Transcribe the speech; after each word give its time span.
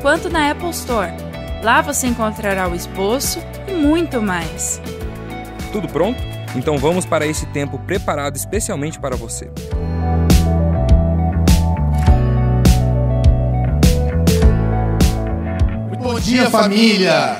quanto 0.00 0.28
na 0.28 0.50
Apple 0.50 0.70
Store. 0.70 1.12
Lá 1.62 1.80
você 1.80 2.06
encontrará 2.06 2.68
o 2.68 2.74
esboço 2.74 3.40
e 3.66 3.72
muito 3.72 4.22
mais. 4.22 4.80
Tudo 5.72 5.88
pronto? 5.88 6.20
Então 6.54 6.78
vamos 6.78 7.04
para 7.04 7.26
esse 7.26 7.46
tempo 7.46 7.78
preparado 7.80 8.36
especialmente 8.36 8.98
para 8.98 9.16
você. 9.16 9.50
Bom 16.00 16.18
dia, 16.20 16.48
família! 16.48 17.36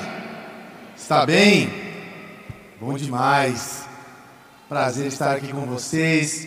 Está 0.96 1.24
bem? 1.24 1.70
Bom 2.80 2.95
demais. 2.95 3.86
Prazer 4.68 5.06
estar 5.06 5.36
aqui 5.36 5.52
com 5.52 5.62
vocês 5.62 6.46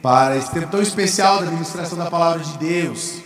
para 0.00 0.36
esse 0.36 0.50
tempo 0.52 0.68
tão 0.68 0.80
especial 0.80 1.38
da 1.38 1.46
administração 1.46 1.98
da 1.98 2.08
palavra 2.08 2.44
de 2.44 2.56
Deus. 2.58 3.20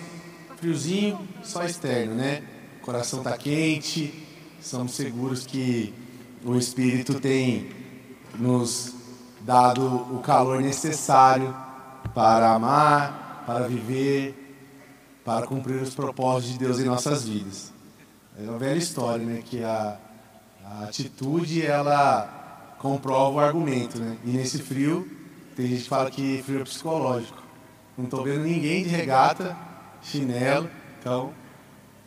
Friozinho, 0.57 1.19
só 1.43 1.65
externo, 1.65 2.15
né? 2.15 2.43
O 2.81 2.85
coração 2.85 3.21
está 3.21 3.37
quente, 3.37 4.27
somos 4.61 4.93
seguros 4.93 5.47
que 5.47 5.95
o 6.45 6.57
Espírito 6.57 7.21
tem 7.21 7.71
nos 8.39 8.95
dado 9.41 9.85
o 10.15 10.21
calor 10.21 10.61
necessário 10.61 11.55
para 12.15 12.53
amar, 12.53 13.45
para 13.47 13.67
viver, 13.67 14.35
para 15.25 15.47
cumprir 15.47 15.83
os 15.83 15.95
propósitos 15.95 16.53
de 16.53 16.65
Deus 16.65 16.79
em 16.79 16.85
nossas 16.85 17.29
vidas. 17.29 17.73
É 18.39 18.43
uma 18.43 18.59
velha 18.59 18.79
história, 18.79 19.25
né? 19.25 19.43
Que 19.45 19.63
a, 19.63 19.99
a 20.65 20.85
atitude 20.85 21.65
ela 21.65 22.75
comprova 22.79 23.37
o 23.37 23.41
argumento, 23.41 23.99
né? 23.99 24.17
E 24.25 24.31
nesse 24.31 24.59
frio, 24.59 25.07
tem 25.55 25.67
gente 25.67 25.83
que 25.83 25.89
fala 25.89 26.11
que 26.11 26.43
frio 26.43 26.61
é 26.61 26.65
psicológico. 26.65 27.43
Não 27.97 28.05
estou 28.07 28.25
vendo 28.25 28.45
ninguém 28.45 28.83
de 28.83 28.89
regata, 28.89 29.57
chinelo, 30.03 30.71
então 31.01 31.33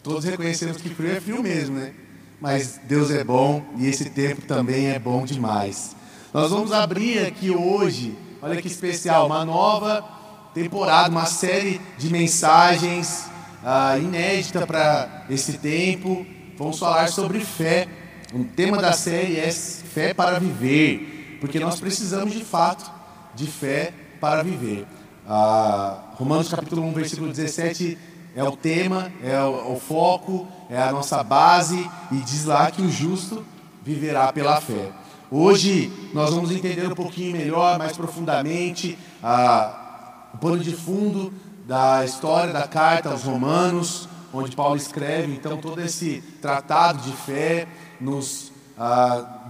todos 0.04 0.24
reconhecemos 0.24 0.78
que 0.78 0.90
frio 0.90 1.12
é 1.12 1.20
frio 1.20 1.42
mesmo, 1.42 1.78
né? 1.78 1.94
Mas 2.40 2.80
Deus 2.84 3.10
é 3.10 3.24
bom 3.24 3.64
e 3.78 3.88
esse 3.88 4.10
tempo 4.12 4.42
também 4.44 4.88
é 4.88 5.00
bom 5.00 5.26
demais. 5.26 5.96
Nós 6.32 6.52
vamos 6.52 6.72
abrir 6.72 7.26
aqui 7.26 7.50
hoje, 7.50 8.16
olha 8.42 8.62
que 8.62 8.68
especial, 8.68 9.26
uma 9.26 9.44
nova 9.44 10.08
temporada, 10.54 11.10
uma 11.10 11.26
série 11.26 11.82
de 11.98 12.12
mensagens 12.12 13.26
ah, 13.64 13.98
inédita 13.98 14.68
para 14.68 15.26
esse 15.30 15.54
tempo. 15.58 16.26
Vamos 16.58 16.78
falar 16.78 17.08
sobre 17.10 17.40
fé. 17.40 17.88
O 18.32 18.44
tema 18.44 18.78
da 18.78 18.92
série 18.92 19.40
é 19.40 19.52
fé 19.52 20.14
para 20.14 20.40
viver, 20.40 21.38
porque 21.40 21.60
nós 21.60 21.80
precisamos 21.80 22.34
de 22.34 22.44
fato 22.44 22.92
de 23.34 23.48
fé 23.48 23.92
para 24.20 24.44
viver. 24.44 24.86
Ah, 25.28 26.12
Romanos 26.16 26.50
capítulo 26.50 26.84
1, 26.84 26.94
versículo 26.94 27.32
17 27.32 27.98
é 28.36 28.44
o 28.44 28.56
tema, 28.56 29.12
é 29.24 29.40
o, 29.42 29.74
o 29.74 29.80
foco, 29.80 30.48
é 30.70 30.82
a 30.82 30.92
nossa 30.92 31.24
base 31.24 31.90
e 32.12 32.16
diz 32.18 32.46
lá 32.46 32.70
que 32.72 32.82
o 32.82 32.90
justo 32.90 33.44
viverá 33.84 34.32
pela 34.32 34.60
fé. 34.60 34.92
Hoje 35.30 35.92
nós 36.14 36.32
vamos 36.32 36.52
entender 36.52 36.88
um 36.88 36.96
pouquinho 36.96 37.32
melhor, 37.32 37.78
mais 37.78 37.96
profundamente, 37.98 38.98
ah, 39.22 40.30
o 40.34 40.38
pano 40.38 40.60
de 40.60 40.76
fundo 40.76 41.34
da 41.68 42.04
história 42.04 42.52
da 42.52 42.68
carta 42.68 43.10
aos 43.10 43.24
Romanos, 43.24 44.08
onde 44.34 44.56
Paulo 44.56 44.76
escreve 44.76 45.34
então 45.34 45.58
todo 45.58 45.80
esse 45.82 46.24
tratado 46.42 47.02
de 47.02 47.12
fé, 47.16 47.68
nos 48.00 48.52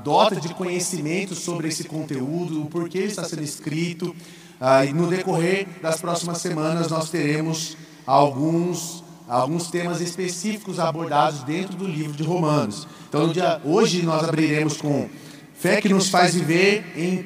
dota 0.03 0.39
de 0.39 0.53
conhecimento 0.53 1.33
sobre 1.33 1.69
esse 1.69 1.85
conteúdo, 1.85 2.61
o 2.61 2.65
porquê 2.65 2.99
está 2.99 3.23
sendo 3.23 3.43
escrito. 3.43 4.15
Ah, 4.59 4.85
e 4.85 4.93
no 4.93 5.07
decorrer 5.07 5.67
das 5.81 5.99
próximas 5.99 6.37
semanas 6.37 6.89
nós 6.89 7.09
teremos 7.09 7.75
alguns, 8.05 9.03
alguns 9.27 9.67
temas 9.67 10.01
específicos 10.01 10.79
abordados 10.79 11.43
dentro 11.43 11.75
do 11.75 11.85
livro 11.85 12.13
de 12.13 12.23
Romanos. 12.23 12.87
Então, 13.09 13.29
dia, 13.29 13.61
hoje 13.63 14.01
nós 14.01 14.23
abriremos 14.23 14.77
com 14.77 15.07
fé 15.53 15.81
que 15.81 15.89
nos 15.89 16.09
faz 16.09 16.33
viver 16.33 16.83
em 16.95 17.25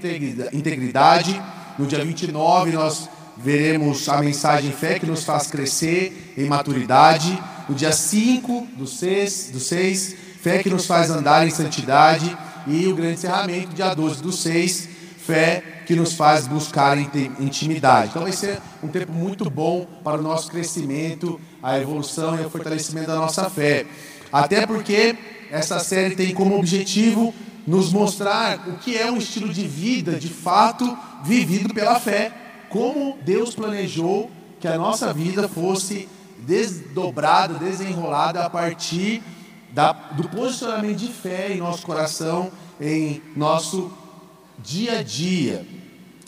integridade. 0.54 1.42
No 1.78 1.86
dia 1.86 2.04
29 2.04 2.72
nós 2.72 3.10
veremos 3.38 4.08
a 4.10 4.22
mensagem 4.22 4.72
fé 4.72 5.00
que 5.00 5.06
nos 5.06 5.24
faz 5.24 5.48
crescer 5.48 6.34
em 6.38 6.46
maturidade. 6.46 7.42
No 7.70 7.76
dia 7.76 7.92
5 7.92 8.68
do 8.78 8.88
6, 8.88 9.50
do 9.52 9.60
6 9.60 10.16
fé 10.42 10.64
que 10.64 10.70
nos 10.70 10.86
faz 10.86 11.10
andar 11.10 11.46
em 11.46 11.52
santidade. 11.52 12.36
E 12.66 12.86
o 12.88 12.96
grande 12.96 13.14
encerramento, 13.14 13.74
dia 13.74 13.94
12 13.94 14.22
do 14.22 14.32
6, 14.32 14.90
fé 15.28 15.84
que 15.86 15.94
nos 15.94 16.14
faz 16.14 16.48
buscar 16.48 16.98
intimidade. 16.98 18.10
Então 18.10 18.24
vai 18.24 18.32
ser 18.32 18.60
um 18.82 18.88
tempo 18.88 19.12
muito 19.12 19.50
bom 19.50 19.86
para 20.04 20.18
o 20.18 20.22
nosso 20.22 20.50
crescimento, 20.50 21.40
a 21.62 21.78
evolução 21.78 22.40
e 22.40 22.46
o 22.46 22.50
fortalecimento 22.50 23.08
da 23.08 23.16
nossa 23.16 23.50
fé. 23.50 23.86
Até 24.32 24.66
porque 24.66 25.18
essa 25.52 25.80
série 25.80 26.16
tem 26.16 26.34
como 26.34 26.58
objetivo 26.58 27.34
nos 27.66 27.92
mostrar 27.92 28.68
o 28.70 28.78
que 28.78 28.98
é 28.98 29.12
um 29.12 29.18
estilo 29.18 29.54
de 29.54 29.68
vida 29.68 30.14
de 30.14 30.30
fato 30.30 30.98
vivido 31.24 31.74
pela 31.74 32.00
fé, 32.00 32.32
como 32.70 33.18
Deus 33.22 33.54
planejou 33.54 34.32
que 34.62 34.68
a 34.68 34.78
nossa 34.78 35.14
vida 35.14 35.50
fosse 35.50 36.08
desdobrada, 36.40 37.56
desenrolada 37.56 38.46
a 38.46 38.50
partir 38.50 39.22
da, 39.72 39.92
do 39.92 40.30
posicionamento 40.30 40.98
de 40.98 41.12
fé 41.12 41.52
em 41.52 41.58
nosso 41.58 41.86
coração, 41.86 42.50
em 42.80 43.22
nosso 43.36 43.92
dia 44.60 45.00
a 45.00 45.04
dia. 45.04 45.66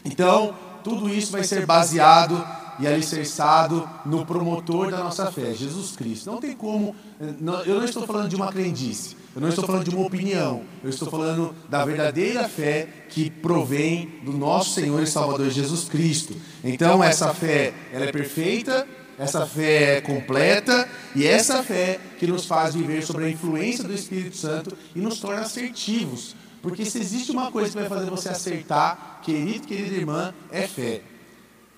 Então, 0.05 0.55
tudo 0.83 1.09
isso 1.09 1.31
vai 1.31 1.43
ser 1.43 1.65
baseado 1.65 2.45
e 2.79 2.87
alicerçado 2.87 3.87
no 4.05 4.25
promotor 4.25 4.89
da 4.89 4.99
nossa 4.99 5.29
fé, 5.31 5.53
Jesus 5.53 5.95
Cristo. 5.95 6.31
Não 6.31 6.39
tem 6.39 6.55
como, 6.55 6.95
eu 7.65 7.75
não 7.75 7.83
estou 7.83 8.07
falando 8.07 8.29
de 8.29 8.35
uma 8.35 8.51
crendice, 8.51 9.17
eu 9.35 9.41
não 9.41 9.49
estou 9.49 9.65
falando 9.65 9.83
de 9.83 9.93
uma 9.93 10.05
opinião, 10.05 10.63
eu 10.81 10.89
estou 10.89 11.09
falando 11.09 11.53
da 11.67 11.83
verdadeira 11.83 12.47
fé 12.47 12.87
que 13.09 13.29
provém 13.29 14.21
do 14.23 14.31
nosso 14.31 14.69
Senhor 14.71 15.03
e 15.03 15.07
Salvador 15.07 15.49
Jesus 15.49 15.89
Cristo. 15.89 16.33
Então, 16.63 17.03
essa 17.03 17.33
fé, 17.33 17.73
ela 17.91 18.05
é 18.05 18.11
perfeita, 18.11 18.87
essa 19.17 19.45
fé 19.45 19.97
é 19.97 20.01
completa 20.01 20.87
e 21.13 21.27
essa 21.27 21.61
fé 21.61 21.99
que 22.17 22.25
nos 22.25 22.45
faz 22.45 22.73
viver 22.73 23.03
sobre 23.03 23.25
a 23.25 23.29
influência 23.29 23.83
do 23.83 23.93
Espírito 23.93 24.37
Santo 24.37 24.77
e 24.95 25.01
nos 25.01 25.19
torna 25.19 25.41
assertivos 25.41 26.33
porque 26.61 26.85
se 26.85 26.99
existe 26.99 27.31
uma 27.31 27.51
coisa 27.51 27.69
que 27.69 27.77
vai 27.77 27.89
fazer 27.89 28.09
você 28.09 28.29
acertar, 28.29 29.19
querido, 29.23 29.67
querida 29.67 29.95
irmã, 29.95 30.33
é 30.51 30.67
fé. 30.67 31.01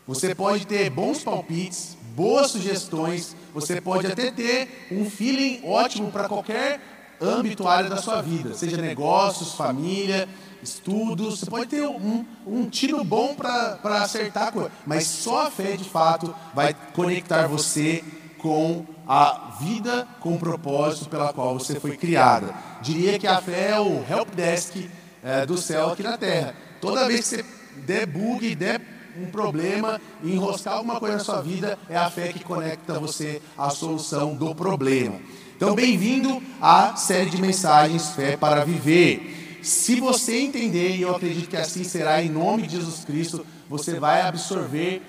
Você 0.08 0.34
pode 0.34 0.66
ter 0.66 0.90
bons 0.90 1.24
palpites, 1.24 1.98
boas 2.16 2.52
sugestões, 2.52 3.36
você 3.54 3.80
pode 3.80 4.08
até 4.08 4.32
ter 4.32 4.88
um 4.92 5.10
feeling 5.10 5.62
ótimo 5.64 6.12
para 6.12 6.28
qualquer 6.28 6.82
âmbito, 7.22 7.68
área 7.68 7.90
da 7.90 7.98
sua 7.98 8.22
vida, 8.22 8.54
seja 8.56 8.78
negócios, 8.78 9.54
família, 9.54 10.28
estudos, 10.64 11.40
você 11.40 11.46
pode 11.50 11.68
ter 11.68 11.86
um, 11.88 12.26
um 12.46 12.70
tiro 12.70 13.04
bom 13.04 13.36
para 13.36 13.80
acertar, 14.02 14.54
mas 14.86 15.06
só 15.06 15.48
a 15.48 15.52
fé 15.52 15.78
de 15.78 15.84
fato 15.84 16.34
vai 16.54 16.74
conectar 16.94 17.48
você 17.48 18.04
com 18.38 18.86
a 19.08 19.58
vida 19.60 20.08
com 20.20 20.36
o 20.36 20.40
propósito 20.40 21.10
pela 21.10 21.32
qual 21.32 21.58
você 21.58 21.80
foi 21.80 21.96
criada. 21.96 22.71
Diria 22.82 23.20
que 23.20 23.28
a 23.28 23.42
fé 23.42 23.72
é 23.72 23.80
o 23.80 24.04
help 24.10 24.34
desk 24.36 24.90
é, 25.24 25.46
do 25.46 25.58
céu 25.58 25.92
aqui 25.92 26.04
na 26.04 26.18
terra. 26.18 26.56
Toda 26.80 27.08
vez 27.08 27.30
que 27.30 27.38
você 27.38 27.46
der 27.86 28.08
bug, 28.08 28.56
der 28.56 28.82
um 29.18 29.26
problema 29.28 30.00
enroscar 30.24 30.76
alguma 30.76 31.00
coisa 31.00 31.18
na 31.18 31.24
sua 31.24 31.42
vida, 31.42 31.78
é 31.90 31.98
a 31.98 32.10
fé 32.10 32.30
que 32.30 32.44
conecta 32.44 33.00
você 33.00 33.42
à 33.58 33.70
solução 33.70 34.34
do 34.34 34.56
problema. 34.56 35.20
Então, 35.56 35.76
bem-vindo 35.76 36.42
à 36.60 36.96
série 36.96 37.30
de 37.30 37.40
mensagens 37.40 38.10
Fé 38.16 38.36
para 38.36 38.66
Viver. 38.66 39.60
Se 39.62 40.00
você 40.00 40.40
entender, 40.40 40.96
e 40.96 41.04
eu 41.04 41.16
acredito 41.16 41.50
que 41.50 41.58
assim 41.58 41.84
será, 41.84 42.24
em 42.24 42.30
nome 42.30 42.64
de 42.64 42.78
Jesus 42.78 43.06
Cristo, 43.06 43.46
você 43.70 44.00
vai 44.00 44.22
absorver 44.22 45.04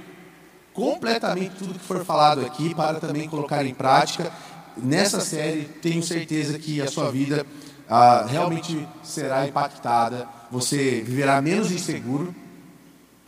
completamente 0.75 1.55
tudo 1.57 1.79
que 1.79 1.85
for 1.85 2.05
falado 2.05 2.45
aqui 2.45 2.75
para 2.75 3.01
também 3.01 3.29
colocar 3.29 3.65
em 3.65 3.73
prática. 3.73 4.31
Nessa 4.77 5.21
série, 5.21 5.65
tenho 5.81 6.03
certeza 6.03 6.59
que 6.59 6.83
a 6.83 6.87
sua 6.87 7.11
vida 7.11 7.47
ah, 7.89 8.27
realmente 8.29 8.87
será 9.03 9.47
impactada. 9.47 10.29
Você 10.51 11.03
viverá 11.05 11.41
menos 11.41 11.71
inseguro, 11.71 12.35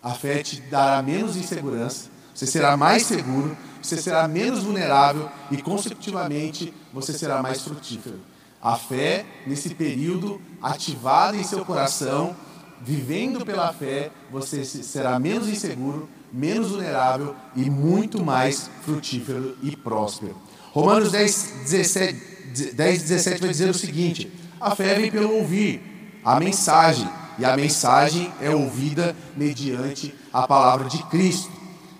a 0.02 0.10
fé 0.10 0.42
te 0.42 0.60
dará 0.60 1.02
menos 1.02 1.36
insegurança, 1.36 2.10
Você 2.34 2.46
será 2.46 2.76
mais 2.76 3.04
seguro, 3.04 3.56
você 3.80 3.96
será 3.96 4.26
menos 4.26 4.64
vulnerável 4.64 5.30
e, 5.50 5.62
consecutivamente, 5.62 6.74
você 6.92 7.12
será 7.12 7.40
mais 7.42 7.62
frutífero. 7.62 8.18
A 8.60 8.76
fé, 8.76 9.24
nesse 9.46 9.74
período, 9.74 10.40
ativada 10.60 11.36
em 11.36 11.44
seu 11.44 11.64
coração, 11.64 12.34
vivendo 12.80 13.44
pela 13.44 13.72
fé, 13.72 14.10
você 14.32 14.64
será 14.64 15.18
menos 15.18 15.48
inseguro, 15.48 16.08
menos 16.32 16.70
vulnerável 16.70 17.34
e 17.54 17.70
muito 17.70 18.22
mais 18.22 18.68
frutífero 18.82 19.56
e 19.62 19.76
próspero. 19.76 20.36
Romanos 20.72 21.12
10, 21.12 21.52
17, 21.64 22.72
10, 22.74 23.02
17 23.02 23.40
vai 23.40 23.50
dizer 23.50 23.70
o 23.70 23.74
seguinte: 23.74 24.32
a 24.64 24.74
fé 24.74 24.94
vem 24.94 25.10
pelo 25.10 25.36
ouvir 25.36 25.82
a 26.24 26.40
mensagem, 26.40 27.06
e 27.38 27.44
a 27.44 27.54
mensagem 27.54 28.32
é 28.40 28.48
ouvida 28.48 29.14
mediante 29.36 30.14
a 30.32 30.46
palavra 30.46 30.88
de 30.88 31.02
Cristo. 31.04 31.52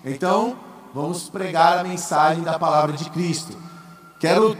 Então, 0.03 0.57
vamos 0.91 1.29
pregar 1.29 1.77
a 1.77 1.83
mensagem 1.83 2.43
da 2.43 2.57
palavra 2.57 2.97
de 2.97 3.07
Cristo. 3.11 3.55
Quero 4.19 4.57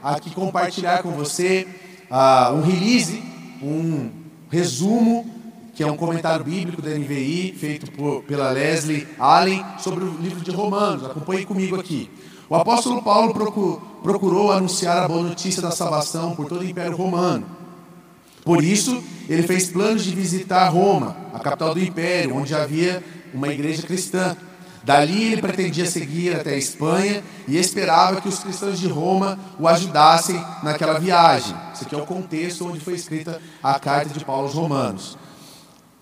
aqui 0.00 0.30
compartilhar 0.30 1.02
com 1.02 1.10
você 1.10 1.66
uh, 2.08 2.54
um 2.54 2.62
release, 2.62 3.20
um 3.60 4.08
resumo, 4.48 5.28
que 5.74 5.82
é 5.82 5.86
um 5.86 5.96
comentário 5.96 6.44
bíblico 6.44 6.80
da 6.80 6.90
NVI, 6.90 7.56
feito 7.58 7.90
por, 7.90 8.22
pela 8.22 8.50
Leslie 8.50 9.08
Allen, 9.18 9.64
sobre 9.78 10.04
o 10.04 10.16
livro 10.18 10.40
de 10.40 10.52
Romanos. 10.52 11.04
Acompanhe 11.04 11.44
comigo 11.44 11.80
aqui. 11.80 12.08
O 12.50 12.54
apóstolo 12.54 13.02
Paulo 13.02 13.34
procurou, 14.02 14.50
anunciar 14.50 14.96
a 14.96 15.08
boa 15.08 15.22
notícia 15.22 15.60
da 15.60 15.70
salvação 15.70 16.34
por 16.34 16.46
todo 16.46 16.62
o 16.62 16.64
Império 16.64 16.96
Romano. 16.96 17.46
Por 18.42 18.64
isso, 18.64 19.02
ele 19.28 19.42
fez 19.42 19.68
planos 19.68 20.02
de 20.02 20.14
visitar 20.14 20.66
Roma, 20.68 21.14
a 21.34 21.38
capital 21.38 21.74
do 21.74 21.80
Império, 21.80 22.34
onde 22.34 22.54
havia 22.54 23.04
uma 23.34 23.48
igreja 23.48 23.82
cristã. 23.82 24.34
Dali 24.82 25.32
ele 25.32 25.42
pretendia 25.42 25.84
seguir 25.84 26.34
até 26.34 26.54
a 26.54 26.56
Espanha 26.56 27.22
e 27.46 27.58
esperava 27.58 28.22
que 28.22 28.28
os 28.28 28.38
cristãos 28.38 28.80
de 28.80 28.88
Roma 28.88 29.38
o 29.60 29.68
ajudassem 29.68 30.42
naquela 30.62 30.98
viagem. 30.98 31.54
Esse 31.74 31.84
aqui 31.84 31.94
é 31.94 31.98
o 31.98 32.06
contexto 32.06 32.66
onde 32.66 32.80
foi 32.80 32.94
escrita 32.94 33.42
a 33.62 33.78
carta 33.78 34.08
de 34.08 34.24
Paulo 34.24 34.44
aos 34.44 34.54
Romanos. 34.54 35.18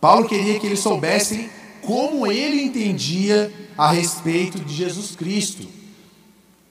Paulo 0.00 0.28
queria 0.28 0.60
que 0.60 0.66
eles 0.66 0.78
soubessem 0.78 1.50
como 1.82 2.28
ele 2.28 2.62
entendia 2.62 3.52
a 3.76 3.90
respeito 3.90 4.60
de 4.60 4.72
Jesus 4.72 5.16
Cristo. 5.16 5.66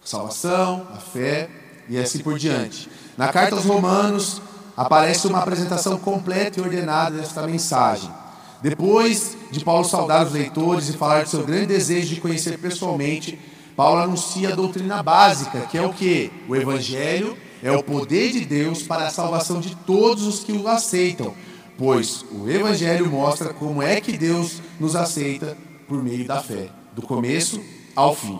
Salvação, 0.05 0.87
a 0.93 0.97
fé 0.97 1.49
e 1.89 1.97
assim 1.97 2.19
por 2.19 2.37
diante. 2.37 2.87
Na 3.17 3.29
carta 3.29 3.55
aos 3.55 3.65
Romanos 3.65 4.39
aparece 4.77 5.25
uma 5.25 5.39
apresentação 5.39 5.97
completa 5.97 6.59
e 6.59 6.63
ordenada 6.63 7.17
desta 7.17 7.45
mensagem. 7.47 8.11
Depois 8.61 9.35
de 9.49 9.65
Paulo 9.65 9.83
saudar 9.83 10.23
os 10.27 10.31
leitores 10.31 10.89
e 10.89 10.93
falar 10.93 11.23
de 11.23 11.29
seu 11.29 11.43
grande 11.43 11.65
desejo 11.65 12.13
de 12.13 12.21
conhecer 12.21 12.59
pessoalmente, 12.59 13.39
Paulo 13.75 13.99
anuncia 13.99 14.49
a 14.49 14.55
doutrina 14.55 15.01
básica, 15.01 15.61
que 15.61 15.77
é 15.77 15.81
o 15.81 15.91
que? 15.91 16.31
O 16.47 16.55
Evangelho 16.55 17.35
é 17.63 17.71
o 17.71 17.81
poder 17.81 18.31
de 18.31 18.45
Deus 18.45 18.83
para 18.83 19.07
a 19.07 19.09
salvação 19.09 19.59
de 19.59 19.75
todos 19.75 20.27
os 20.27 20.43
que 20.43 20.51
o 20.51 20.67
aceitam, 20.67 21.33
pois 21.79 22.23
o 22.31 22.47
Evangelho 22.47 23.09
mostra 23.09 23.55
como 23.55 23.81
é 23.81 23.99
que 23.99 24.15
Deus 24.15 24.61
nos 24.79 24.95
aceita 24.95 25.57
por 25.87 26.03
meio 26.03 26.27
da 26.27 26.43
fé, 26.43 26.69
do 26.93 27.01
começo 27.01 27.59
ao 27.95 28.15
fim. 28.15 28.39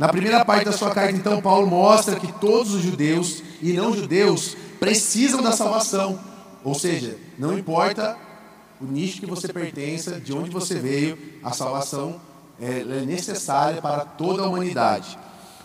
Na 0.00 0.08
primeira 0.08 0.42
parte 0.46 0.64
da 0.64 0.72
sua 0.72 0.92
carta, 0.92 1.12
então, 1.14 1.42
Paulo 1.42 1.66
mostra 1.66 2.18
que 2.18 2.32
todos 2.32 2.72
os 2.72 2.80
judeus 2.80 3.42
e 3.60 3.74
não 3.74 3.94
judeus 3.94 4.56
precisam 4.78 5.42
da 5.42 5.52
salvação, 5.52 6.18
ou 6.64 6.74
seja, 6.74 7.18
não 7.38 7.58
importa 7.58 8.16
o 8.80 8.86
nicho 8.86 9.20
que 9.20 9.26
você 9.26 9.52
pertença, 9.52 10.18
de 10.18 10.32
onde 10.32 10.48
você 10.48 10.76
veio, 10.76 11.18
a 11.44 11.52
salvação 11.52 12.18
é, 12.58 12.80
é 12.80 13.04
necessária 13.04 13.82
para 13.82 14.06
toda 14.06 14.42
a 14.42 14.48
humanidade. 14.48 15.18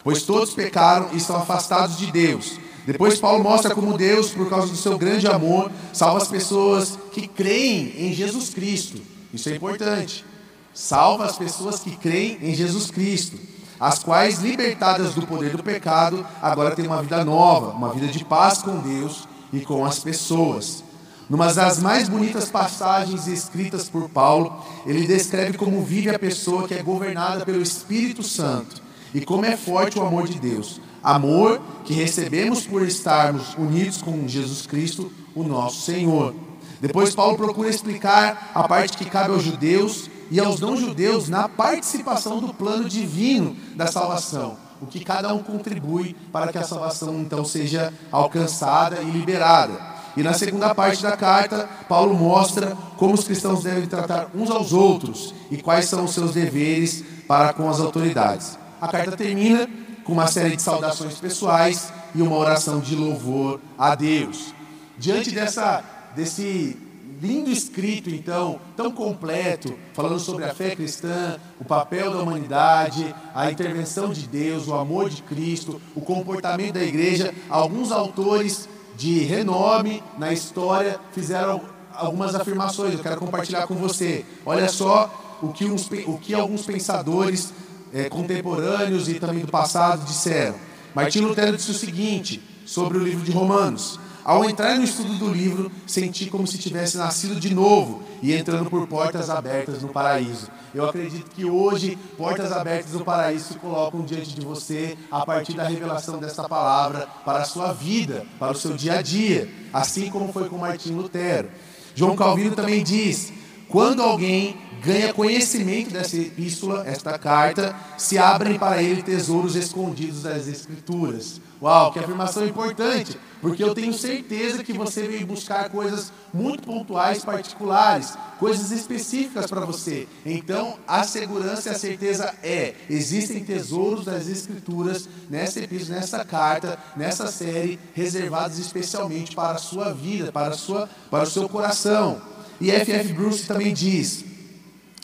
Pois 0.04 0.24
todos 0.24 0.54
pecaram 0.54 1.12
e 1.14 1.16
estão 1.16 1.38
afastados 1.38 1.98
de 1.98 2.12
Deus. 2.12 2.60
Depois 2.86 3.18
Paulo 3.18 3.42
mostra 3.42 3.74
como 3.74 3.98
Deus, 3.98 4.32
por 4.32 4.50
causa 4.50 4.68
do 4.68 4.76
seu 4.76 4.98
grande 4.98 5.28
amor, 5.28 5.72
salva 5.94 6.18
as 6.18 6.28
pessoas 6.28 7.00
que 7.14 7.26
creem 7.26 7.94
em 8.00 8.12
Jesus 8.12 8.50
Cristo. 8.50 9.02
Isso 9.34 9.48
é 9.48 9.56
importante. 9.56 10.26
Salva 10.74 11.24
as 11.24 11.38
pessoas 11.38 11.80
que 11.80 11.96
creem 11.96 12.38
em 12.42 12.54
Jesus 12.54 12.92
Cristo, 12.92 13.40
as 13.80 14.00
quais, 14.00 14.40
libertadas 14.40 15.14
do 15.14 15.26
poder 15.26 15.56
do 15.56 15.64
pecado, 15.64 16.26
agora 16.42 16.76
têm 16.76 16.88
uma 16.88 17.02
vida 17.02 17.24
nova, 17.26 17.72
uma 17.72 17.94
vida 17.94 18.08
de 18.08 18.24
paz 18.24 18.62
com 18.62 18.80
Deus 18.80 19.28
e 19.52 19.60
com 19.60 19.86
as 19.86 20.00
pessoas. 20.00 20.84
Numa 21.30 21.52
das 21.52 21.80
mais 21.80 22.08
bonitas 22.08 22.50
passagens 22.50 23.28
escritas 23.28 23.90
por 23.90 24.10
Paulo, 24.10 24.64
ele 24.86 25.08
descreve 25.08 25.58
como 25.58 25.84
vive 25.84 26.10
a 26.10 26.20
pessoa 26.20 26.68
que 26.68 26.74
é 26.76 26.84
governada 26.84 27.44
pelo 27.44 27.62
Espírito 27.62 28.22
Santo 28.22 28.82
e 29.14 29.22
como 29.22 29.46
é 29.46 29.58
forte 29.58 29.98
o 29.98 30.06
amor 30.06 30.28
de 30.28 30.40
Deus. 30.40 30.80
Amor 31.02 31.62
que 31.84 31.94
recebemos 31.94 32.66
por 32.66 32.84
estarmos 32.84 33.56
unidos 33.56 34.02
com 34.02 34.28
Jesus 34.28 34.68
Cristo, 34.68 35.12
o 35.34 35.44
nosso 35.44 35.82
Senhor. 35.82 36.36
Depois, 36.80 37.16
Paulo 37.16 37.38
procura 37.38 37.70
explicar 37.70 38.52
a 38.54 38.68
parte 38.68 38.98
que 38.98 39.06
cabe 39.06 39.32
aos 39.32 39.44
judeus 39.44 40.10
e 40.30 40.40
aos 40.40 40.60
não-judeus 40.60 41.30
na 41.30 41.48
participação 41.48 42.40
do 42.40 42.54
plano 42.54 42.88
divino 42.88 43.56
da 43.76 43.88
salvação. 43.88 44.58
O 44.82 44.86
que 44.86 45.04
cada 45.04 45.34
um 45.34 45.40
contribui 45.40 46.16
para 46.32 46.52
que 46.52 46.58
a 46.58 46.64
salvação 46.64 47.20
então 47.20 47.46
seja 47.46 47.94
alcançada 48.12 49.02
e 49.02 49.10
liberada. 49.10 49.96
E 50.18 50.24
na 50.24 50.34
segunda 50.34 50.74
parte 50.74 51.02
da 51.02 51.16
carta, 51.18 51.70
Paulo 51.90 52.16
mostra 52.16 52.76
como 52.98 53.14
os 53.14 53.26
cristãos 53.26 53.64
devem 53.64 53.86
tratar 53.86 54.30
uns 54.34 54.50
aos 54.50 54.72
outros 54.72 55.34
e 55.52 55.58
quais 55.58 55.86
são 55.86 56.06
os 56.06 56.14
seus 56.14 56.34
deveres 56.34 57.04
para 57.28 57.54
com 57.54 57.70
as 57.70 57.80
autoridades. 57.80 58.58
A 58.80 58.88
carta 58.88 59.12
termina 59.18 59.68
com 60.04 60.14
uma 60.14 60.28
série 60.28 60.56
de 60.56 60.62
saudações 60.62 61.16
pessoais 61.16 61.92
e 62.14 62.22
uma 62.22 62.38
oração 62.38 62.80
de 62.80 62.96
louvor 62.96 63.60
a 63.78 63.96
Deus. 63.96 64.54
Diante 64.98 65.32
dessa, 65.32 65.84
desse 66.16 66.78
lindo 67.22 67.50
escrito, 67.50 68.10
então, 68.10 68.60
tão 68.76 68.92
completo, 68.92 69.74
falando 69.94 70.20
sobre 70.20 70.44
a 70.44 70.54
fé 70.54 70.76
cristã, 70.76 71.38
o 71.60 71.66
papel 71.66 72.12
da 72.12 72.22
humanidade, 72.22 73.14
a 73.34 73.52
intervenção 73.52 74.12
de 74.12 74.28
Deus, 74.28 74.68
o 74.68 74.74
amor 74.74 75.10
de 75.10 75.22
Cristo, 75.24 75.82
o 75.96 76.02
comportamento 76.02 76.74
da 76.74 76.84
igreja, 76.84 77.34
alguns 77.50 77.92
autores 77.92 78.68
de 78.98 79.20
renome 79.20 80.02
na 80.18 80.32
história 80.32 81.00
fizeram 81.12 81.62
algumas 81.94 82.36
afirmações. 82.36 82.94
Eu 82.94 83.00
quero 83.00 83.18
compartilhar 83.18 83.68
com 83.68 83.76
você. 83.76 84.26
Olha 84.46 84.68
só 84.70 85.38
o 85.42 85.50
que, 85.50 85.66
uns, 85.66 85.90
o 86.06 86.18
que 86.18 86.34
alguns 86.34 86.66
pensadores 86.66 87.54
é, 87.94 88.10
contemporâneos 88.10 89.08
e 89.08 89.16
também 89.16 89.40
do 89.40 89.52
passado 89.52 90.06
disseram. 90.06 90.56
Martinho 90.94 91.28
Lutero 91.28 91.56
disse 91.56 91.72
o 91.72 91.74
seguinte 91.74 92.42
sobre 92.66 92.98
o 92.98 93.04
livro 93.04 93.24
de 93.24 93.32
Romanos: 93.32 94.00
ao 94.26 94.44
entrar 94.44 94.76
no 94.76 94.84
estudo 94.84 95.14
do 95.20 95.32
livro, 95.32 95.72
senti 95.86 96.26
como 96.26 96.48
se 96.48 96.58
tivesse 96.58 96.98
nascido 96.98 97.40
de 97.40 97.54
novo 97.54 98.02
e 98.24 98.34
entrando 98.34 98.68
por 98.72 98.88
portas 98.88 99.30
abertas 99.30 99.84
no 99.84 99.90
paraíso. 99.90 100.50
Eu 100.74 100.90
acredito 100.90 101.30
que 101.30 101.46
hoje, 101.46 101.96
portas 102.18 102.52
abertas 102.52 102.94
no 102.94 103.06
paraíso 103.06 103.54
se 103.54 103.60
colocam 103.60 104.02
diante 104.02 104.34
de 104.34 104.42
você 104.42 104.98
a 105.12 105.24
partir 105.24 105.54
da 105.54 105.68
revelação 105.68 106.18
desta 106.18 106.50
palavra 106.50 107.08
para 107.24 107.44
a 107.44 107.46
sua 107.46 107.72
vida, 107.72 108.26
para 108.40 108.54
o 108.54 108.56
seu 108.56 108.76
dia 108.76 108.98
a 108.98 109.02
dia, 109.04 109.48
assim 109.72 110.10
como 110.10 110.34
foi 110.34 110.50
com 110.50 110.58
Martinho 110.58 110.98
Lutero. 110.98 111.50
João 111.94 112.16
Calvino 112.16 112.56
também 112.56 112.84
diz: 112.84 113.32
quando 113.70 114.02
alguém 114.02 114.58
ganha 114.82 115.14
conhecimento 115.14 115.92
dessa 115.92 116.18
epístola, 116.18 116.84
esta 116.88 117.18
carta, 117.18 117.76
se 117.98 118.18
abrem 118.18 118.58
para 118.58 118.82
ele 118.82 119.02
tesouros 119.02 119.56
escondidos 119.56 120.24
das 120.24 120.48
Escrituras. 120.48 121.42
Uau, 121.62 121.92
que 121.92 122.00
afirmação 122.00 122.46
importante, 122.46 123.18
porque 123.46 123.64
eu 123.64 123.76
tenho 123.76 123.94
certeza 123.94 124.64
que 124.64 124.74
você 124.74 125.08
veio 125.08 125.28
buscar 125.28 125.70
coisas 125.70 126.12
muito 126.34 126.64
pontuais, 126.64 127.24
particulares, 127.24 128.18
coisas 128.40 128.72
específicas 128.72 129.46
para 129.46 129.64
você. 129.64 130.08
Então, 130.26 130.80
a 130.88 131.04
segurança 131.04 131.70
e 131.70 131.72
a 131.72 131.78
certeza 131.78 132.34
é: 132.42 132.74
existem 132.90 133.44
tesouros 133.44 134.06
das 134.06 134.28
Escrituras 134.28 135.08
nessa 135.30 135.60
epístola, 135.60 136.00
nessa 136.00 136.26
carta, 136.26 136.80
nessa 136.98 137.28
série, 137.28 137.80
reservados 137.94 138.58
especialmente 138.58 139.36
para 139.36 139.54
a 139.54 139.60
sua 139.60 139.94
vida, 139.94 140.32
para, 140.32 140.56
sua, 140.56 140.90
para 141.12 141.26
o 141.26 141.30
seu 141.30 141.48
coração. 141.48 142.20
E 142.60 142.72
F.F. 142.72 143.14
Bruce 143.14 143.46
também 143.46 143.76
diz: 143.76 144.26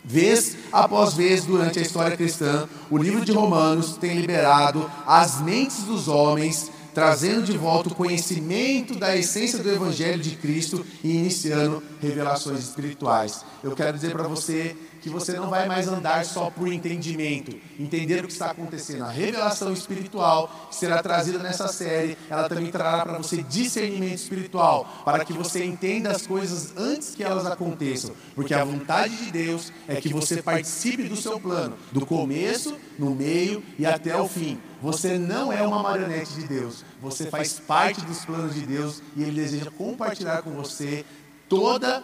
Vez 0.04 0.56
após 0.72 1.14
vez 1.14 1.44
durante 1.44 1.78
a 1.78 1.82
história 1.82 2.16
cristã, 2.16 2.68
o 2.90 2.98
livro 2.98 3.24
de 3.24 3.30
Romanos 3.30 3.96
tem 3.98 4.20
liberado 4.20 4.90
as 5.06 5.40
mentes 5.40 5.84
dos 5.84 6.08
homens 6.08 6.72
trazendo 6.94 7.42
de 7.42 7.56
volta 7.56 7.88
o 7.88 7.94
conhecimento 7.94 8.98
da 8.98 9.16
essência 9.16 9.58
do 9.58 9.70
Evangelho 9.70 10.20
de 10.20 10.36
Cristo 10.36 10.84
e 11.02 11.16
iniciando 11.16 11.82
revelações 12.00 12.60
espirituais. 12.60 13.44
Eu 13.62 13.74
quero 13.74 13.96
dizer 13.96 14.12
para 14.12 14.28
você 14.28 14.76
que 15.02 15.10
você 15.10 15.32
não 15.32 15.50
vai 15.50 15.66
mais 15.66 15.88
andar 15.88 16.24
só 16.24 16.48
por 16.48 16.72
entendimento, 16.72 17.58
entender 17.78 18.24
o 18.24 18.28
que 18.28 18.32
está 18.32 18.52
acontecendo. 18.52 19.02
A 19.02 19.10
revelação 19.10 19.72
espiritual 19.72 20.68
que 20.70 20.76
será 20.76 21.02
trazida 21.02 21.38
nessa 21.40 21.66
série, 21.68 22.16
ela 22.30 22.48
também 22.48 22.70
trará 22.70 23.02
para 23.02 23.18
você 23.18 23.42
discernimento 23.42 24.14
espiritual, 24.14 25.02
para 25.04 25.24
que 25.24 25.32
você 25.32 25.64
entenda 25.64 26.10
as 26.10 26.26
coisas 26.26 26.72
antes 26.76 27.14
que 27.14 27.24
elas 27.24 27.44
aconteçam, 27.46 28.12
porque 28.34 28.54
a 28.54 28.64
vontade 28.64 29.16
de 29.16 29.32
Deus 29.32 29.72
é 29.88 29.96
que 29.96 30.12
você 30.12 30.40
participe 30.40 31.04
do 31.04 31.16
seu 31.16 31.40
plano, 31.40 31.76
do 31.90 32.06
começo, 32.06 32.76
no 32.98 33.14
meio 33.14 33.62
e 33.78 33.84
até 33.84 34.16
o 34.16 34.28
fim. 34.28 34.58
Você 34.80 35.18
não 35.18 35.52
é 35.52 35.62
uma 35.62 35.82
marionete 35.82 36.32
de 36.34 36.46
Deus, 36.46 36.84
você 37.00 37.26
faz 37.26 37.58
parte 37.58 38.00
dos 38.02 38.24
planos 38.24 38.54
de 38.54 38.62
Deus 38.62 39.02
e 39.16 39.22
Ele 39.22 39.40
deseja 39.40 39.70
compartilhar 39.70 40.42
com 40.42 40.50
você 40.52 41.04
toda 41.48 42.02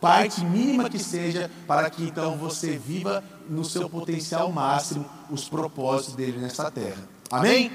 parte 0.00 0.44
mínima 0.44 0.88
que 0.88 0.98
seja, 0.98 1.50
para 1.66 1.90
que 1.90 2.04
então 2.04 2.36
você 2.36 2.78
viva 2.78 3.22
no 3.48 3.64
seu 3.64 3.88
potencial 3.88 4.52
máximo 4.52 5.04
os 5.30 5.48
propósitos 5.48 6.14
dele 6.14 6.38
nessa 6.38 6.70
terra. 6.70 7.08
Amém? 7.30 7.70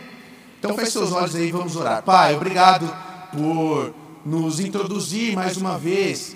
Então 0.60 0.75
feche 0.75 0.92
seus 0.92 1.12
olhos 1.12 1.36
aí 1.36 1.51
vamos 1.51 1.75
orar. 1.75 2.01
Pai, 2.03 2.36
obrigado 2.36 2.88
por 3.32 3.94
nos 4.25 4.60
introduzir 4.60 5.36
mais 5.36 5.58
uma 5.58 5.77
vez 5.77 6.36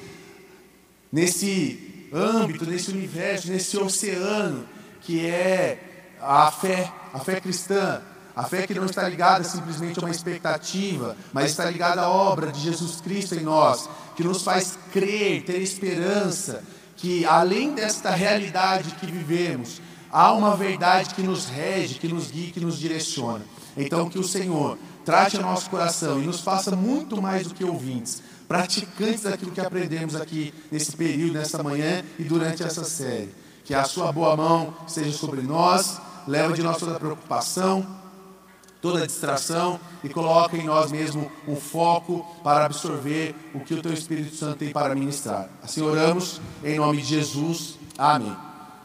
nesse 1.12 2.10
âmbito, 2.13 2.65
nesse 2.65 2.91
universo, 2.91 3.50
nesse 3.50 3.77
oceano 3.77 4.65
que 5.01 5.25
é 5.25 6.15
a 6.22 6.51
fé, 6.51 6.91
a 7.13 7.20
fé 7.20 7.39
cristã. 7.39 8.01
A 8.36 8.44
fé 8.44 8.67
que 8.67 8.74
não 8.75 8.86
está 8.86 9.10
ligada 9.10 9.44
simplesmente 9.44 9.98
a 9.98 10.03
uma 10.03 10.12
expectativa, 10.12 11.17
mas 11.34 11.50
está 11.50 11.65
ligada 11.65 12.01
à 12.01 12.10
obra 12.10 12.51
de 12.51 12.60
Jesus 12.60 13.01
Cristo 13.01 13.34
em 13.34 13.39
nós, 13.39 13.89
que 14.18 14.24
nos 14.24 14.42
faz 14.42 14.78
crer, 14.92 15.44
ter 15.44 15.62
esperança, 15.62 16.64
que 16.96 17.24
além 17.24 17.76
desta 17.76 18.10
realidade 18.10 18.90
que 18.96 19.06
vivemos, 19.06 19.80
há 20.12 20.34
uma 20.34 20.56
verdade 20.58 21.14
que 21.14 21.22
nos 21.22 21.46
rege, 21.46 22.00
que 22.00 22.08
nos 22.08 22.32
guia, 22.32 22.52
que 22.52 22.60
nos 22.60 22.80
direciona. 22.80 23.46
Então, 23.78 24.10
que 24.10 24.18
o 24.18 24.24
Senhor 24.24 24.76
trate 25.06 25.38
o 25.38 25.42
nosso 25.42 25.70
coração 25.70 26.20
e 26.20 26.26
nos 26.26 26.42
faça 26.42 26.76
muito 26.76 27.22
mais 27.22 27.46
do 27.46 27.54
que 27.54 27.64
ouvintes, 27.64 28.24
praticantes 28.48 29.22
daquilo 29.22 29.52
que 29.52 29.62
aprendemos 29.62 30.16
aqui 30.16 30.52
nesse 30.72 30.98
período, 30.98 31.34
nessa 31.34 31.62
manhã 31.62 32.04
e 32.18 32.24
durante 32.24 32.64
essa 32.64 32.84
série. 32.84 33.30
Que 33.64 33.76
a 33.76 33.84
sua 33.84 34.12
boa 34.12 34.36
mão 34.36 34.74
seja 34.88 35.16
sobre 35.16 35.44
nós, 35.44 36.02
leva 36.28 36.54
de 36.54 36.64
nós 36.64 36.78
toda 36.78 37.00
preocupação, 37.00 37.86
toda 38.81 39.05
distração 39.05 39.79
e 40.03 40.10
coloca 40.10 40.55
em 40.55 40.65
nós 40.65 40.91
mesmo 40.91 41.31
um 41.48 41.55
foco 41.55 42.25
para 42.43 42.65
absorver 42.65 43.36
o 43.53 43.60
que 43.60 43.74
o 43.74 43.81
Teu 43.81 43.93
Espírito 43.93 44.36
Santo 44.36 44.57
tem 44.57 44.72
para 44.72 44.93
ministrar. 44.96 45.50
Assim 45.63 45.81
oramos 45.81 46.41
em 46.63 46.77
nome 46.77 47.01
de 47.01 47.07
Jesus. 47.07 47.77
Amém. 47.98 48.36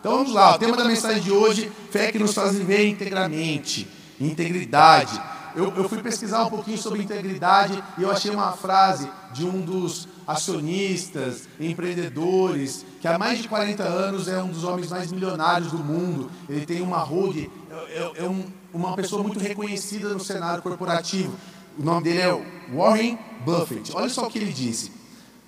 Então 0.00 0.16
vamos 0.16 0.32
lá, 0.32 0.56
o 0.56 0.58
tema 0.58 0.76
da 0.76 0.84
mensagem 0.84 1.22
de 1.22 1.30
hoje, 1.30 1.70
fé 1.90 2.11
que 2.11 2.18
nos 2.18 2.34
faz 2.34 2.56
viver 2.56 2.88
integramente, 2.88 3.88
integridade. 4.20 5.20
Eu, 5.54 5.72
eu 5.76 5.88
fui 5.88 6.02
pesquisar 6.02 6.44
um 6.44 6.50
pouquinho 6.50 6.78
sobre 6.78 7.02
integridade 7.02 7.80
e 7.96 8.02
eu 8.02 8.11
achei 8.11 8.30
uma 8.30 8.52
frase 8.52 9.08
de 9.32 9.44
um 9.44 9.61
dos 9.61 10.08
acionistas, 10.26 11.49
empreendedores, 11.59 12.85
que 13.00 13.09
há 13.09 13.19
mais 13.19 13.41
de 13.41 13.49
40 13.49 13.83
anos 13.83 14.29
é 14.29 14.43
um 14.43 14.49
dos 14.49 14.64
homens 14.64 14.91
mais 14.91 15.11
milionários 15.11 15.71
do 15.71 15.79
mundo. 15.79 16.31
Ele 16.49 16.64
tem 16.64 16.81
uma 16.81 16.99
holding, 16.99 17.50
é, 17.71 17.75
é, 17.75 18.25
é 18.25 18.29
um, 18.29 18.45
uma 18.73 18.95
pessoa 18.95 19.23
muito 19.23 19.38
reconhecida 19.38 20.09
no 20.11 20.21
cenário 20.21 20.62
corporativo. 20.62 21.35
O 21.79 21.83
nome 21.83 22.05
dele 22.05 22.21
é 22.21 22.47
Warren 22.75 23.19
Buffett. 23.45 23.93
Olha 23.95 24.09
só 24.09 24.26
o 24.26 24.31
que 24.31 24.38
ele 24.38 24.52
disse: 24.52 24.93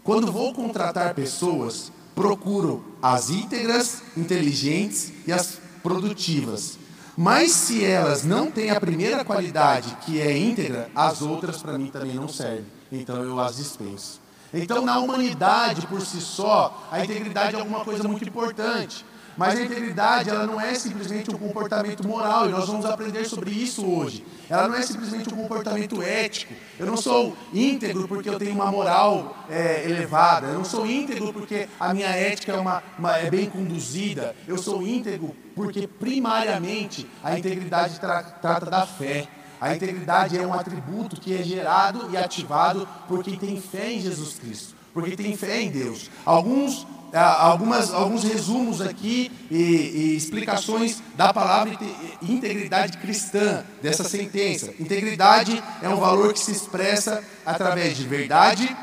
Quando 0.03 0.33
vou 0.33 0.55
contratar 0.55 1.15
pessoas, 1.15 1.93
procuro 2.15 2.85
as 3.03 3.31
íntegras, 3.31 4.03
inteligentes 4.17 5.13
e 5.27 5.33
as 5.33 5.59
produtivas. 5.83 6.79
Mas 7.17 7.53
se 7.53 7.85
elas 7.85 8.25
não 8.25 8.51
têm 8.51 8.71
a 8.71 8.81
primeira 8.81 9.25
qualidade, 9.25 9.97
que 10.05 10.21
é 10.21 10.37
íntegra, 10.37 10.91
as 10.95 11.23
outras 11.23 11.63
para 11.63 11.79
mim 11.79 11.87
também 11.87 12.15
não 12.15 12.27
servem. 12.27 12.67
Então 12.91 13.23
eu 13.23 13.39
as 13.39 13.57
dispenso. 13.57 14.24
Então, 14.55 14.85
na 14.85 14.99
humanidade 14.99 15.87
por 15.87 16.01
si 16.01 16.21
só, 16.21 16.87
a 16.91 17.05
integridade 17.05 17.57
é 17.57 17.59
alguma 17.59 17.85
coisa 17.85 18.07
muito 18.07 18.27
importante. 18.27 19.05
Mas 19.37 19.59
a 19.59 19.63
integridade, 19.63 20.31
ela 20.31 20.47
não 20.47 20.61
é 20.61 20.75
simplesmente 20.75 21.29
um 21.31 21.37
comportamento 21.37 22.07
moral, 22.07 22.49
e 22.49 22.51
nós 22.51 22.69
vamos 22.69 22.85
aprender 22.87 23.25
sobre 23.25 23.51
isso 23.51 23.85
hoje. 23.85 24.25
Ela 24.49 24.69
não 24.69 24.77
é 24.77 24.83
simplesmente 24.83 25.33
um 25.33 25.37
comportamento 25.37 26.01
ético. 26.01 26.55
Eu 26.79 26.87
não 26.87 26.97
sou 26.97 27.37
íntegro 27.53 28.07
porque 28.07 28.29
eu 28.29 28.39
tenho 28.39 28.55
uma 28.55 28.71
moral 28.71 29.37
é, 29.51 29.85
elevada. 29.89 30.49
Eu 30.49 30.55
não 30.55 30.65
sou 30.65 30.87
íntegro 30.87 31.33
porque 31.33 31.69
a 31.81 31.93
minha 31.93 32.09
ética 32.09 32.53
é, 32.53 32.57
uma, 32.57 32.83
uma, 32.97 33.19
é 33.19 33.29
bem 33.29 33.51
conduzida. 33.51 34.37
Eu 34.47 34.57
sou 34.57 34.83
íntegro 34.83 35.35
porque, 35.55 35.89
primariamente, 35.89 37.09
a 37.23 37.37
integridade 37.37 37.99
tra 37.99 38.23
trata 38.23 38.67
da 38.67 38.87
fé. 38.87 39.27
A 39.61 39.75
integridade 39.75 40.39
é 40.39 40.47
um 40.47 40.53
atributo 40.53 41.21
que 41.21 41.35
é 41.35 41.43
gerado 41.43 42.11
e 42.11 42.17
ativado 42.17 42.87
por 43.09 43.23
quem 43.23 43.37
tem 43.37 43.61
fé 43.61 43.93
em 43.93 44.01
Jesus 44.01 44.39
Cristo, 44.39 44.75
porque 44.93 45.17
tem 45.17 45.37
fé 45.37 45.63
em 45.63 45.71
Deus. 45.71 46.11
Alguns 46.25 46.87
algumas, 47.15 47.93
alguns 47.93 48.25
resumos 48.25 48.81
aqui 48.81 49.31
e, 49.51 49.57
e, 49.57 50.17
explicações 50.17 51.01
da 51.17 51.33
palavra 51.33 51.79
integridade 52.21 52.99
cristã, 52.99 53.65
dessa 53.81 54.03
sentença. 54.03 54.73
Integridade 54.81 55.63
é 55.81 55.89
um 55.89 55.97
valor 55.97 56.33
que 56.33 56.41
se 56.41 56.51
expressa 56.51 57.23
através 57.47 57.97
de 57.97 58.07
verdade, 58.07 58.77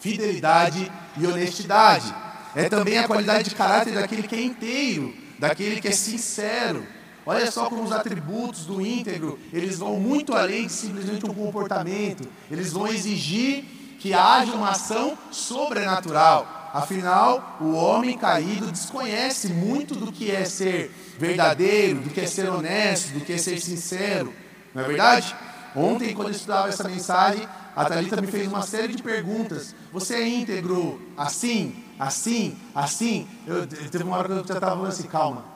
fidelidade 0.00 0.90
e 1.18 1.26
honestidade. 1.26 2.14
É 2.56 2.68
também 2.68 2.98
a 2.98 3.06
qualidade 3.06 3.50
de 3.50 3.54
caráter 3.54 3.92
daquele 3.92 4.22
que 4.22 4.34
é 4.34 4.42
inteiro, 4.42 5.14
daquele 5.38 5.80
que 5.80 5.88
é 5.88 5.92
sincero. 5.92 6.86
Olha 7.26 7.50
só 7.50 7.68
como 7.70 7.82
os 7.82 7.92
atributos 7.92 8.66
do 8.66 8.80
íntegro, 8.80 9.38
eles 9.52 9.78
vão 9.78 9.98
muito 9.98 10.34
além 10.34 10.66
de 10.66 10.72
simplesmente 10.72 11.24
um 11.24 11.32
comportamento. 11.32 12.28
Eles 12.50 12.72
vão 12.72 12.86
exigir 12.86 13.64
que 13.98 14.12
haja 14.12 14.52
uma 14.52 14.70
ação 14.70 15.16
sobrenatural. 15.30 16.70
Afinal, 16.74 17.56
o 17.60 17.72
homem 17.72 18.18
caído 18.18 18.70
desconhece 18.70 19.48
muito 19.48 19.94
do 19.94 20.12
que 20.12 20.30
é 20.30 20.44
ser 20.44 20.90
verdadeiro, 21.18 22.00
do 22.00 22.10
que 22.10 22.20
é 22.20 22.26
ser 22.26 22.50
honesto, 22.50 23.12
do 23.14 23.20
que 23.20 23.32
é 23.32 23.38
ser 23.38 23.60
sincero. 23.60 24.34
Não 24.74 24.82
é 24.82 24.86
verdade? 24.86 25.34
Ontem, 25.74 26.12
quando 26.12 26.28
eu 26.28 26.34
estudava 26.34 26.68
essa 26.68 26.86
mensagem, 26.88 27.48
a 27.74 27.84
Thalita 27.84 28.20
me 28.20 28.26
fez 28.26 28.46
uma 28.46 28.62
série 28.62 28.94
de 28.94 29.02
perguntas. 29.02 29.74
Você 29.92 30.14
é 30.14 30.28
íntegro 30.28 31.00
assim, 31.16 31.84
assim, 31.98 32.56
assim? 32.74 33.26
Eu, 33.46 33.66
teve 33.66 34.04
uma 34.04 34.16
hora 34.16 34.28
que 34.28 34.32
eu 34.32 34.36
já 34.38 34.54
estava 34.54 34.76
falando 34.76 34.88
assim, 34.88 35.04
calma. 35.04 35.53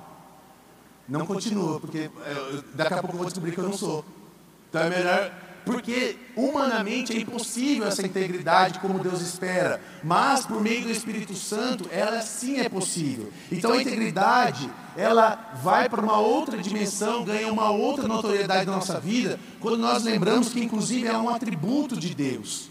Não 1.09 1.25
continua, 1.27 1.81
porque 1.81 2.11
eu, 2.27 2.62
daqui 2.75 2.95
a 2.95 2.99
pouco 2.99 3.15
eu 3.15 3.19
vou 3.19 3.27
descobrir 3.27 3.53
que 3.53 3.59
eu 3.59 3.65
não 3.65 3.73
sou. 3.73 4.05
Então 4.69 4.83
é 4.83 4.91
melhor 4.91 5.33
porque 5.69 6.17
humanamente 6.35 7.12
é 7.12 7.21
impossível 7.21 7.87
essa 7.87 8.00
integridade 8.07 8.79
como 8.79 8.99
Deus 8.99 9.21
espera, 9.21 9.79
mas 10.03 10.47
por 10.47 10.62
meio 10.62 10.85
do 10.85 10.91
Espírito 10.91 11.35
Santo, 11.35 11.87
ela 11.93 12.23
sim 12.23 12.59
é 12.59 12.71
possível. 12.71 13.31
Então 13.53 13.73
a 13.73 13.83
integridade, 13.83 14.71
ela 14.97 15.53
vai 15.62 15.87
para 15.87 16.00
uma 16.00 16.19
outra 16.19 16.57
dimensão, 16.57 17.23
ganha 17.23 17.53
uma 17.53 17.71
outra 17.71 18.09
notoriedade 18.09 18.65
na 18.65 18.77
nossa 18.77 18.99
vida, 18.99 19.38
quando 19.61 19.77
nós 19.77 20.05
lembramos 20.05 20.49
que 20.49 20.61
inclusive 20.61 21.07
é 21.07 21.19
um 21.19 21.29
atributo 21.29 21.97
de 21.99 22.15
Deus. 22.15 22.71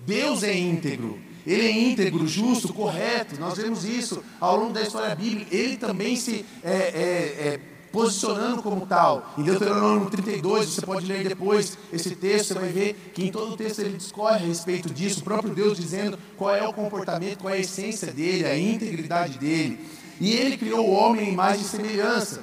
Deus 0.00 0.42
é 0.42 0.56
íntegro. 0.56 1.20
Ele 1.48 1.66
é 1.66 1.70
íntegro, 1.70 2.28
justo, 2.28 2.74
correto. 2.74 3.40
Nós 3.40 3.56
vemos 3.56 3.82
isso 3.86 4.22
ao 4.38 4.54
longo 4.54 4.74
da 4.74 4.82
história 4.82 5.14
bíblica. 5.14 5.56
Ele 5.56 5.78
também 5.78 6.14
se 6.14 6.44
é, 6.62 6.70
é, 6.70 7.48
é 7.48 7.60
posicionando 7.90 8.62
como 8.62 8.86
tal. 8.86 9.32
Em 9.38 9.42
Deuteronômio 9.42 10.10
32, 10.10 10.68
você 10.68 10.82
pode 10.82 11.06
ler 11.06 11.26
depois 11.26 11.78
esse 11.90 12.14
texto, 12.14 12.48
você 12.48 12.54
vai 12.54 12.68
ver 12.68 13.12
que 13.14 13.24
em 13.24 13.32
todo 13.32 13.54
o 13.54 13.56
texto 13.56 13.78
ele 13.78 13.96
discorre 13.96 14.44
a 14.44 14.46
respeito 14.46 14.92
disso, 14.92 15.20
o 15.20 15.24
próprio 15.24 15.54
Deus 15.54 15.78
dizendo 15.78 16.18
qual 16.36 16.54
é 16.54 16.68
o 16.68 16.72
comportamento, 16.72 17.38
qual 17.38 17.54
é 17.54 17.56
a 17.56 17.60
essência 17.60 18.12
dele, 18.12 18.44
a 18.44 18.58
integridade 18.58 19.38
dele. 19.38 19.80
E 20.20 20.34
ele 20.34 20.58
criou 20.58 20.86
o 20.86 20.90
homem 20.90 21.30
em 21.30 21.32
imagem 21.32 21.62
e 21.62 21.64
semelhança. 21.64 22.42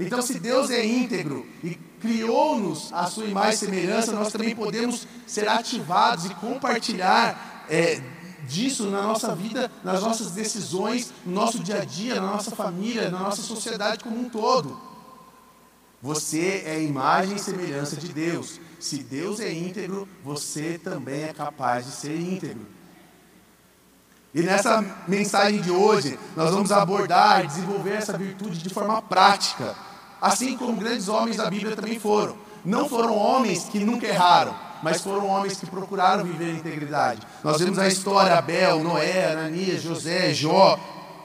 Então, 0.00 0.20
se 0.20 0.40
Deus 0.40 0.68
é 0.68 0.84
íntegro 0.84 1.46
e 1.62 1.78
criou-nos 2.00 2.92
a 2.92 3.06
sua 3.06 3.26
imagem 3.26 3.54
e 3.54 3.56
semelhança, 3.58 4.10
nós 4.10 4.32
também 4.32 4.56
podemos 4.56 5.06
ser 5.28 5.48
ativados 5.48 6.24
e 6.24 6.34
compartilhar 6.34 7.64
é, 7.70 8.00
disso 8.48 8.86
na 8.86 9.02
nossa 9.02 9.34
vida, 9.34 9.70
nas 9.82 10.02
nossas 10.02 10.32
decisões, 10.32 11.12
no 11.24 11.32
nosso 11.32 11.58
dia 11.58 11.82
a 11.82 11.84
dia, 11.84 12.20
na 12.20 12.28
nossa 12.28 12.50
família, 12.50 13.10
na 13.10 13.20
nossa 13.20 13.42
sociedade 13.42 14.02
como 14.02 14.18
um 14.18 14.28
todo. 14.28 14.78
Você 16.02 16.64
é 16.66 16.82
imagem 16.82 17.36
e 17.36 17.38
semelhança 17.38 17.96
de 17.96 18.08
Deus. 18.08 18.60
Se 18.80 18.98
Deus 18.98 19.38
é 19.38 19.52
íntegro, 19.52 20.08
você 20.24 20.76
também 20.82 21.22
é 21.22 21.32
capaz 21.32 21.86
de 21.86 21.92
ser 21.92 22.18
íntegro. 22.18 22.66
E 24.34 24.42
nessa 24.42 24.82
mensagem 25.06 25.60
de 25.60 25.70
hoje, 25.70 26.18
nós 26.34 26.50
vamos 26.50 26.72
abordar 26.72 27.44
e 27.44 27.46
desenvolver 27.46 27.92
essa 27.92 28.16
virtude 28.16 28.58
de 28.58 28.68
forma 28.70 29.00
prática, 29.02 29.76
assim 30.20 30.56
como 30.56 30.76
grandes 30.76 31.06
homens 31.06 31.36
da 31.36 31.48
Bíblia 31.48 31.76
também 31.76 32.00
foram. 32.00 32.36
não 32.64 32.88
foram 32.88 33.16
homens 33.16 33.64
que 33.64 33.78
nunca 33.78 34.06
erraram, 34.06 34.56
mas 34.82 35.00
foram 35.00 35.28
homens 35.28 35.58
que 35.58 35.66
procuraram 35.66 36.24
viver 36.24 36.50
a 36.50 36.54
integridade. 36.54 37.20
Nós 37.42 37.58
vemos 37.60 37.78
a 37.78 37.86
história 37.86 38.36
Abel, 38.36 38.82
Noé, 38.82 39.32
Ananias, 39.32 39.82
José, 39.82 40.34
Jó, 40.34 40.78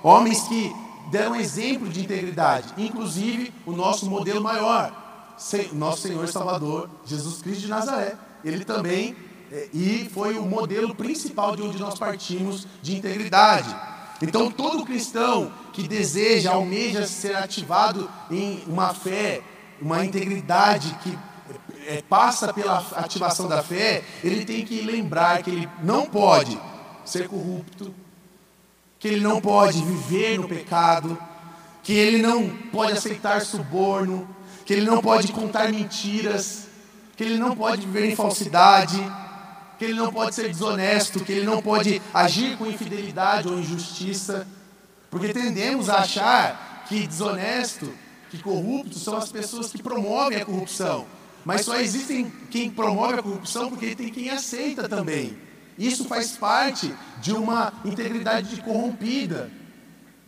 homens 0.04 0.42
que 0.44 0.74
deram 1.10 1.36
exemplo 1.36 1.90
de 1.90 2.02
integridade, 2.02 2.74
inclusive 2.78 3.54
o 3.66 3.72
nosso 3.72 4.10
modelo 4.10 4.42
maior, 4.42 4.92
nosso 5.74 6.02
Senhor 6.02 6.28
Salvador, 6.28 6.90
Jesus 7.06 7.42
Cristo 7.42 7.62
de 7.62 7.68
Nazaré. 7.68 8.16
Ele 8.44 8.64
também 8.64 9.16
é, 9.52 9.70
e 9.74 10.10
foi 10.14 10.38
o 10.38 10.46
modelo 10.46 10.94
principal 10.94 11.56
de 11.56 11.62
onde 11.62 11.80
nós 11.80 11.98
partimos 11.98 12.68
de 12.82 12.96
integridade. 12.96 13.74
Então, 14.22 14.52
todo 14.52 14.86
cristão 14.86 15.52
que 15.74 15.88
deseja, 15.88 16.52
almeja 16.52 17.06
ser 17.06 17.36
ativado 17.36 18.10
em 18.32 18.64
uma 18.68 18.94
fé, 18.94 19.42
uma 19.82 20.04
integridade 20.04 20.94
que 21.04 21.18
é, 21.88 22.02
passa 22.02 22.54
pela 22.54 22.86
ativação 22.98 23.48
da 23.48 23.64
fé, 23.64 24.04
ele 24.22 24.44
tem 24.44 24.66
que 24.66 24.82
lembrar 24.82 25.42
que 25.42 25.50
ele 25.50 25.70
não 25.82 26.06
pode 26.06 26.60
ser 27.06 27.30
corrupto, 27.30 27.96
que 29.00 29.08
ele 29.08 29.22
não 29.22 29.40
pode 29.40 29.82
viver 29.82 30.38
no 30.38 30.50
pecado, 30.50 31.18
que 31.82 31.94
ele 31.94 32.22
não 32.22 32.50
pode 32.50 32.92
aceitar 32.92 33.42
suborno, 33.42 34.28
que 34.66 34.74
ele 34.74 34.86
não 34.86 35.02
pode 35.02 35.32
contar 35.32 35.72
mentiras, 35.72 36.68
que 37.16 37.24
ele 37.24 37.38
não 37.38 37.56
pode 37.56 37.86
viver 37.88 38.12
em 38.12 38.16
falsidade, 38.18 39.02
que 39.80 39.86
ele 39.86 39.94
não 39.94 40.12
pode 40.12 40.36
ser 40.36 40.50
desonesto, 40.50 41.24
que 41.24 41.32
ele 41.32 41.46
não 41.46 41.62
pode 41.62 42.02
agir 42.14 42.58
com 42.58 42.66
infidelidade 42.66 43.48
ou 43.48 43.58
injustiça, 43.58 44.46
porque 45.10 45.30
tendemos 45.30 45.90
a 45.90 46.00
achar 46.00 46.84
que 46.90 47.08
desonesto, 47.08 47.94
que 48.30 48.40
corrupto 48.40 49.00
são 49.00 49.16
as 49.16 49.32
pessoas 49.32 49.72
que 49.72 49.82
promovem 49.82 50.42
a 50.42 50.46
corrupção. 50.46 51.06
Mas 51.48 51.62
só 51.62 51.78
existem 51.80 52.30
quem 52.52 52.70
promove 52.70 53.14
a 53.14 53.24
corrupção 53.24 53.70
porque 53.70 53.96
tem 53.96 54.10
quem 54.10 54.30
aceita 54.30 54.90
também. 54.90 55.38
Isso 55.78 56.04
faz 56.04 56.32
parte 56.32 56.94
de 57.22 57.32
uma 57.32 57.72
integridade 57.86 58.62
corrompida, 58.62 59.50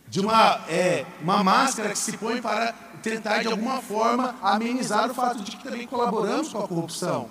de 0.08 0.18
uma, 0.18 0.64
é, 0.66 1.04
uma 1.20 1.44
máscara 1.44 1.90
que 1.90 1.98
se 1.98 2.16
põe 2.16 2.40
para 2.40 2.72
tentar 3.02 3.42
de 3.42 3.48
alguma 3.48 3.82
forma 3.82 4.34
amenizar 4.40 5.10
o 5.10 5.14
fato 5.14 5.44
de 5.44 5.58
que 5.58 5.62
também 5.62 5.86
colaboramos 5.86 6.48
com 6.48 6.60
a 6.60 6.66
corrupção. 6.66 7.28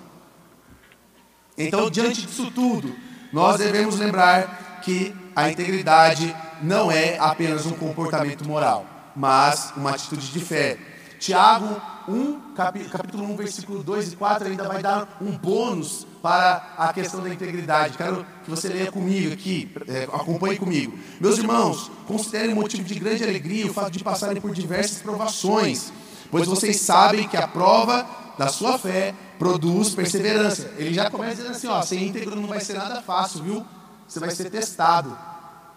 Então, 1.58 1.90
diante 1.90 2.24
disso 2.24 2.48
tudo, 2.52 2.94
nós 3.32 3.58
devemos 3.58 3.98
lembrar 3.98 4.82
que 4.84 5.12
a 5.34 5.50
integridade 5.50 6.32
não 6.62 6.92
é 6.92 7.18
apenas 7.18 7.66
um 7.66 7.72
comportamento 7.72 8.46
moral, 8.46 8.86
mas 9.16 9.72
uma 9.76 9.90
atitude 9.90 10.30
de 10.30 10.38
fé. 10.38 10.78
Tiago 11.18 11.82
1, 12.08 12.54
capítulo 12.54 13.24
1, 13.24 13.36
versículo 13.36 13.82
2 13.82 14.12
e 14.12 14.16
4 14.16 14.48
ainda 14.48 14.68
vai 14.68 14.82
dar 14.82 15.18
um 15.20 15.36
bônus 15.36 16.06
para 16.22 16.74
a 16.76 16.92
questão 16.92 17.22
da 17.22 17.28
integridade. 17.28 17.96
Quero 17.96 18.26
que 18.44 18.50
você 18.50 18.68
leia 18.68 18.90
comigo 18.90 19.32
aqui, 19.32 19.72
é, 19.88 20.04
acompanhe 20.04 20.58
comigo. 20.58 20.98
Meus 21.20 21.38
irmãos, 21.38 21.90
considerem 22.06 22.54
motivo 22.54 22.84
de 22.84 22.94
grande 22.94 23.22
alegria 23.22 23.66
o 23.66 23.72
fato 23.72 23.90
de 23.90 24.04
passarem 24.04 24.40
por 24.40 24.52
diversas 24.52 25.00
provações, 25.00 25.92
pois 26.30 26.46
vocês 26.46 26.80
sabem 26.80 27.26
que 27.28 27.36
a 27.36 27.48
prova 27.48 28.06
da 28.38 28.48
sua 28.48 28.78
fé 28.78 29.14
produz 29.38 29.94
perseverança. 29.94 30.70
Ele 30.76 30.94
já 30.94 31.10
começa 31.10 31.36
dizendo 31.36 31.52
assim, 31.52 31.66
ó, 31.68 31.82
ser 31.82 32.02
íntegro 32.02 32.36
não 32.36 32.48
vai 32.48 32.60
ser 32.60 32.74
nada 32.74 33.00
fácil, 33.02 33.42
viu? 33.42 33.66
Você 34.06 34.18
vai 34.18 34.30
ser 34.30 34.50
testado. 34.50 35.16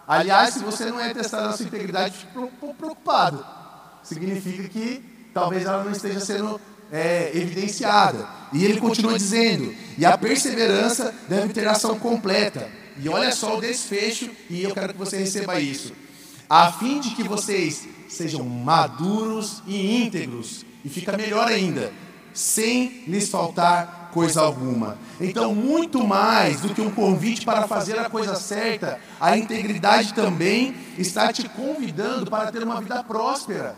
Aliás, 0.06 0.54
se 0.54 0.60
você 0.60 0.86
não 0.86 1.00
é 1.00 1.14
testado 1.14 1.48
na 1.48 1.56
sua 1.56 1.66
integridade, 1.66 2.14
fique 2.14 2.32
preocupado. 2.76 3.44
Significa 4.02 4.68
que 4.68 5.13
talvez 5.34 5.66
ela 5.66 5.82
não 5.82 5.90
esteja 5.90 6.20
sendo 6.20 6.60
é, 6.90 7.32
evidenciada. 7.34 8.26
E 8.52 8.64
ele 8.64 8.80
continua 8.80 9.18
dizendo: 9.18 9.74
e 9.98 10.06
a 10.06 10.16
perseverança 10.16 11.12
deve 11.28 11.52
ter 11.52 11.66
ação 11.66 11.98
completa. 11.98 12.70
E 13.02 13.08
olha 13.08 13.32
só 13.32 13.58
o 13.58 13.60
desfecho, 13.60 14.30
e 14.48 14.62
eu 14.62 14.72
quero 14.72 14.92
que 14.92 14.98
você 14.98 15.18
receba 15.18 15.58
isso. 15.58 15.92
A 16.48 16.70
fim 16.70 17.00
de 17.00 17.10
que 17.10 17.24
vocês 17.24 17.88
sejam 18.08 18.44
maduros 18.44 19.60
e 19.66 20.00
íntegros, 20.00 20.64
e 20.84 20.88
fica 20.88 21.16
melhor 21.16 21.48
ainda, 21.48 21.92
sem 22.32 23.02
lhes 23.08 23.28
faltar 23.28 24.10
coisa 24.12 24.42
alguma. 24.42 24.96
Então, 25.20 25.52
muito 25.52 26.06
mais 26.06 26.60
do 26.60 26.72
que 26.72 26.80
um 26.80 26.90
convite 26.90 27.44
para 27.44 27.66
fazer 27.66 27.98
a 27.98 28.08
coisa 28.08 28.36
certa, 28.36 29.00
a 29.20 29.36
integridade 29.36 30.14
também 30.14 30.76
está 30.96 31.32
te 31.32 31.48
convidando 31.48 32.30
para 32.30 32.52
ter 32.52 32.62
uma 32.62 32.80
vida 32.80 33.02
próspera 33.02 33.74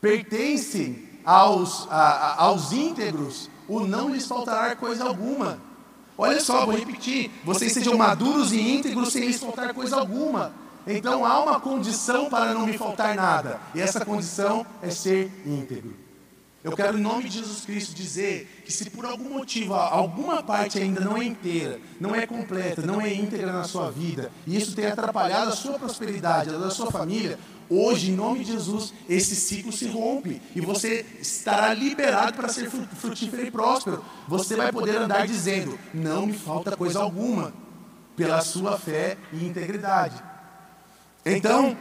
pertencem 0.00 1.08
aos, 1.24 1.86
a, 1.90 2.42
aos 2.42 2.72
íntegros, 2.72 3.50
o 3.68 3.80
não 3.80 4.10
lhes 4.10 4.26
faltará 4.26 4.74
coisa 4.76 5.04
alguma. 5.04 5.58
Olha 6.16 6.40
só, 6.40 6.64
vou 6.64 6.74
repetir: 6.74 7.30
vocês 7.44 7.72
sejam 7.72 7.96
maduros 7.96 8.52
e 8.52 8.60
íntegros 8.60 9.12
sem 9.12 9.26
lhes 9.26 9.38
faltar 9.38 9.72
coisa 9.74 9.96
alguma. 9.96 10.52
Então 10.86 11.24
há 11.24 11.42
uma 11.42 11.60
condição 11.60 12.30
para 12.30 12.54
não 12.54 12.66
me 12.66 12.78
faltar 12.78 13.14
nada, 13.14 13.60
e 13.74 13.80
essa 13.80 14.04
condição 14.04 14.64
é 14.82 14.90
ser 14.90 15.30
íntegro. 15.44 15.94
Eu 16.62 16.72
quero, 16.72 16.98
em 16.98 17.00
nome 17.00 17.24
de 17.24 17.38
Jesus 17.38 17.64
Cristo, 17.64 17.94
dizer 17.94 18.62
que 18.64 18.72
se 18.72 18.90
por 18.90 19.04
algum 19.04 19.30
motivo 19.30 19.74
alguma 19.74 20.42
parte 20.42 20.78
ainda 20.78 21.00
não 21.00 21.16
é 21.16 21.24
inteira, 21.24 21.80
não 22.00 22.14
é 22.14 22.26
completa, 22.26 22.82
não 22.82 23.00
é 23.00 23.14
íntegra 23.14 23.52
na 23.52 23.64
sua 23.64 23.90
vida, 23.90 24.32
e 24.46 24.56
isso 24.56 24.74
tem 24.74 24.86
atrapalhado 24.86 25.50
a 25.52 25.56
sua 25.56 25.78
prosperidade, 25.78 26.50
a 26.50 26.58
da 26.58 26.70
sua 26.70 26.90
família, 26.90 27.38
Hoje, 27.70 28.10
em 28.10 28.14
nome 28.14 28.38
de 28.44 28.52
Jesus, 28.52 28.94
esse 29.06 29.36
ciclo 29.36 29.70
se 29.70 29.86
rompe 29.88 30.40
e 30.56 30.60
você 30.60 31.04
estará 31.20 31.74
liberado 31.74 32.32
para 32.32 32.48
ser 32.48 32.70
frutífero 32.70 33.46
e 33.46 33.50
próspero. 33.50 34.02
Você 34.26 34.56
vai 34.56 34.72
poder 34.72 34.96
andar 34.96 35.26
dizendo: 35.26 35.78
Não 35.92 36.26
me 36.26 36.32
falta 36.32 36.74
coisa 36.74 37.00
alguma, 37.00 37.52
pela 38.16 38.40
sua 38.40 38.78
fé 38.78 39.18
e 39.34 39.44
integridade. 39.44 40.16
Então, 41.26 41.76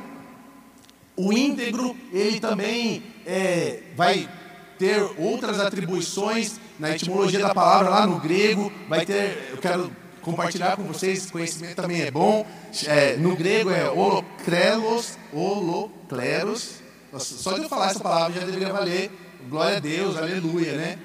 o 1.16 1.32
íntegro, 1.32 1.96
ele 2.12 2.42
também 2.42 3.02
é, 3.26 3.84
vai 3.96 4.30
ter 4.78 5.02
outras 5.18 5.60
atribuições 5.60 6.60
na 6.80 6.92
etimologia 6.92 7.40
da 7.40 7.54
palavra 7.54 7.90
lá 7.90 8.08
no 8.08 8.20
grego, 8.20 8.72
vai 8.88 9.06
ter, 9.06 9.50
eu 9.52 9.58
quero 9.58 9.92
compartilhar 10.22 10.76
com 10.76 10.84
vocês, 10.84 11.32
conhecimento 11.32 11.76
também 11.76 12.02
é 12.02 12.12
bom. 12.12 12.46
É, 12.86 13.16
no 13.16 13.36
grego 13.36 13.70
é 13.70 13.90
holokleros, 13.90 15.18
holokleros. 15.34 16.82
Só 17.18 17.54
de 17.54 17.64
eu 17.64 17.70
falar 17.70 17.92
essa 17.92 18.00
palavra 18.00 18.40
já 18.40 18.46
deveria 18.46 18.74
valer. 18.74 19.10
Glória 19.50 19.78
a 19.78 19.80
Deus, 19.80 20.18
aleluia, 20.18 20.74
né? 20.74 21.00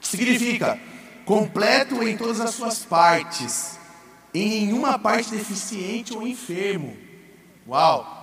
Significa 0.00 0.78
completo 1.24 2.02
em 2.02 2.16
todas 2.16 2.40
as 2.40 2.54
suas 2.54 2.84
partes, 2.84 3.78
em 4.32 4.48
nenhuma 4.48 4.98
parte 4.98 5.30
deficiente 5.30 6.14
ou 6.14 6.26
enfermo. 6.26 6.96
Uau! 7.66 8.20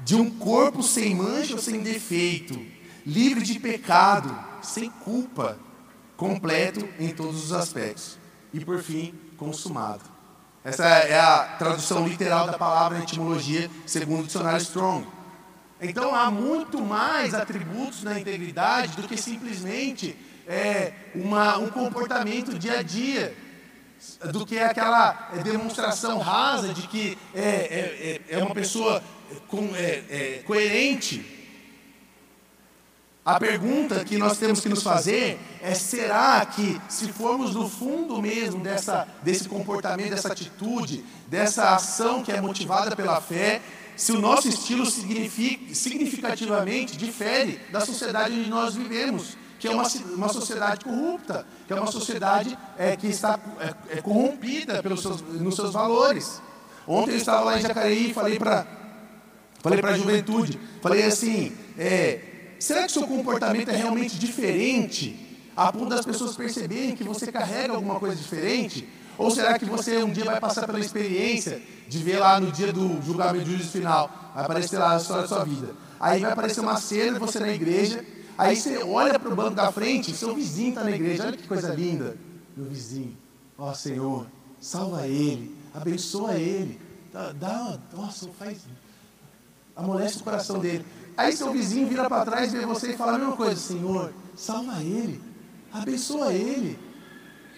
De 0.00 0.14
um 0.16 0.30
corpo 0.30 0.82
sem 0.82 1.14
mancha 1.14 1.54
ou 1.54 1.60
sem 1.60 1.80
defeito, 1.80 2.58
livre 3.06 3.42
de 3.42 3.58
pecado, 3.58 4.36
sem 4.62 4.90
culpa, 4.90 5.58
completo 6.16 6.86
em 6.98 7.08
todos 7.08 7.44
os 7.44 7.52
aspectos 7.52 8.18
e, 8.52 8.64
por 8.64 8.82
fim, 8.82 9.14
consumado. 9.36 10.04
Essa 10.64 10.84
é 10.84 11.18
a 11.18 11.56
tradução 11.58 12.06
literal 12.06 12.46
da 12.46 12.56
palavra 12.56 13.00
etimologia, 13.00 13.68
segundo 13.84 14.22
o 14.22 14.26
dicionário 14.26 14.62
Strong. 14.62 15.06
Então, 15.80 16.14
há 16.14 16.30
muito 16.30 16.80
mais 16.80 17.34
atributos 17.34 18.04
na 18.04 18.20
integridade 18.20 18.94
do 18.94 19.08
que 19.08 19.16
simplesmente 19.16 20.16
é, 20.46 20.92
uma, 21.14 21.58
um 21.58 21.68
comportamento 21.68 22.56
dia 22.56 22.78
a 22.78 22.82
dia, 22.82 23.36
do 24.30 24.46
que 24.46 24.58
aquela 24.58 25.30
demonstração 25.42 26.18
rasa 26.18 26.72
de 26.72 26.82
que 26.86 27.18
é, 27.34 27.40
é, 27.40 28.22
é, 28.30 28.38
é 28.38 28.44
uma 28.44 28.54
pessoa 28.54 29.02
com, 29.48 29.74
é, 29.74 30.04
é, 30.10 30.42
coerente 30.44 31.41
a 33.24 33.38
pergunta 33.38 34.04
que 34.04 34.18
nós 34.18 34.36
temos 34.36 34.58
que 34.58 34.68
nos 34.68 34.82
fazer 34.82 35.38
é: 35.62 35.74
será 35.74 36.44
que, 36.44 36.80
se 36.88 37.06
formos 37.12 37.54
no 37.54 37.68
fundo 37.68 38.20
mesmo 38.20 38.60
dessa, 38.60 39.06
desse 39.22 39.48
comportamento, 39.48 40.10
dessa 40.10 40.32
atitude, 40.32 41.04
dessa 41.28 41.72
ação 41.74 42.24
que 42.24 42.32
é 42.32 42.40
motivada 42.40 42.96
pela 42.96 43.20
fé, 43.20 43.62
se 43.96 44.10
o 44.10 44.20
nosso 44.20 44.48
estilo 44.48 44.84
significativamente 44.86 46.96
difere 46.96 47.60
da 47.70 47.80
sociedade 47.80 48.40
onde 48.40 48.50
nós 48.50 48.74
vivemos, 48.74 49.36
que 49.60 49.68
é 49.68 49.70
uma, 49.70 49.84
uma 50.16 50.28
sociedade 50.28 50.84
corrupta, 50.84 51.46
que 51.68 51.72
é 51.72 51.76
uma 51.76 51.92
sociedade 51.92 52.58
é, 52.76 52.96
que 52.96 53.06
está 53.06 53.38
é, 53.60 53.98
é 53.98 54.02
corrompida 54.02 54.82
pelos 54.82 55.00
seus, 55.00 55.22
nos 55.22 55.54
seus 55.54 55.72
valores? 55.72 56.42
Ontem 56.88 57.12
eu 57.12 57.18
estava 57.18 57.44
lá 57.44 57.56
em 57.56 57.62
Jacareí 57.62 58.10
e 58.10 58.14
falei 58.14 58.36
para 58.36 58.66
falei 59.60 59.80
a 59.80 59.96
juventude, 59.96 60.58
falei 60.80 61.04
assim, 61.04 61.52
é, 61.78 62.31
Será 62.62 62.86
que 62.86 62.92
seu 62.92 63.08
comportamento 63.08 63.70
é 63.70 63.76
realmente 63.76 64.16
diferente 64.16 65.18
a 65.56 65.72
ponto 65.72 65.88
das 65.88 66.04
pessoas 66.04 66.36
perceberem 66.36 66.94
que 66.94 67.02
você 67.02 67.32
carrega 67.32 67.74
alguma 67.74 67.98
coisa 67.98 68.14
diferente? 68.14 68.88
Ou 69.18 69.32
será 69.32 69.58
que 69.58 69.64
você 69.64 70.00
um 70.00 70.12
dia 70.12 70.24
vai 70.24 70.38
passar 70.38 70.64
pela 70.64 70.78
experiência 70.78 71.60
de 71.88 71.98
ver 71.98 72.18
lá 72.18 72.38
no 72.38 72.52
dia 72.52 72.72
do 72.72 73.02
julgamento 73.02 73.46
do 73.46 73.50
juízo 73.50 73.68
final, 73.68 74.32
vai 74.32 74.44
aparecer 74.44 74.78
lá 74.78 74.94
a 74.94 74.96
história 74.96 75.22
da 75.22 75.28
sua 75.28 75.44
vida. 75.44 75.74
Aí 75.98 76.20
vai 76.20 76.30
aparecer 76.30 76.60
uma 76.60 76.76
cena, 76.76 77.18
você 77.18 77.40
na 77.40 77.52
igreja, 77.52 78.04
Aí 78.38 78.56
você 78.56 78.78
olha 78.78 79.18
para 79.18 79.30
o 79.30 79.36
banco 79.36 79.56
da 79.56 79.70
frente, 79.72 80.14
seu 80.14 80.32
vizinho 80.32 80.68
está 80.70 80.84
na 80.84 80.92
igreja, 80.92 81.26
olha 81.26 81.36
que 81.36 81.46
coisa 81.48 81.74
linda. 81.74 82.16
Meu 82.56 82.66
vizinho, 82.66 83.16
ó 83.58 83.74
Senhor, 83.74 84.26
salva 84.60 85.06
ele, 85.06 85.54
abençoa 85.74 86.34
ele, 86.36 86.80
dá, 87.12 87.32
dá 87.32 87.78
nossa, 87.92 88.28
faz, 88.38 88.58
amolece 89.76 90.18
o 90.18 90.22
coração 90.24 90.60
dele. 90.60 90.84
Aí 91.16 91.32
seu 91.36 91.52
vizinho 91.52 91.88
vira 91.88 92.08
para 92.08 92.24
trás, 92.24 92.52
vê 92.52 92.64
você 92.64 92.92
e 92.92 92.96
fala 92.96 93.14
a 93.14 93.18
mesma 93.18 93.36
coisa, 93.36 93.56
Senhor, 93.56 94.12
salva 94.34 94.82
ele, 94.82 95.20
abençoa 95.72 96.32
ele, 96.32 96.78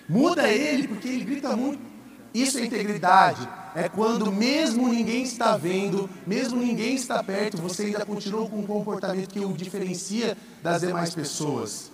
muda 0.08 0.48
ele, 0.48 0.88
porque 0.88 1.08
ele 1.08 1.24
grita 1.24 1.56
muito. 1.56 1.80
Isso 2.32 2.58
é 2.58 2.64
integridade. 2.64 3.48
É 3.76 3.88
quando 3.88 4.30
mesmo 4.30 4.88
ninguém 4.88 5.22
está 5.22 5.56
vendo, 5.56 6.10
mesmo 6.26 6.60
ninguém 6.60 6.94
está 6.94 7.22
perto, 7.22 7.58
você 7.58 7.84
ainda 7.84 8.04
continua 8.04 8.48
com 8.48 8.58
um 8.58 8.66
comportamento 8.66 9.28
que 9.28 9.40
o 9.40 9.52
diferencia 9.52 10.36
das 10.62 10.80
demais 10.80 11.14
pessoas. 11.14 11.92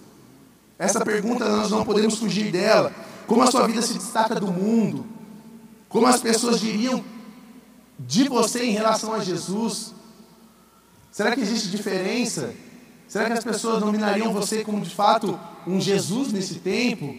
Essa 0.78 1.04
pergunta 1.04 1.46
nós 1.46 1.70
não 1.70 1.84
podemos 1.84 2.18
fugir 2.18 2.50
dela. 2.50 2.92
Como 3.26 3.42
a 3.42 3.50
sua 3.50 3.66
vida 3.66 3.82
se 3.82 3.94
destaca 3.94 4.34
do 4.34 4.48
mundo? 4.48 5.06
Como 5.88 6.06
as 6.06 6.20
pessoas 6.20 6.58
diriam 6.58 7.04
de 7.98 8.28
você 8.28 8.64
em 8.64 8.72
relação 8.72 9.12
a 9.12 9.20
Jesus? 9.20 9.94
Será 11.10 11.34
que 11.34 11.40
existe 11.40 11.68
diferença? 11.68 12.54
Será 13.08 13.26
que 13.26 13.32
as 13.32 13.44
pessoas 13.44 13.80
nominariam 13.80 14.32
você 14.32 14.64
como 14.64 14.80
de 14.82 14.94
fato 14.94 15.38
um 15.66 15.80
Jesus 15.80 16.32
nesse 16.32 16.56
tempo? 16.56 17.14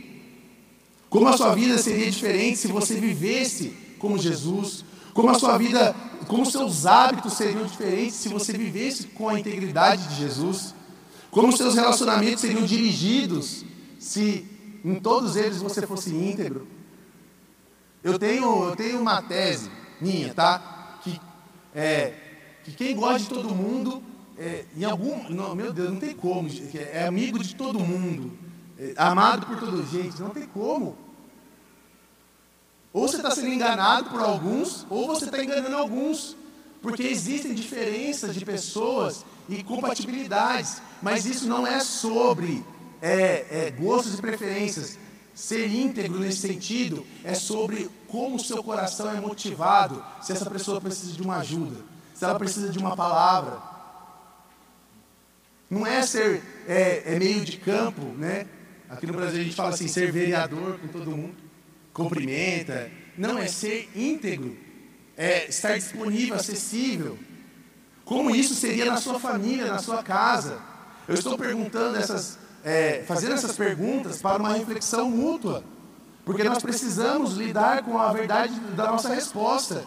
Como 1.09 1.27
a 1.27 1.35
sua 1.35 1.53
vida 1.53 1.77
seria 1.77 2.09
diferente 2.09 2.57
se 2.57 2.67
você 2.69 2.95
vivesse 2.95 3.75
como 3.99 4.17
Jesus? 4.17 4.85
Como 5.13 5.29
a 5.29 5.33
sua 5.33 5.57
vida, 5.57 5.93
como 6.27 6.45
seus 6.45 6.85
hábitos 6.85 7.33
seriam 7.33 7.65
diferentes 7.65 8.15
se 8.15 8.29
você 8.29 8.53
vivesse 8.53 9.07
com 9.07 9.27
a 9.27 9.37
integridade 9.37 10.07
de 10.07 10.15
Jesus? 10.15 10.73
Como 11.29 11.55
seus 11.55 11.75
relacionamentos 11.75 12.39
seriam 12.39 12.63
dirigidos 12.63 13.65
se 13.99 14.45
em 14.85 14.95
todos 14.95 15.35
eles 15.35 15.61
você 15.61 15.85
fosse 15.85 16.11
íntegro? 16.11 16.65
Eu 18.01 18.17
tenho, 18.17 18.69
eu 18.69 18.75
tenho 18.77 19.01
uma 19.01 19.21
tese 19.21 19.69
minha, 19.99 20.33
tá? 20.33 20.97
Que 21.03 21.19
é 21.75 22.30
que 22.71 22.85
quem 22.85 22.95
gosta 22.95 23.19
de 23.19 23.29
todo 23.29 23.53
mundo, 23.53 24.01
é, 24.37 24.65
em 24.75 24.83
algum, 24.83 25.29
não, 25.29 25.53
meu 25.55 25.71
Deus, 25.71 25.89
não 25.89 25.99
tem 25.99 26.15
como, 26.15 26.49
é 26.73 27.05
amigo 27.05 27.39
de 27.39 27.55
todo 27.55 27.79
mundo, 27.79 28.31
é, 28.79 28.93
amado 28.97 29.45
por 29.45 29.59
toda 29.59 29.83
gente, 29.85 30.19
não 30.21 30.29
tem 30.29 30.47
como. 30.47 30.97
Ou 32.93 33.07
você 33.07 33.17
está 33.17 33.31
sendo 33.31 33.49
enganado 33.49 34.09
por 34.09 34.21
alguns, 34.21 34.85
ou 34.89 35.07
você 35.07 35.25
está 35.25 35.43
enganando 35.43 35.75
alguns, 35.75 36.35
porque 36.81 37.03
existem 37.03 37.53
diferenças 37.53 38.33
de 38.35 38.43
pessoas 38.43 39.23
e 39.47 39.63
compatibilidades, 39.63 40.81
mas 41.01 41.25
isso 41.25 41.47
não 41.47 41.65
é 41.65 41.79
sobre 41.79 42.65
é, 43.01 43.67
é, 43.67 43.71
gostos 43.71 44.17
e 44.17 44.21
preferências. 44.21 44.97
Ser 45.33 45.67
íntegro 45.67 46.19
nesse 46.19 46.39
sentido 46.39 47.05
é 47.23 47.33
sobre 47.33 47.89
como 48.07 48.35
o 48.35 48.39
seu 48.39 48.61
coração 48.61 49.09
é 49.09 49.21
motivado 49.21 50.03
se 50.21 50.33
essa 50.33 50.49
pessoa 50.49 50.81
precisa 50.81 51.13
de 51.13 51.21
uma 51.21 51.37
ajuda 51.37 51.91
se 52.21 52.25
ela 52.25 52.37
precisa 52.37 52.69
de 52.69 52.77
uma 52.77 52.95
palavra. 52.95 53.57
Não 55.67 55.87
é 55.87 56.03
ser 56.03 56.43
é, 56.67 57.15
é 57.15 57.17
meio 57.17 57.43
de 57.43 57.57
campo, 57.57 57.99
né? 58.15 58.45
Aqui 58.87 59.07
no 59.07 59.13
Brasil 59.13 59.41
a 59.41 59.43
gente 59.43 59.55
fala 59.55 59.69
assim, 59.69 59.87
ser 59.87 60.11
vereador 60.11 60.77
com 60.77 60.87
todo 60.87 61.17
mundo, 61.17 61.35
cumprimenta. 61.91 62.91
Não, 63.17 63.39
é 63.39 63.47
ser 63.47 63.89
íntegro, 63.95 64.55
é 65.17 65.49
estar 65.49 65.73
disponível, 65.73 66.35
acessível. 66.35 67.17
Como 68.05 68.35
isso 68.35 68.53
seria 68.53 68.85
na 68.85 68.97
sua 68.97 69.19
família, 69.19 69.65
na 69.65 69.79
sua 69.79 70.03
casa? 70.03 70.59
Eu 71.07 71.15
estou 71.15 71.35
perguntando 71.35 71.97
essas, 71.97 72.37
é, 72.63 73.01
fazendo 73.07 73.33
essas 73.33 73.55
perguntas 73.55 74.21
para 74.21 74.37
uma 74.37 74.53
reflexão 74.53 75.09
mútua, 75.09 75.63
porque 76.23 76.43
nós 76.43 76.61
precisamos 76.61 77.33
lidar 77.33 77.81
com 77.81 77.97
a 77.97 78.13
verdade 78.13 78.53
da 78.75 78.91
nossa 78.91 79.11
resposta. 79.11 79.83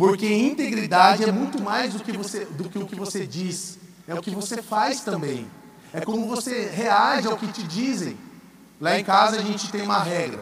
Porque 0.00 0.26
integridade 0.26 1.24
é 1.24 1.30
muito 1.30 1.60
mais 1.60 1.92
do 1.92 2.02
que, 2.02 2.10
você, 2.10 2.46
do 2.46 2.70
que 2.70 2.78
o 2.78 2.86
que 2.86 2.96
você 2.96 3.26
diz, 3.26 3.78
é 4.08 4.14
o 4.14 4.22
que 4.22 4.30
você 4.30 4.62
faz 4.62 5.02
também. 5.02 5.46
É 5.92 6.00
como 6.00 6.26
você 6.26 6.70
reage 6.72 7.28
ao 7.28 7.36
que 7.36 7.46
te 7.48 7.62
dizem. 7.62 8.16
Lá 8.80 8.98
em 8.98 9.04
casa 9.04 9.36
a 9.36 9.42
gente 9.42 9.70
tem 9.70 9.82
uma 9.82 10.02
regra. 10.02 10.40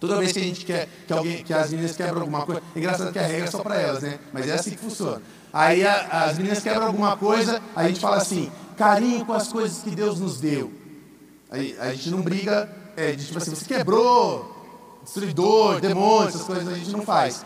Toda 0.00 0.16
vez 0.16 0.32
que 0.32 0.38
a 0.38 0.42
gente 0.42 0.64
quer 0.64 0.88
que, 1.06 1.12
alguém, 1.12 1.44
que 1.44 1.52
as 1.52 1.70
meninas 1.72 1.94
quebram 1.94 2.22
alguma 2.22 2.46
coisa, 2.46 2.62
é 2.74 2.78
engraçado 2.78 3.12
que 3.12 3.18
a 3.18 3.26
regra 3.26 3.44
é 3.44 3.50
só 3.50 3.58
para 3.58 3.78
elas, 3.78 4.02
né? 4.02 4.18
Mas 4.32 4.48
é 4.48 4.54
assim 4.54 4.70
que 4.70 4.78
funciona. 4.78 5.20
Aí 5.52 5.86
a, 5.86 6.24
as 6.24 6.38
meninas 6.38 6.62
quebram 6.62 6.86
alguma 6.86 7.18
coisa, 7.18 7.60
a 7.76 7.86
gente 7.86 8.00
fala 8.00 8.16
assim, 8.16 8.50
carinho 8.78 9.26
com 9.26 9.34
as 9.34 9.48
coisas 9.48 9.82
que 9.82 9.90
Deus 9.90 10.18
nos 10.18 10.40
deu. 10.40 10.72
Aí 11.50 11.76
a 11.78 11.92
gente 11.92 12.08
não 12.08 12.22
briga, 12.22 12.74
é, 12.96 13.12
tipo 13.12 13.36
assim, 13.36 13.54
você 13.54 13.66
quebrou, 13.66 15.00
destruidor, 15.04 15.82
demônio, 15.82 16.28
essas 16.28 16.44
coisas 16.44 16.66
a 16.66 16.74
gente 16.74 16.90
não 16.90 17.02
faz. 17.02 17.44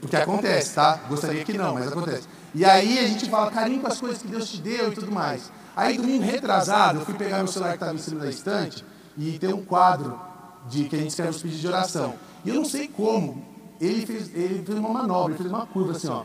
Porque 0.00 0.16
acontece, 0.16 0.74
tá? 0.74 1.00
Gostaria 1.08 1.44
que 1.44 1.56
não, 1.56 1.74
mas 1.74 1.88
acontece. 1.88 2.28
E 2.54 2.64
aí 2.64 2.98
a 2.98 3.06
gente 3.06 3.28
fala 3.28 3.50
carinho 3.50 3.80
com 3.80 3.88
as 3.88 4.00
coisas 4.00 4.22
que 4.22 4.28
Deus 4.28 4.48
te 4.48 4.60
deu 4.60 4.92
e 4.92 4.94
tudo 4.94 5.10
mais. 5.10 5.50
Aí 5.76 5.96
domingo 5.96 6.22
retrasado, 6.22 7.00
eu 7.00 7.04
fui 7.04 7.14
pegar 7.14 7.38
meu 7.38 7.48
celular 7.48 7.70
que 7.70 7.76
estava 7.76 7.94
em 7.94 7.98
cima 7.98 8.20
da 8.20 8.30
estante 8.30 8.84
e 9.16 9.38
tem 9.38 9.52
um 9.52 9.64
quadro 9.64 10.20
de 10.68 10.84
que 10.84 10.96
a 10.96 10.98
gente 10.98 11.10
escreve 11.10 11.30
os 11.30 11.42
pedidos 11.42 11.60
de 11.60 11.66
oração. 11.66 12.14
E 12.44 12.48
eu 12.48 12.54
não 12.54 12.64
sei 12.64 12.88
como, 12.88 13.44
ele 13.80 14.06
fez, 14.06 14.34
ele 14.34 14.62
fez 14.64 14.78
uma 14.78 14.88
manobra, 14.88 15.32
ele 15.32 15.38
fez 15.38 15.50
uma 15.50 15.66
curva 15.66 15.92
assim, 15.92 16.08
ó. 16.08 16.24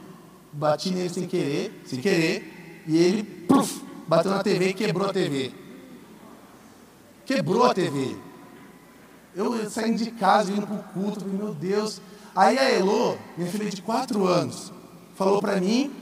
Bati 0.52 0.92
nele 0.92 1.10
sem 1.10 1.28
querer, 1.28 1.82
sem 1.86 2.00
querer, 2.00 2.84
e 2.88 2.98
ele 2.98 3.24
pluf, 3.24 3.84
bateu 4.08 4.32
na 4.32 4.44
TV 4.44 4.70
e 4.70 4.74
quebrou 4.74 5.10
a 5.10 5.14
TV. 5.14 5.52
Quebrou 7.26 7.66
a 7.66 7.74
TV. 7.74 8.18
Eu 9.36 9.70
saindo 9.70 9.98
de 9.98 10.12
casa, 10.12 10.52
indo 10.52 10.66
para 10.66 10.76
o 10.76 10.84
culto, 10.84 11.22
falei, 11.22 11.38
meu 11.38 11.54
Deus, 11.54 12.02
Aí 12.36 12.58
a 12.58 12.72
Elô, 12.72 13.18
minha 13.38 13.52
filha 13.52 13.70
de 13.70 13.82
4 13.82 14.26
anos, 14.26 14.72
falou 15.16 15.42
para 15.42 15.60
mim: 15.60 15.94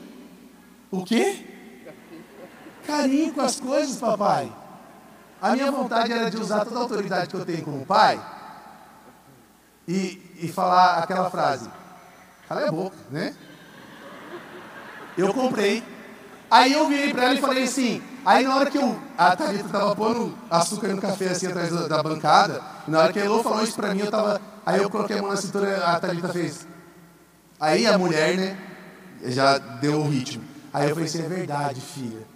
O 0.92 1.04
quê? 1.04 1.46
Carinho 2.86 3.34
com 3.34 3.42
as 3.42 3.60
coisas, 3.60 3.98
papai. 3.98 4.52
A 5.42 5.52
minha 5.54 5.72
vontade 5.72 6.12
era 6.12 6.32
de 6.32 6.38
usar 6.38 6.66
toda 6.66 6.78
a 6.78 6.82
autoridade 6.82 7.30
que 7.30 7.36
eu 7.36 7.46
tenho 7.46 7.64
como 7.64 7.86
pai 7.86 8.20
e, 9.88 10.22
e 10.42 10.48
falar 10.48 10.98
aquela 10.98 11.30
frase: 11.30 11.70
Cala 12.48 12.68
a 12.68 12.72
boca, 12.72 12.98
né? 13.10 13.36
Eu 15.18 15.34
comprei. 15.34 15.84
Aí 16.50 16.74
eu 16.74 16.88
virei 16.88 17.14
para 17.14 17.26
ela 17.26 17.34
e 17.34 17.42
falei 17.42 17.64
assim: 17.64 18.02
Aí 18.28 18.44
na 18.44 18.58
hora 18.58 18.70
que 18.70 18.78
eu, 18.78 19.00
a 19.18 19.34
Thalita 19.38 19.68
estava 19.68 19.96
pondo 19.96 20.38
açúcar 20.50 20.90
no 20.90 21.00
café 21.02 21.30
assim 21.30 21.48
atrás 21.48 21.70
da, 21.70 21.88
da 21.88 22.04
bancada, 22.04 22.62
na 22.86 23.00
hora 23.00 23.14
que 23.14 23.20
a 23.20 23.24
Elô 23.24 23.42
falou 23.42 23.64
isso 23.64 23.74
para 23.74 23.96
mim, 23.96 24.02
eu 24.02 24.12
tava, 24.12 24.42
aí 24.66 24.82
eu 24.82 24.90
coloquei 24.90 25.18
a 25.18 25.22
mão 25.22 25.32
na 25.32 25.38
cintura, 25.38 25.78
a 25.78 25.98
Thalita 25.98 26.28
fez. 26.28 26.68
Aí 27.58 27.88
a 27.88 27.98
mulher, 27.98 28.36
né, 28.36 28.58
já 29.28 29.58
deu 29.58 30.02
o 30.02 30.10
ritmo. 30.10 30.44
Aí 30.74 30.90
eu 30.90 30.96
falei 30.96 31.08
assim, 31.08 31.24
é 31.24 31.30
verdade, 31.30 31.80
filha. 31.80 32.28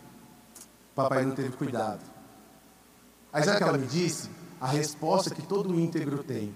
Papai 0.95 1.25
não 1.25 1.36
teve 1.36 1.49
cuidado. 1.58 1.99
Aí 3.34 3.43
sabe 3.43 3.56
o 3.56 3.58
que 3.58 3.63
ela 3.65 3.77
me 3.77 3.88
disse? 3.88 4.30
A 4.62 4.67
resposta 4.67 5.36
que 5.36 5.41
todo 5.41 5.77
íntegro 5.77 6.23
tem. 6.23 6.56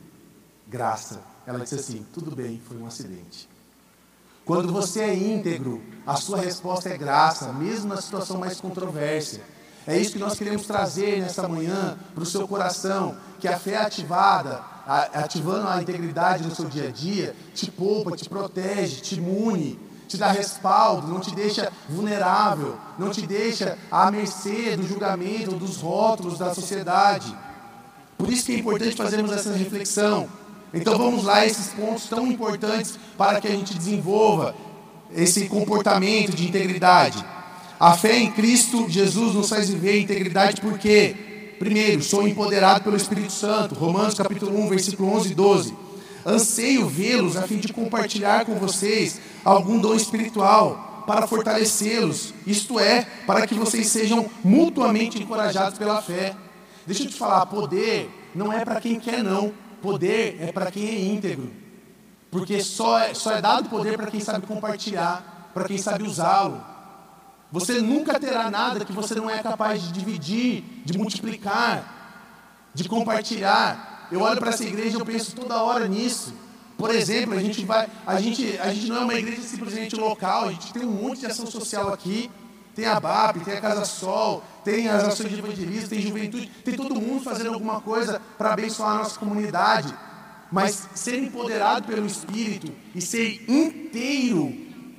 Graça. 0.65 1.19
Ela 1.45 1.59
disse 1.59 1.75
assim, 1.75 2.05
tudo 2.13 2.33
bem, 2.33 2.61
foi 2.65 2.77
um 2.77 2.87
acidente. 2.87 3.49
Quando 4.45 4.71
você 4.71 5.01
é 5.01 5.15
íntegro, 5.15 5.81
a 6.05 6.15
sua 6.15 6.38
resposta 6.38 6.88
é 6.89 6.95
graça, 6.95 7.51
mesmo 7.51 7.89
na 7.89 7.99
situação 7.99 8.38
mais 8.38 8.62
controversa. 8.62 9.41
É 9.88 9.97
isso 9.97 10.13
que 10.13 10.19
nós 10.19 10.38
queremos 10.38 10.67
trazer 10.67 11.19
nessa 11.19 11.47
manhã 11.47 11.97
para 12.13 12.21
o 12.21 12.27
seu 12.27 12.47
coração, 12.47 13.17
que 13.39 13.47
a 13.47 13.58
fé 13.58 13.77
ativada, 13.77 14.62
ativando 15.13 15.67
a 15.67 15.81
integridade 15.81 16.43
no 16.43 16.53
seu 16.53 16.65
dia 16.65 16.89
a 16.89 16.91
dia, 16.91 17.36
te 17.55 17.71
poupa, 17.71 18.15
te 18.15 18.29
protege, 18.29 19.01
te 19.01 19.15
imune, 19.15 19.79
te 20.08 20.15
dá 20.15 20.31
respaldo, 20.31 21.08
não 21.08 21.19
te 21.19 21.34
deixa 21.34 21.73
vulnerável, 21.89 22.77
não 22.99 23.10
te 23.10 23.25
deixa 23.25 23.79
à 23.89 24.12
mercê 24.12 24.77
do 24.77 24.88
julgamento, 24.88 25.55
dos 25.55 25.77
rótulos 25.77 26.38
da 26.38 26.53
sociedade. 26.53 27.36
Por 28.15 28.31
isso 28.31 28.45
que 28.45 28.53
é 28.53 28.60
importante 28.60 28.95
fazermos 28.95 29.31
essa 29.31 29.51
reflexão. 29.53 30.29
Então 30.73 30.97
vamos 30.97 31.23
lá, 31.23 31.45
esses 31.45 31.67
pontos 31.73 32.08
tão 32.08 32.28
importantes 32.28 32.99
para 33.17 33.39
que 33.39 33.47
a 33.47 33.51
gente 33.51 33.73
desenvolva 33.73 34.56
esse 35.13 35.47
comportamento 35.47 36.36
de 36.36 36.47
integridade. 36.47 37.23
A 37.80 37.95
fé 37.95 38.17
em 38.17 38.32
Cristo 38.32 38.89
Jesus 38.89 39.36
nos 39.36 39.49
faz 39.49 39.69
viver 39.69 39.99
integridade 39.99 40.62
porque, 40.62 41.56
primeiro, 41.60 42.01
sou 42.01 42.28
empoderado 42.28 42.84
pelo 42.84 42.95
Espírito 42.95 43.32
Santo. 43.32 43.75
Romanos 43.75 44.15
capítulo 44.15 44.58
1, 44.63 44.69
versículo 44.69 45.13
11 45.13 45.32
e 45.32 45.36
12. 45.36 45.73
Anseio 46.25 46.88
vê-los 46.88 47.38
a 47.38 47.43
fim 47.43 47.58
de 47.58 47.71
compartilhar 47.71 48.45
com 48.45 48.56
vocês 48.56 49.19
algum 49.43 49.78
dom 49.78 49.93
espiritual 49.93 51.04
para 51.06 51.28
fortalecê-los, 51.28 52.34
isto 52.47 52.80
é, 52.80 53.06
para 53.28 53.45
que 53.45 53.54
vocês 53.54 53.88
sejam 53.88 54.25
mutuamente 54.43 55.21
encorajados 55.21 55.78
pela 55.78 56.01
fé. 56.01 56.36
Deixa 56.88 57.04
eu 57.04 57.08
te 57.08 57.15
falar, 57.15 57.45
poder 57.45 58.10
não 58.34 58.51
é 58.51 58.65
para 58.65 58.82
quem 58.82 58.99
quer 58.99 59.23
não. 59.23 59.54
Poder 59.85 60.37
é 60.41 60.51
para 60.51 60.71
quem 60.71 60.87
é 60.87 60.99
íntegro. 60.99 61.53
Porque 62.31 62.59
só 62.59 62.97
é, 62.97 63.13
só 63.13 63.33
é 63.33 63.39
dado 63.39 63.69
poder 63.69 63.95
para 63.95 64.07
quem 64.07 64.19
sabe 64.19 64.47
compartilhar, 64.47 65.51
para 65.53 65.65
quem 65.65 65.77
sabe 65.77 66.03
usá-lo. 66.03 66.59
Você 67.51 67.79
nunca 67.81 68.19
terá 68.19 68.49
nada 68.49 68.83
que 68.83 68.91
você 68.91 69.13
não 69.13 69.29
é 69.29 69.43
capaz 69.43 69.83
de 69.83 69.91
dividir, 69.93 70.63
de 70.83 70.97
multiplicar, 70.97 72.71
de 72.73 72.89
compartilhar. 72.89 74.07
Eu 74.11 74.21
olho 74.21 74.39
para 74.39 74.49
essa 74.49 74.63
igreja 74.63 74.97
e 74.97 74.99
eu 74.99 75.05
penso 75.05 75.35
toda 75.35 75.61
hora 75.61 75.87
nisso. 75.87 76.33
Por 76.75 76.89
exemplo, 76.89 77.37
a 77.37 77.39
gente 77.39 77.63
vai, 77.63 77.87
a 78.07 78.19
gente, 78.19 78.57
a 78.57 78.73
gente 78.73 78.87
não 78.87 78.97
é 78.97 78.99
uma 79.01 79.13
igreja 79.13 79.43
simplesmente 79.43 79.95
local, 79.95 80.47
a 80.47 80.51
gente 80.51 80.73
tem 80.73 80.83
um 80.83 80.91
monte 80.91 81.19
de 81.19 81.27
ação 81.27 81.45
social 81.45 81.93
aqui. 81.93 82.31
Tem 82.75 82.85
a 82.85 82.99
BAP, 82.99 83.38
tem 83.45 83.53
a 83.53 83.61
Casa 83.61 83.85
Sol, 83.85 84.43
tem 84.65 84.89
as 84.89 85.05
ações 85.05 85.29
de 85.29 85.39
evangelismo, 85.39 85.89
tem 85.89 86.01
juventude, 86.01 86.51
tem 86.63 86.75
todo 86.75 86.99
mundo 86.99 87.23
fazendo 87.23 87.53
alguma 87.53 87.79
coisa 87.79 88.21
para 88.38 88.51
abençoar 88.51 88.91
a 88.91 88.97
nossa 88.97 89.17
comunidade. 89.17 89.95
Mas 90.51 90.89
ser 90.93 91.17
empoderado 91.17 91.88
pelo 91.88 92.05
Espírito 92.05 92.69
e 92.93 93.01
ser 93.01 93.49
inteiro 93.49 94.53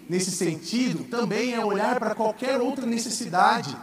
nesse 0.09 0.31
sentido 0.31 1.05
também 1.05 1.53
é 1.53 1.63
olhar 1.63 1.99
para 1.99 2.15
qualquer 2.15 2.59
outra 2.61 2.87
necessidade. 2.87 3.77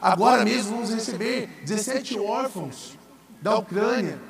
Agora 0.00 0.44
mesmo 0.44 0.76
vamos 0.76 0.94
receber 0.94 1.48
17 1.64 2.20
órfãos 2.20 2.96
da 3.42 3.56
Ucrânia. 3.56 4.20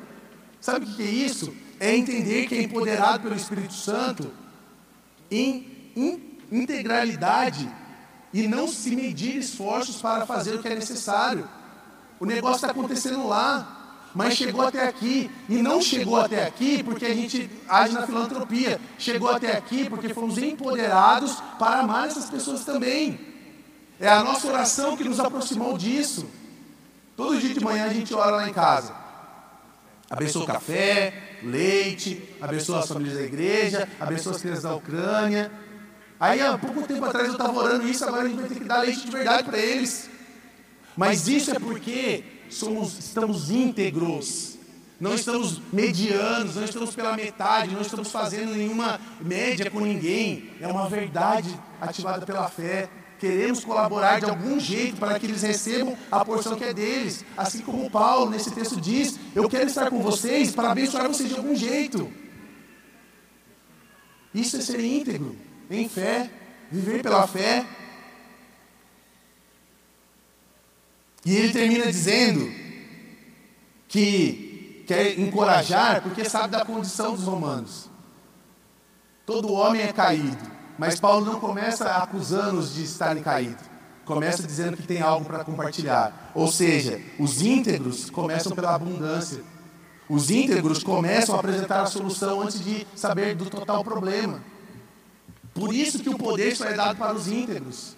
Sabe 0.61 0.87
o 0.87 0.97
que 0.97 1.03
é 1.03 1.07
isso? 1.07 1.55
É 1.79 1.95
entender 1.95 2.47
que 2.47 2.55
é 2.55 2.63
empoderado 2.63 3.23
pelo 3.23 3.37
Espírito 3.37 3.75
Santo 3.75 4.33
em 5.31 5.91
integralidade 6.51 7.71
e 8.33 8.47
não 8.47 8.69
se 8.69 8.95
medir 8.95 9.37
esforços 9.37 9.97
para 9.97 10.25
fazer 10.27 10.55
o 10.55 10.63
que 10.63 10.69
é 10.69 10.75
necessário. 10.75 11.49
O 12.19 12.27
negócio 12.27 12.57
está 12.57 12.71
acontecendo 12.71 13.27
lá, 13.27 13.81
mas 14.15 14.35
chegou 14.35 14.63
até 14.63 14.87
aqui. 14.87 15.31
E 15.49 15.57
não 15.57 15.81
chegou 15.81 16.17
até 16.17 16.47
aqui 16.47 16.83
porque 16.83 17.07
a 17.07 17.15
gente 17.15 17.51
age 17.69 17.95
na 17.95 18.07
filantropia. 18.07 18.81
Chegou 18.99 19.31
até 19.31 19.57
aqui 19.57 19.89
porque 19.89 20.13
fomos 20.13 20.39
empoderados 20.39 21.43
para 21.59 21.81
amar 21.81 22.07
essas 22.09 22.29
pessoas 22.29 22.65
também. 22.65 23.19
É 23.99 24.09
a 24.09 24.23
nossa 24.23 24.49
oração 24.49 24.97
que 24.97 25.05
nos 25.05 25.21
aproximou 25.21 25.77
disso. 25.77 26.27
Todo 27.17 27.39
dia 27.39 27.53
de 27.53 27.61
manhã 27.61 27.87
a 27.87 27.93
gente 27.93 28.15
ora 28.15 28.31
lá 28.37 28.49
em 28.49 28.53
casa. 28.53 28.95
Abençoa 30.09 30.43
o 30.43 30.47
café, 30.47 31.39
leite, 31.43 32.21
abençoa 32.41 32.81
as 32.81 32.89
famílias 32.89 33.17
da 33.17 33.23
igreja, 33.23 33.89
abençoa 34.01 34.33
as 34.33 34.41
crianças 34.41 34.65
da 34.65 34.75
Ucrânia. 34.75 35.53
Aí 36.21 36.39
há 36.43 36.59
pouco 36.59 36.87
tempo 36.87 37.03
atrás 37.03 37.29
eu 37.29 37.33
estava 37.33 37.59
orando 37.59 37.89
isso, 37.89 38.05
agora 38.05 38.25
a 38.25 38.29
gente 38.29 38.39
vai 38.39 38.49
ter 38.51 38.59
que 38.59 38.65
dar 38.65 38.81
leite 38.81 39.07
de 39.07 39.11
verdade 39.11 39.43
para 39.43 39.57
eles. 39.57 40.11
Mas 40.95 41.27
isso 41.27 41.51
é 41.51 41.59
porque 41.59 42.23
somos, 42.51 42.99
estamos 42.99 43.51
íntegros. 43.51 44.59
Não 45.01 45.15
estamos 45.15 45.63
medianos, 45.73 46.57
não 46.57 46.65
estamos 46.65 46.95
pela 46.95 47.17
metade, 47.17 47.73
não 47.73 47.81
estamos 47.81 48.13
fazendo 48.13 48.55
nenhuma 48.55 49.01
média 49.19 49.71
com 49.71 49.81
ninguém. 49.81 50.51
É 50.61 50.69
uma 50.69 50.91
verdade 50.91 51.59
ativada 51.81 52.27
pela 52.27 52.51
fé. 52.51 52.91
Queremos 53.19 53.65
colaborar 53.65 54.21
de 54.21 54.27
algum 54.27 54.61
jeito 54.61 54.99
para 54.99 55.19
que 55.19 55.25
eles 55.25 55.41
recebam 55.41 55.97
a 56.13 56.23
porção 56.23 56.55
que 56.55 56.65
é 56.65 56.75
deles. 56.75 57.25
Assim 57.35 57.63
como 57.63 57.91
Paulo 57.91 58.31
nesse 58.31 58.51
texto 58.51 58.79
diz: 58.79 59.19
Eu 59.35 59.49
quero 59.49 59.69
estar 59.69 59.89
com 59.89 60.03
vocês 60.03 60.55
para 60.55 60.73
abençoar 60.73 61.09
vocês 61.09 61.31
de 61.31 61.37
algum 61.37 61.57
jeito. 61.57 62.13
Isso 64.35 64.59
é 64.59 64.61
ser 64.61 64.85
íntegro 64.85 65.35
em 65.71 65.89
fé, 65.89 66.29
viver 66.71 67.03
pela 67.03 67.27
fé. 67.27 67.65
E 71.25 71.37
ele 71.37 71.53
termina 71.53 71.87
dizendo 71.87 72.51
que 73.87 74.85
quer 74.87 75.19
encorajar 75.19 76.03
porque 76.03 76.25
sabe 76.25 76.49
da 76.49 76.65
condição 76.65 77.15
dos 77.15 77.25
romanos. 77.25 77.89
Todo 79.25 79.53
homem 79.53 79.83
é 79.83 79.93
caído, 79.93 80.51
mas 80.77 80.99
Paulo 80.99 81.25
não 81.25 81.39
começa 81.39 81.89
acusando-os 81.97 82.75
de 82.75 82.83
estarem 82.83 83.23
caídos. 83.23 83.71
Começa 84.05 84.43
dizendo 84.43 84.77
que 84.77 84.83
tem 84.83 85.01
algo 85.01 85.25
para 85.25 85.45
compartilhar. 85.45 86.33
Ou 86.35 86.51
seja, 86.51 87.01
os 87.17 87.43
íntegros 87.43 88.11
começam 88.11 88.53
pela 88.53 88.75
abundância. 88.75 89.45
Os 90.09 90.31
íntegros 90.31 90.83
começam 90.83 91.37
a 91.37 91.39
apresentar 91.39 91.83
a 91.83 91.87
solução 91.87 92.41
antes 92.41 92.65
de 92.65 92.85
saber 92.97 93.37
do 93.37 93.49
total 93.49 93.85
problema. 93.85 94.43
Por 95.55 95.75
isso 95.75 95.99
que 95.99 96.09
o 96.09 96.17
poder 96.17 96.57
só 96.57 96.67
é 96.67 96.75
dado 96.75 96.97
para 96.97 97.15
os 97.15 97.29
íntegros. 97.29 97.97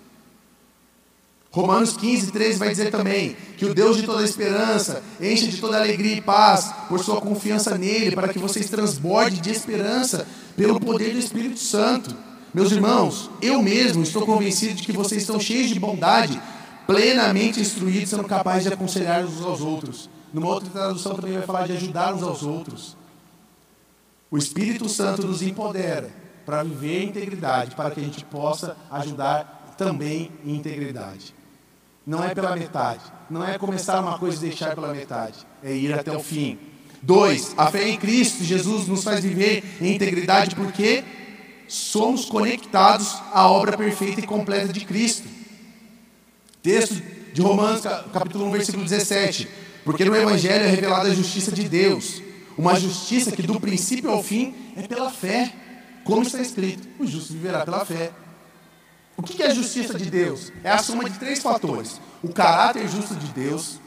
Romanos 1.52 1.94
15, 1.98 2.32
13 2.32 2.58
vai 2.58 2.70
dizer 2.70 2.90
também 2.90 3.36
que 3.58 3.66
o 3.66 3.74
Deus 3.74 3.98
de 3.98 4.04
toda 4.04 4.24
esperança 4.24 5.02
enche 5.20 5.48
de 5.48 5.60
toda 5.60 5.76
alegria 5.76 6.16
e 6.16 6.20
paz 6.22 6.72
por 6.88 6.98
sua 7.04 7.20
confiança 7.20 7.76
nele, 7.76 8.16
para 8.16 8.28
que 8.28 8.38
vocês 8.38 8.70
transbordem 8.70 9.38
de 9.38 9.50
esperança 9.50 10.26
pelo 10.56 10.80
poder 10.80 11.12
do 11.12 11.18
Espírito 11.18 11.58
Santo. 11.58 12.16
Meus 12.54 12.72
irmãos, 12.72 13.30
eu 13.42 13.62
mesmo 13.62 14.02
estou 14.02 14.24
convencido 14.24 14.74
de 14.74 14.82
que 14.82 14.92
vocês 14.92 15.20
estão 15.20 15.38
cheios 15.38 15.68
de 15.68 15.78
bondade, 15.78 16.40
plenamente 16.86 17.60
instruídos, 17.60 18.08
sendo 18.08 18.24
capazes 18.24 18.64
de 18.64 18.72
aconselhar 18.72 19.22
uns 19.22 19.42
aos 19.42 19.60
outros. 19.60 20.08
Numa 20.32 20.48
outra 20.48 20.70
tradução 20.70 21.14
também 21.14 21.34
vai 21.34 21.42
falar 21.42 21.66
de 21.66 21.74
ajudar 21.74 22.14
uns 22.14 22.22
aos 22.22 22.42
outros. 22.42 22.96
O 24.30 24.38
Espírito 24.38 24.88
Santo 24.88 25.26
nos 25.26 25.42
empodera 25.42 26.21
para 26.44 26.62
viver 26.62 27.04
integridade, 27.04 27.74
para 27.74 27.90
que 27.90 28.00
a 28.00 28.02
gente 28.02 28.24
possa 28.24 28.76
ajudar 28.90 29.74
também 29.76 30.30
em 30.44 30.56
integridade. 30.56 31.34
Não 32.06 32.22
é 32.22 32.34
pela 32.34 32.56
metade, 32.56 33.00
não 33.30 33.46
é 33.46 33.58
começar 33.58 34.00
uma 34.00 34.18
coisa 34.18 34.44
e 34.44 34.48
deixar 34.48 34.74
pela 34.74 34.92
metade, 34.92 35.38
é 35.62 35.72
ir 35.72 35.92
até 35.92 36.10
o 36.16 36.20
fim. 36.20 36.58
Dois, 37.00 37.54
a 37.56 37.70
fé 37.70 37.88
em 37.88 37.96
Cristo, 37.96 38.44
Jesus 38.44 38.86
nos 38.86 39.02
faz 39.02 39.20
viver 39.20 39.62
em 39.80 39.94
integridade 39.94 40.54
porque 40.54 41.02
somos 41.68 42.24
conectados 42.26 43.16
à 43.32 43.48
obra 43.48 43.76
perfeita 43.76 44.20
e 44.20 44.26
completa 44.26 44.72
de 44.72 44.84
Cristo. 44.84 45.28
Texto 46.62 47.02
de 47.32 47.40
Romanos, 47.40 47.82
capítulo 48.12 48.46
1, 48.46 48.50
versículo 48.50 48.84
17. 48.84 49.48
Porque 49.84 50.04
no 50.04 50.14
Evangelho 50.14 50.64
é 50.64 50.68
revelada 50.68 51.08
a 51.08 51.14
justiça 51.14 51.50
de 51.50 51.68
Deus, 51.68 52.22
uma 52.56 52.78
justiça 52.78 53.32
que 53.32 53.42
do 53.42 53.58
princípio 53.58 54.10
ao 54.10 54.22
fim 54.22 54.54
é 54.76 54.82
pela 54.82 55.10
fé. 55.10 55.52
Como 56.04 56.22
está 56.22 56.40
escrito, 56.40 56.88
o 56.98 57.06
justo 57.06 57.32
viverá 57.32 57.64
pela 57.64 57.84
fé. 57.84 58.12
O 59.16 59.22
que 59.22 59.42
é 59.42 59.46
a 59.46 59.54
justiça 59.54 59.94
de 59.94 60.10
Deus? 60.10 60.52
É 60.64 60.70
a 60.70 60.78
soma 60.78 61.08
de 61.08 61.18
três 61.18 61.40
fatores: 61.40 62.00
o 62.22 62.32
caráter 62.32 62.88
justo 62.88 63.14
de 63.14 63.26
Deus, 63.28 63.80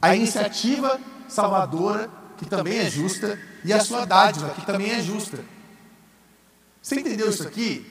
a 0.00 0.14
iniciativa 0.16 1.00
salvadora, 1.28 2.10
que 2.36 2.46
também 2.46 2.78
é 2.78 2.90
justa, 2.90 3.38
e 3.64 3.72
a 3.72 3.80
sua 3.80 4.04
dádiva, 4.04 4.50
que 4.50 4.66
também 4.66 4.90
é 4.90 5.00
justa. 5.00 5.44
Você 6.80 6.96
entendeu 6.96 7.30
isso 7.30 7.46
aqui? 7.46 7.86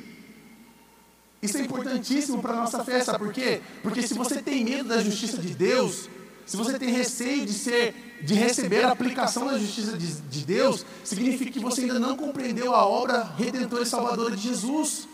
Isso 1.41 1.57
é 1.57 1.61
importantíssimo 1.61 2.41
para 2.41 2.53
a 2.53 2.57
nossa 2.57 2.83
fé, 2.83 3.01
sabe 3.03 3.19
por 3.19 3.33
quê? 3.33 3.61
Porque 3.81 4.01
se 4.05 4.13
você 4.13 4.41
tem 4.41 4.63
medo 4.63 4.89
da 4.89 5.01
justiça 5.01 5.37
de 5.37 5.55
Deus, 5.55 6.09
se 6.45 6.57
você 6.57 6.77
tem 6.77 6.91
receio 6.91 7.45
de 7.45 7.53
ser, 7.53 8.19
de 8.23 8.33
receber 8.33 8.83
a 8.83 8.91
aplicação 8.91 9.47
da 9.47 9.57
justiça 9.57 9.97
de, 9.97 10.13
de 10.13 10.45
Deus, 10.45 10.85
significa 11.03 11.51
que 11.51 11.59
você 11.59 11.81
ainda 11.81 11.99
não 11.99 12.17
compreendeu 12.17 12.73
a 12.75 12.85
obra 12.85 13.23
redentora 13.37 13.83
e 13.83 13.85
salvadora 13.85 14.35
de 14.35 14.43
Jesus. 14.43 15.07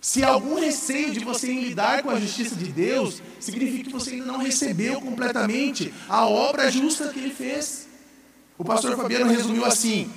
Se 0.00 0.24
algum 0.24 0.58
receio 0.58 1.12
de 1.12 1.20
você 1.20 1.50
em 1.52 1.62
lidar 1.62 2.02
com 2.02 2.10
a 2.10 2.18
justiça 2.18 2.56
de 2.56 2.72
Deus, 2.72 3.22
significa 3.38 3.84
que 3.84 3.92
você 3.92 4.10
ainda 4.10 4.26
não 4.26 4.38
recebeu 4.38 5.00
completamente 5.00 5.92
a 6.08 6.26
obra 6.26 6.70
justa 6.70 7.08
que 7.08 7.20
ele 7.20 7.32
fez. 7.32 7.88
O 8.58 8.64
pastor 8.64 8.96
Fabiano 8.96 9.30
resumiu 9.30 9.64
assim: 9.64 10.10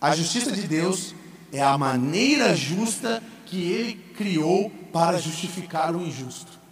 a 0.00 0.14
justiça 0.14 0.52
de 0.52 0.62
Deus 0.62 1.14
é 1.52 1.62
a 1.62 1.76
maneira 1.76 2.54
justa 2.54 3.22
que 3.46 3.62
ele 3.62 3.94
criou 4.16 4.70
para 4.92 5.18
justificar 5.18 5.94
o 5.94 6.00
injusto. 6.00 6.63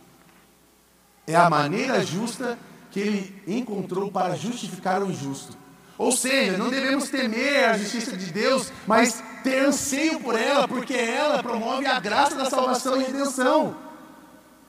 É 1.27 1.37
a 1.37 1.49
maneira 1.49 2.05
justa 2.05 2.59
que 2.91 3.01
ele 3.01 3.43
encontrou 3.47 4.11
para 4.11 4.37
justificar 4.37 5.03
o 5.03 5.11
injusto. 5.11 5.57
Ou 5.97 6.11
seja, 6.11 6.57
não 6.59 6.69
devemos 6.69 7.09
temer 7.11 7.65
a 7.69 7.79
justiça 7.79 8.17
de 8.17 8.27
Deus, 8.33 8.73
mas 8.87 9.23
ter 9.43 9.67
anseio 9.67 10.21
por 10.21 10.39
ela, 10.39 10.67
porque 10.67 10.95
ela 10.95 11.43
promove 11.43 11.87
a 11.87 12.01
graça 12.01 12.35
da 12.35 12.45
salvação 12.47 13.01
e 13.01 13.05
redenção. 13.05 13.77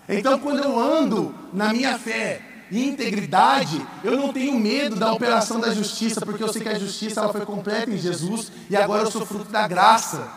Então, 0.08 0.38
quando 0.38 0.64
eu 0.64 0.78
ando 0.78 1.34
na 1.52 1.74
minha 1.74 1.98
fé 1.98 2.42
e 2.70 2.88
integridade, 2.88 3.86
eu 4.04 4.18
não 4.18 4.34
tenho 4.34 4.60
medo 4.60 4.96
da 4.96 5.12
operação 5.12 5.60
da 5.60 5.74
justiça, 5.74 6.26
porque 6.26 6.44
eu 6.44 6.52
sei 6.52 6.62
que 6.62 6.70
a 6.70 6.80
justiça 6.80 7.22
ela 7.22 7.32
foi 7.32 7.46
completa 7.46 7.90
em 7.90 7.98
Jesus 7.98 8.52
e 8.70 8.76
agora 8.76 9.04
eu 9.04 9.12
sou 9.12 9.26
fruto 9.26 9.52
da 9.52 9.68
graça. 9.68 10.28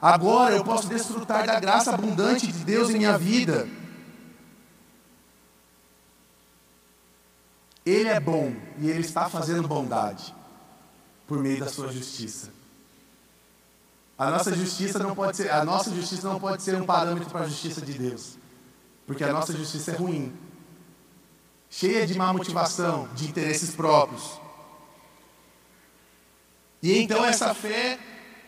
Agora 0.00 0.54
eu 0.54 0.64
posso 0.64 0.88
desfrutar 0.88 1.46
da 1.46 1.58
graça 1.60 1.92
abundante 1.92 2.46
de 2.46 2.64
Deus 2.64 2.90
em 2.90 2.98
minha 2.98 3.18
vida. 3.18 3.68
Ele 7.90 8.08
é 8.08 8.20
bom 8.20 8.54
e 8.78 8.88
ele 8.88 9.00
está 9.00 9.28
fazendo 9.28 9.66
bondade 9.66 10.32
por 11.26 11.40
meio 11.40 11.58
da 11.58 11.66
sua 11.66 11.90
justiça. 11.90 12.52
A 14.16 14.30
nossa 14.30 14.54
justiça 14.54 14.98
não 15.00 15.12
pode 15.12 15.36
ser, 15.36 15.50
a 15.50 15.64
nossa 15.64 15.92
justiça 15.92 16.28
não 16.28 16.38
pode 16.38 16.62
ser 16.62 16.76
um 16.76 16.86
parâmetro 16.86 17.28
para 17.30 17.40
a 17.40 17.48
justiça 17.48 17.80
de 17.80 17.94
Deus, 17.94 18.36
porque 19.06 19.24
a 19.24 19.32
nossa 19.32 19.52
justiça 19.52 19.90
é 19.90 19.96
ruim, 19.96 20.32
cheia 21.68 22.06
de 22.06 22.16
má 22.16 22.32
motivação, 22.32 23.08
de 23.14 23.26
interesses 23.26 23.74
próprios. 23.74 24.40
E 26.80 26.96
então 26.96 27.24
essa 27.24 27.52
fé 27.54 27.98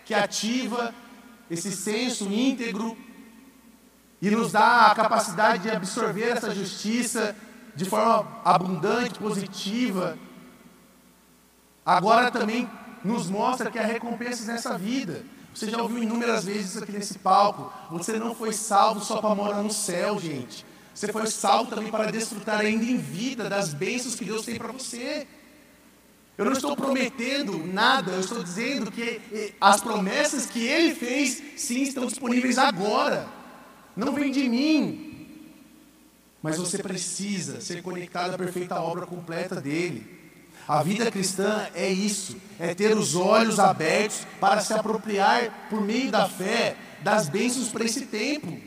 que 0.05 0.15
ativa 0.15 0.95
esse 1.51 1.73
senso 1.73 2.25
íntegro 2.33 2.97
e 4.21 4.31
nos 4.31 4.53
dá 4.53 4.87
a 4.87 4.95
capacidade 4.95 5.65
de 5.65 5.71
absorver 5.71 6.29
essa 6.29 6.55
justiça 6.55 7.35
de 7.75 7.85
forma 7.85 8.27
abundante, 8.45 9.19
positiva, 9.19 10.19
agora 11.85 12.31
também 12.31 12.69
nos 13.05 13.29
mostra 13.31 13.71
que 13.71 13.79
há 13.79 13.87
recompensas 13.87 14.47
nessa 14.47 14.77
vida. 14.77 15.25
Você 15.55 15.69
já 15.71 15.83
ouviu 15.83 16.03
inúmeras 16.03 16.45
vezes 16.45 16.81
aqui 16.81 16.93
nesse 16.93 17.19
palco. 17.19 17.73
Você 17.91 18.19
não 18.19 18.35
foi 18.35 18.53
salvo 18.53 19.01
só 19.01 19.21
para 19.21 19.35
morar 19.35 19.63
no 19.63 19.73
céu, 19.73 20.19
gente. 20.19 20.65
Você 20.95 21.13
foi 21.13 21.27
salvo 21.27 21.71
também 21.71 21.91
para 21.91 22.11
desfrutar 22.11 22.61
ainda 22.61 22.85
em 22.85 22.97
vida 22.97 23.49
das 23.49 23.75
bênçãos 23.75 24.15
que 24.15 24.25
Deus 24.25 24.45
tem 24.45 24.57
para 24.57 24.73
você. 24.73 25.27
Eu 26.37 26.47
não 26.47 26.53
estou 26.53 26.75
prometendo 26.75 27.59
nada, 27.67 28.13
eu 28.13 28.21
estou 28.21 28.43
dizendo 28.43 28.91
que 28.91 29.21
as 29.61 29.81
promessas 29.81 30.47
que 30.47 30.67
Ele 30.67 30.95
fez, 30.95 31.43
sim, 31.57 31.83
estão 31.83 32.07
disponíveis 32.07 32.57
agora. 32.57 33.29
Não 33.95 34.13
vem 34.13 34.31
de 34.31 34.49
mim. 34.49 35.12
Mas 36.43 36.57
você 36.57 36.79
precisa 36.79 37.61
ser 37.61 37.83
conectado 37.83 38.35
à 38.35 38.39
perfeita 38.39 38.81
obra 38.81 39.07
completa 39.07 39.61
dele. 39.61 40.21
A 40.67 40.83
vida 40.83 41.11
cristã 41.11 41.69
é 41.75 41.89
isso, 41.89 42.37
é 42.59 42.75
ter 42.75 42.97
os 42.97 43.15
olhos 43.15 43.59
abertos 43.59 44.27
para 44.41 44.61
se 44.61 44.73
apropriar 44.73 45.69
por 45.69 45.81
meio 45.81 46.11
da 46.11 46.29
fé 46.29 46.77
das 47.01 47.29
bênçãos 47.29 47.69
para 47.69 47.85
esse 47.85 48.07
tempo. 48.07 48.61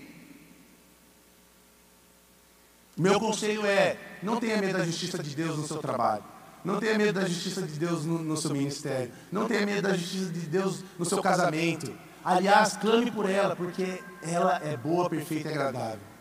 Meu 2.98 3.20
conselho 3.20 3.66
é: 3.66 3.98
não 4.24 4.38
tenha 4.40 4.58
medo 4.58 4.78
da 4.78 4.86
justiça 4.86 5.22
de 5.22 5.36
Deus 5.36 5.58
no 5.58 5.68
seu 5.68 5.78
trabalho. 5.78 6.24
Não 6.64 6.80
tenha 6.80 6.98
medo 6.98 7.20
da 7.20 7.28
justiça 7.28 7.62
de 7.62 7.78
Deus 7.78 8.06
no, 8.06 8.20
no 8.20 8.36
seu 8.36 8.52
ministério. 8.52 9.12
Não 9.32 9.48
tenha 9.48 9.66
medo 9.66 9.84
da 9.84 9.96
justiça 9.96 10.32
de 10.32 10.40
Deus 10.40 10.84
no 10.98 11.06
seu 11.06 11.22
casamento. 11.22 11.94
Aliás, 12.24 12.76
clame 12.76 13.12
por 13.12 13.30
ela, 13.30 13.56
porque 13.56 14.02
ela 14.24 14.60
é 14.64 14.76
boa, 14.76 15.08
perfeita 15.10 15.50
e 15.50 15.52
agradável. 15.52 16.15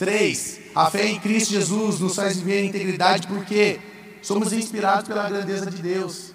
Três, 0.00 0.58
a 0.74 0.90
fé 0.90 1.08
em 1.08 1.20
Cristo 1.20 1.50
Jesus 1.50 2.00
nos 2.00 2.16
faz 2.16 2.38
viver 2.38 2.62
em 2.62 2.68
integridade 2.70 3.26
porque 3.26 3.78
somos 4.22 4.50
inspirados 4.50 5.06
pela 5.06 5.28
grandeza 5.28 5.70
de 5.70 5.76
Deus. 5.82 6.32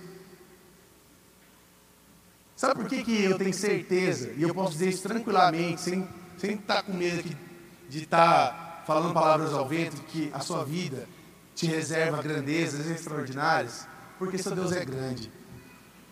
Sabe 2.55 2.75
por 2.75 2.87
que, 2.87 3.03
que 3.03 3.23
eu 3.23 3.35
tenho 3.39 3.51
certeza, 3.51 4.31
e 4.37 4.43
eu 4.43 4.53
posso 4.53 4.73
dizer 4.73 4.89
isso 4.89 5.01
tranquilamente, 5.01 5.81
sem, 5.81 6.07
sem 6.37 6.51
estar 6.51 6.83
com 6.83 6.93
medo 6.93 7.35
de 7.89 8.03
estar 8.03 8.83
falando 8.85 9.15
palavras 9.15 9.51
ao 9.51 9.67
vento, 9.67 9.99
que 10.09 10.29
a 10.31 10.41
sua 10.41 10.63
vida 10.63 11.09
te 11.55 11.65
reserva 11.65 12.21
grandezas 12.21 12.85
extraordinárias? 12.85 13.87
Porque 14.19 14.37
seu 14.37 14.53
Deus 14.53 14.73
é 14.73 14.85
grande. 14.85 15.31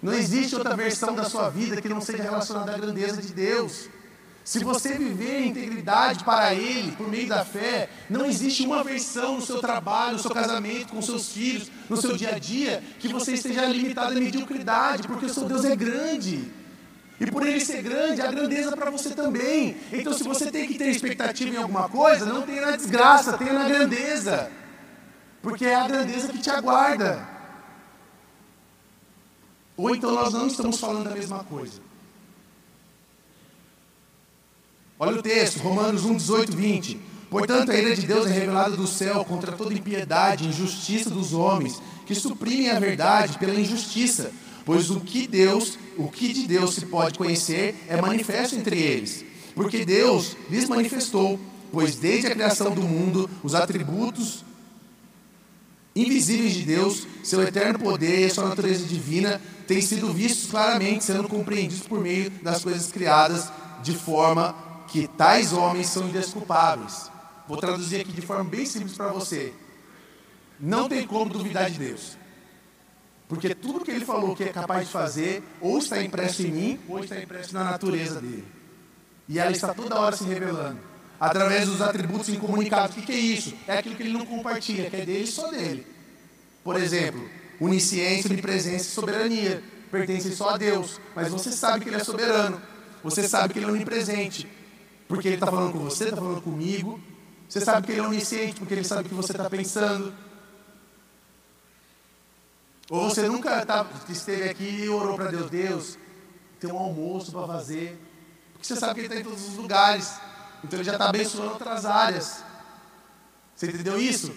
Não 0.02 0.12
existe 0.12 0.56
outra 0.56 0.76
versão 0.76 1.14
da 1.14 1.26
sua 1.26 1.52
vida 1.52 1.80
que 1.80 1.88
não 1.88 2.02
seja 2.02 2.24
relacionada 2.24 2.74
à 2.74 2.78
grandeza 2.80 3.22
de 3.22 3.32
Deus. 3.32 3.90
Se 4.44 4.62
você 4.62 4.98
viver 4.98 5.42
em 5.42 5.50
integridade 5.50 6.24
para 6.24 6.54
Ele, 6.54 6.92
por 6.94 7.08
meio 7.08 7.30
da 7.30 7.46
fé, 7.46 7.90
não 8.10 8.26
existe 8.26 8.66
uma 8.66 8.84
versão 8.84 9.36
no 9.36 9.42
seu 9.42 9.60
trabalho, 9.60 10.14
no 10.14 10.20
seu 10.20 10.32
casamento, 10.32 10.90
com 10.90 11.02
seus 11.02 11.30
filhos, 11.30 11.72
no 11.90 11.96
seu 11.96 12.18
dia 12.18 12.36
a 12.36 12.40
dia, 12.40 12.84
que 13.00 13.08
você 13.08 13.34
esteja 13.34 13.66
limitado 13.66 14.12
à 14.12 14.20
mediocridade, 14.20 15.08
porque 15.08 15.28
o 15.28 15.34
seu 15.34 15.46
Deus 15.46 15.64
é 15.64 15.76
grande. 15.76 16.52
E 17.20 17.32
por 17.32 17.48
ele 17.48 17.62
ser 17.62 17.82
grande, 17.82 18.22
há 18.22 18.28
grandeza 18.28 18.76
para 18.76 18.92
você 18.92 19.12
também. 19.12 19.78
Então, 19.94 20.12
se 20.12 20.24
você 20.24 20.52
tem 20.52 20.68
que 20.68 20.78
ter 20.78 20.90
expectativa 20.90 21.56
em 21.56 21.58
alguma 21.58 21.88
coisa, 21.88 22.26
não 22.26 22.42
tenha 22.42 22.66
na 22.66 22.76
desgraça, 22.76 23.38
tenha 23.38 23.54
na 23.54 23.70
grandeza. 23.70 24.52
Porque 25.42 25.66
é 25.66 25.76
a 25.76 25.88
grandeza 25.88 26.28
que 26.28 26.40
te 26.40 26.50
aguarda. 26.50 27.26
Ou 29.78 29.96
então 29.96 30.12
nós 30.12 30.34
não 30.34 30.48
estamos 30.48 30.80
falando 30.80 31.06
da 31.06 31.16
mesma 31.16 31.46
coisa. 31.46 31.93
Olha 35.06 35.20
o 35.20 35.22
texto, 35.22 35.58
Romanos 35.58 36.06
1, 36.06 36.16
18, 36.16 36.56
20. 36.56 37.00
Portanto, 37.30 37.74
a 37.74 37.76
ira 37.76 37.94
de 37.94 38.08
Deus 38.08 38.26
é 38.26 38.32
revelada 38.32 38.78
do 38.78 38.88
céu 38.88 39.26
contra 39.26 39.52
toda 39.52 39.74
impiedade 39.74 40.46
e 40.46 40.48
injustiça 40.48 41.10
dos 41.10 41.34
homens, 41.34 41.82
que 42.06 42.16
suprimem 42.16 42.70
a 42.70 42.80
verdade 42.80 43.38
pela 43.38 43.60
injustiça. 43.60 44.32
Pois 44.64 44.90
o 44.90 45.02
que 45.02 45.28
Deus, 45.28 45.78
o 45.98 46.08
que 46.08 46.32
de 46.32 46.48
Deus 46.48 46.76
se 46.76 46.86
pode 46.86 47.18
conhecer 47.18 47.76
é 47.90 48.02
manifesto 48.02 48.56
entre 48.56 48.80
eles. 48.80 49.26
Porque 49.54 49.84
Deus 49.84 50.38
lhes 50.50 50.70
manifestou, 50.70 51.38
pois 51.70 51.98
desde 51.98 52.28
a 52.28 52.32
criação 52.32 52.74
do 52.74 52.84
mundo, 52.84 53.30
os 53.44 53.54
atributos 53.56 54.46
invisíveis 55.94 56.54
de 56.54 56.62
Deus, 56.62 57.06
seu 57.26 57.42
eterno 57.42 57.78
poder 57.78 58.22
e 58.22 58.26
a 58.26 58.34
sua 58.34 58.48
natureza 58.48 58.86
divina 58.86 59.42
têm 59.68 59.82
sido 59.82 60.14
vistos 60.14 60.50
claramente, 60.50 61.04
sendo 61.04 61.28
compreendidos 61.28 61.86
por 61.86 62.00
meio 62.00 62.30
das 62.42 62.64
coisas 62.64 62.90
criadas 62.90 63.52
de 63.84 63.92
forma 63.92 64.72
que 64.88 65.08
tais 65.08 65.54
homens 65.54 65.88
são 65.88 66.08
indesculpáveis. 66.08 67.12
Vou 67.48 67.58
traduzir 67.58 68.02
aqui 68.02 68.12
de 68.12 68.22
forma 68.22 68.44
bem 68.44 68.66
simples 68.66 68.96
para 68.96 69.10
você. 69.10 69.54
Não 70.60 70.88
tem 70.88 71.06
como 71.06 71.32
duvidar 71.32 71.70
de 71.70 71.80
Deus. 71.80 72.18
Porque 73.28 73.56
tudo 73.56 73.84
que 73.84 73.92
ele 73.92 74.06
falou 74.06 74.36
que 74.36 74.44
é 74.44 74.50
capaz 74.50 74.88
de 74.88 74.94
fazer, 74.94 75.44
ou 75.60 75.78
está 75.78 76.02
impresso 76.02 76.44
em 76.44 76.52
mim, 76.52 76.80
ou 76.88 77.00
está 77.00 77.20
impresso 77.20 77.54
na 77.54 77.64
natureza 77.64 78.22
dele. 78.22 78.46
E 79.28 79.40
ela 79.40 79.52
está 79.52 79.74
toda 79.74 80.00
hora 80.00 80.16
se 80.16 80.24
revelando. 80.24 80.80
Através 81.20 81.68
dos 81.68 81.82
atributos 81.82 82.30
incomunicáveis. 82.30 82.92
O 82.92 82.94
que, 82.96 83.06
que 83.06 83.12
é 83.12 83.18
isso? 83.18 83.54
É 83.68 83.78
aquilo 83.78 83.96
que 83.96 84.04
ele 84.04 84.14
não 84.14 84.26
compartilha, 84.26 84.90
que 84.90 84.96
é 84.96 85.06
dele 85.06 85.24
e 85.24 85.28
só 85.28 85.50
dele. 85.50 85.88
Por 86.64 86.76
exemplo, 86.76 87.28
onisciência, 87.60 88.30
onipresença 88.30 88.86
e 88.86 88.92
soberania. 88.92 89.64
Pertencem 89.90 90.32
só 90.32 90.50
a 90.50 90.58
Deus. 90.58 91.00
Mas 91.16 91.30
você 91.30 91.52
sabe 91.52 91.84
que 91.84 91.90
ele 91.90 91.98
é 91.98 92.04
soberano. 92.04 92.62
Você 93.04 93.28
sabe 93.28 93.54
que 93.54 93.60
ele 93.60 93.66
é 93.66 93.70
onipresente. 93.70 94.48
Porque 95.08 95.28
ele 95.28 95.36
está 95.36 95.48
falando 95.48 95.74
com 95.74 95.80
você, 95.80 96.06
está 96.06 96.18
falando 96.18 96.42
comigo. 96.42 97.00
Você 97.48 97.62
sabe 97.62 97.86
que 97.86 97.94
ele 97.94 98.02
é 98.02 98.04
onisciente, 98.04 98.56
porque 98.60 98.74
ele 98.74 98.84
sabe 98.84 99.02
o 99.02 99.10
que 99.10 99.14
você 99.14 99.32
está 99.32 99.50
pensando. 99.50 100.14
Ou 102.90 103.10
você 103.10 103.28
nunca 103.28 103.66
tá, 103.66 103.86
esteve 104.10 104.50
aqui 104.50 104.84
e 104.84 104.90
orou 104.90 105.16
para 105.16 105.32
Deus, 105.32 105.50
Deus, 105.50 105.98
tem 106.60 106.72
um 106.72 106.78
almoço 106.78 107.32
para 107.32 107.48
fazer. 107.48 108.00
Porque 108.54 108.68
você 108.68 108.76
sabe 108.76 108.96
que 108.96 109.00
ele 109.02 109.08
está 109.08 109.20
em 109.20 109.24
todos 109.24 109.48
os 109.48 109.56
lugares. 109.56 110.20
Então 110.64 110.80
ele 110.80 110.84
já 110.84 110.94
está 110.94 111.10
abençoando 111.10 111.52
outras 111.52 111.86
áreas. 111.86 112.44
Você 113.56 113.68
entendeu 113.68 114.00
isso? 114.00 114.34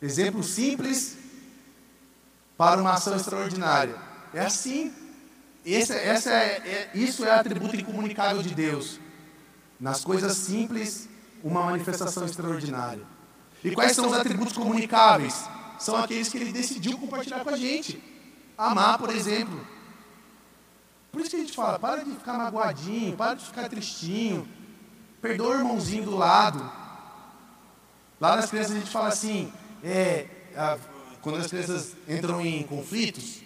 Exemplo 0.00 0.42
simples 0.42 1.16
para 2.56 2.80
uma 2.80 2.92
ação 2.92 3.16
extraordinária. 3.16 3.96
É 4.34 4.40
assim. 4.40 4.92
Esse, 5.64 5.92
essa 5.92 6.30
é, 6.30 6.44
é, 6.66 6.90
isso 6.94 7.24
é 7.24 7.30
atributo 7.30 7.76
incomunicável 7.76 8.42
de 8.42 8.54
Deus. 8.54 8.98
Nas 9.78 10.04
coisas 10.04 10.36
simples, 10.36 11.08
uma 11.42 11.64
manifestação 11.64 12.24
extraordinária. 12.24 13.02
E 13.62 13.70
quais 13.70 13.92
são 13.92 14.08
os 14.08 14.12
atributos 14.12 14.54
comunicáveis? 14.54 15.44
São 15.78 15.96
aqueles 15.96 16.28
que 16.28 16.38
ele 16.38 16.52
decidiu 16.52 16.98
compartilhar 16.98 17.40
com 17.40 17.50
a 17.50 17.56
gente. 17.56 18.02
Amar, 18.58 18.98
por 18.98 19.10
exemplo. 19.10 19.66
Por 21.10 21.20
isso 21.20 21.30
que 21.30 21.36
a 21.36 21.40
gente 21.40 21.52
fala, 21.52 21.78
para 21.78 22.04
de 22.04 22.10
ficar 22.12 22.34
magoadinho, 22.34 23.16
para 23.16 23.34
de 23.34 23.44
ficar 23.44 23.68
tristinho. 23.68 24.48
Perdoa 25.20 25.56
o 25.56 25.58
irmãozinho 25.58 26.04
do 26.04 26.16
lado. 26.16 26.58
Lá 28.20 28.36
nas 28.36 28.50
crianças 28.50 28.72
a 28.72 28.78
gente 28.78 28.90
fala 28.90 29.08
assim, 29.08 29.52
é, 29.82 30.26
a, 30.56 30.78
quando 31.20 31.38
as 31.38 31.48
crianças 31.48 31.96
entram 32.08 32.40
em 32.40 32.62
conflitos, 32.64 33.42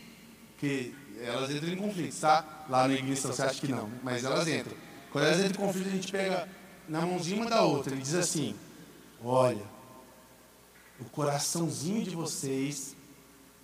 que 0.58 0.94
elas 1.20 1.50
entram 1.50 1.70
em 1.70 1.76
conflitos, 1.76 2.20
tá? 2.20 2.64
Lá 2.68 2.86
na 2.86 2.94
ignição, 2.94 3.32
você 3.32 3.42
acha 3.42 3.60
que 3.60 3.68
não, 3.68 3.90
mas 4.02 4.24
elas 4.24 4.46
entram. 4.48 4.76
Quando 5.10 5.24
elas 5.24 5.38
entram 5.38 5.64
em 5.64 5.66
conflito, 5.66 5.88
a 5.88 5.92
gente 5.92 6.12
pega 6.12 6.48
na 6.88 7.00
mãozinha 7.00 7.40
uma 7.40 7.50
da 7.50 7.62
outra 7.62 7.94
e 7.94 7.98
diz 7.98 8.14
assim: 8.14 8.54
Olha, 9.24 9.64
o 11.00 11.04
coraçãozinho 11.04 12.04
de 12.04 12.14
vocês 12.14 12.96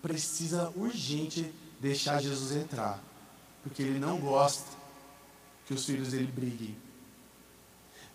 precisa 0.01 0.73
urgente 0.77 1.53
deixar 1.81 2.21
Jesus 2.21 2.53
entrar, 2.53 3.03
porque 3.63 3.83
ele 3.83 3.99
não 3.99 4.19
gosta 4.19 4.65
que 5.67 5.75
os 5.75 5.85
filhos 5.85 6.11
dele 6.11 6.31
briguem. 6.31 6.77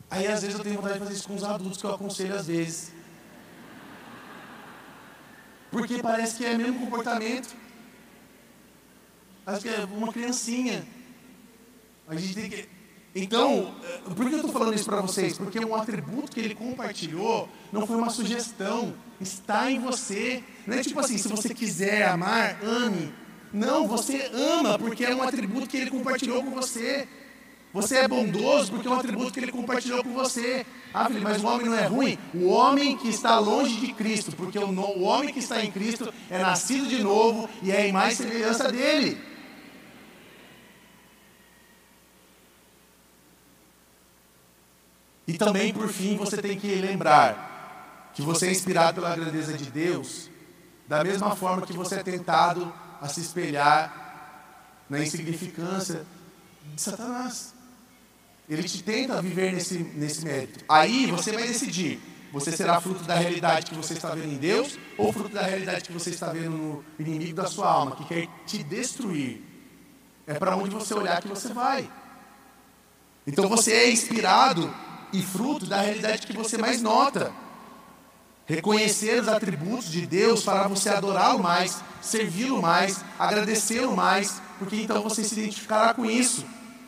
Aí 0.09 0.27
às 0.27 0.41
vezes 0.41 0.57
eu 0.57 0.63
tenho 0.63 0.75
vontade 0.75 0.93
de 0.95 0.99
fazer 0.99 1.13
isso 1.13 1.27
com 1.27 1.35
os 1.35 1.43
adultos 1.43 1.79
que 1.79 1.85
eu 1.85 1.93
aconselho 1.93 2.35
às 2.35 2.47
vezes. 2.47 2.91
Porque 5.69 6.01
parece 6.01 6.37
que 6.37 6.45
é 6.45 6.53
o 6.53 6.57
mesmo 6.57 6.79
comportamento. 6.79 7.53
Acho 9.47 9.61
que 9.61 9.69
é 9.69 9.87
uma 9.95 10.11
criancinha. 10.11 10.85
A 12.05 12.15
gente 12.17 12.35
tem 12.35 12.49
que. 12.49 12.67
Então, 13.15 13.73
eh, 13.81 13.99
por 14.13 14.27
que 14.27 14.33
eu 14.33 14.39
estou 14.39 14.51
falando 14.51 14.75
isso 14.75 14.83
para 14.83 14.99
vocês? 14.99 15.37
Porque 15.37 15.57
um 15.57 15.73
atributo 15.73 16.33
que 16.33 16.41
ele 16.41 16.53
compartilhou 16.53 17.47
não 17.71 17.87
foi 17.87 17.95
uma 17.95 18.09
sugestão, 18.09 18.93
está 19.21 19.71
em 19.71 19.79
você. 19.79 20.43
Não 20.67 20.75
é 20.75 20.83
tipo 20.83 20.99
assim, 20.99 21.17
se 21.17 21.29
você 21.29 21.53
quiser 21.53 22.09
amar, 22.09 22.61
ame. 22.61 23.13
Não, 23.53 23.87
você 23.87 24.29
ama 24.33 24.77
porque 24.77 25.05
é 25.05 25.15
um 25.15 25.23
atributo 25.23 25.65
que 25.69 25.77
ele 25.77 25.91
compartilhou 25.91 26.43
com 26.43 26.51
você. 26.51 27.07
Você 27.73 27.97
é 27.99 28.07
bondoso 28.07 28.71
porque 28.71 28.87
é 28.87 28.91
um 28.91 28.95
atributo 28.95 29.31
que 29.31 29.39
ele 29.39 29.51
compartilhou 29.51 30.03
com 30.03 30.11
você. 30.11 30.65
Ah, 30.93 31.07
filho, 31.07 31.21
mas 31.21 31.41
o 31.41 31.47
homem 31.47 31.67
não 31.67 31.77
é 31.77 31.85
ruim? 31.85 32.17
O 32.33 32.47
homem 32.47 32.97
que 32.97 33.07
está 33.07 33.39
longe 33.39 33.79
de 33.79 33.93
Cristo, 33.93 34.35
porque 34.35 34.59
o 34.59 35.01
homem 35.03 35.33
que 35.33 35.39
está 35.39 35.63
em 35.63 35.71
Cristo 35.71 36.13
é 36.29 36.39
nascido 36.39 36.85
de 36.87 37.01
novo 37.01 37.49
e 37.63 37.71
é 37.71 37.87
em 37.87 37.93
mais 37.93 38.17
semelhança 38.17 38.69
dele. 38.69 39.26
E 45.27 45.33
também, 45.37 45.73
por 45.73 45.89
fim, 45.89 46.15
você 46.15 46.37
tem 46.37 46.57
que 46.57 46.73
lembrar 46.75 48.11
que 48.13 48.21
você 48.21 48.47
é 48.47 48.51
inspirado 48.51 49.01
pela 49.01 49.13
grandeza 49.13 49.53
de 49.53 49.65
Deus, 49.69 50.29
da 50.87 51.03
mesma 51.03 51.35
forma 51.35 51.67
que 51.67 51.73
você 51.73 51.95
é 51.95 52.03
tentado 52.03 52.73
a 53.01 53.07
se 53.09 53.19
espelhar 53.19 54.05
na 54.89 54.99
insignificância 54.99 56.05
de 56.73 56.81
Satanás. 56.81 57.53
Ele 58.49 58.63
te 58.63 58.81
tenta 58.81 59.21
viver 59.21 59.51
nesse, 59.51 59.77
nesse 59.79 60.23
mérito. 60.23 60.63
Aí 60.69 61.11
você 61.11 61.33
vai 61.33 61.45
decidir: 61.45 61.99
você 62.31 62.55
será 62.55 62.79
fruto 62.79 63.03
da 63.03 63.15
realidade 63.15 63.65
que 63.65 63.75
você 63.75 63.93
está 63.93 64.15
vendo 64.15 64.31
em 64.31 64.37
Deus 64.37 64.79
ou 64.97 65.11
fruto 65.11 65.35
da 65.35 65.41
realidade 65.41 65.83
que 65.83 65.91
você 65.91 66.09
está 66.09 66.31
vendo 66.31 66.51
no 66.51 66.85
inimigo 66.97 67.35
da 67.35 67.47
sua 67.47 67.69
alma, 67.69 67.97
que 67.97 68.05
quer 68.05 68.27
te 68.45 68.63
destruir. 68.63 69.43
É 70.25 70.33
para 70.33 70.55
onde 70.55 70.73
você 70.73 70.93
olhar 70.93 71.21
que 71.21 71.27
você 71.27 71.53
vai. 71.53 71.89
Então 73.25 73.49
você 73.49 73.73
é 73.73 73.91
inspirado 73.91 74.73
e 75.13 75.21
fruto 75.21 75.65
da 75.65 75.81
realidade 75.81 76.27
que 76.27 76.33
você 76.33 76.57
mais 76.57 76.81
nota. 76.81 77.31
Reconhecer 78.45 79.21
os 79.21 79.27
atributos 79.27 79.91
de 79.91 80.07
Deus 80.07 80.43
fará 80.43 80.67
você 80.67 80.89
adorá-lo 80.89 81.43
mais, 81.43 81.81
servi-lo 82.01 82.61
mais, 82.61 83.03
agradecê-lo 83.19 83.95
mais, 83.95 84.41
porque 84.57 84.77
então 84.77 85.03
você 85.03 85.23
se 85.23 85.37
identificará 85.37 85.93
com 85.93 86.05
isso. 86.05 86.45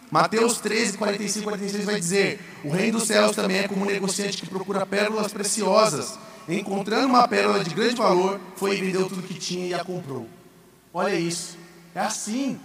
Mateus 0.09 0.59
13, 0.59 0.97
45 0.97 1.39
e 1.39 1.43
46 1.43 1.86
vai 1.86 1.99
dizer: 1.99 2.39
O 2.63 2.70
reino 2.70 2.97
dos 2.97 3.07
céus 3.07 3.36
também 3.36 3.57
é 3.57 3.67
como 3.67 3.84
um 3.84 3.86
negociante 3.86 4.38
que 4.38 4.47
procura 4.47 4.86
pérolas 4.86 5.32
preciosas. 5.32 6.17
Encontrando 6.47 7.07
uma 7.07 7.28
pérola 7.28 7.63
de 7.63 7.76
grande 7.76 7.95
valor, 7.95 8.39
foi 8.55 8.78
e 8.78 8.82
vendeu 8.82 9.07
tudo 9.07 9.22
que 9.22 9.36
tinha 9.36 9.67
e 9.67 9.74
a 9.74 9.84
comprou. 9.84 10.28
Olha 10.93 11.13
isso. 11.13 11.57
É 11.93 11.99
assim. 11.99 12.59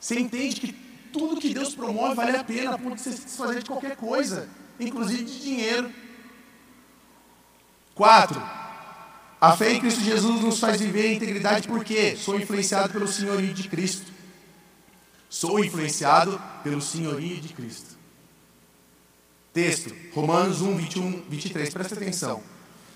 Você 0.00 0.18
entende 0.18 0.60
que 0.60 0.72
tudo 1.12 1.40
que 1.40 1.52
Deus 1.52 1.74
promove 1.74 2.14
vale 2.14 2.36
a 2.36 2.44
pena 2.44 2.74
a 2.74 2.78
ponto 2.78 2.96
de 2.96 3.02
você 3.02 3.12
se 3.12 3.24
desfazer 3.24 3.62
de 3.62 3.68
qualquer 3.68 3.96
coisa, 3.96 4.48
inclusive 4.80 5.24
de 5.24 5.40
dinheiro. 5.40 5.92
4. 7.94 8.42
A 9.40 9.56
fé 9.56 9.72
em 9.72 9.80
Cristo 9.80 10.00
Jesus 10.00 10.40
nos 10.40 10.58
faz 10.58 10.80
viver 10.80 11.06
em 11.06 11.16
integridade 11.16 11.68
porque 11.68 12.16
sou 12.16 12.38
influenciado 12.38 12.92
pelo 12.92 13.06
senhorio 13.06 13.52
de 13.52 13.68
Cristo. 13.68 14.10
Sou 15.28 15.64
influenciado 15.64 16.40
pelo 16.62 16.80
senhorio 16.80 17.40
de 17.40 17.52
Cristo. 17.52 17.96
Texto, 19.52 19.94
Romanos 20.14 20.62
1, 20.62 20.76
21, 20.76 21.22
23, 21.28 21.74
presta 21.74 21.94
atenção. 21.94 22.42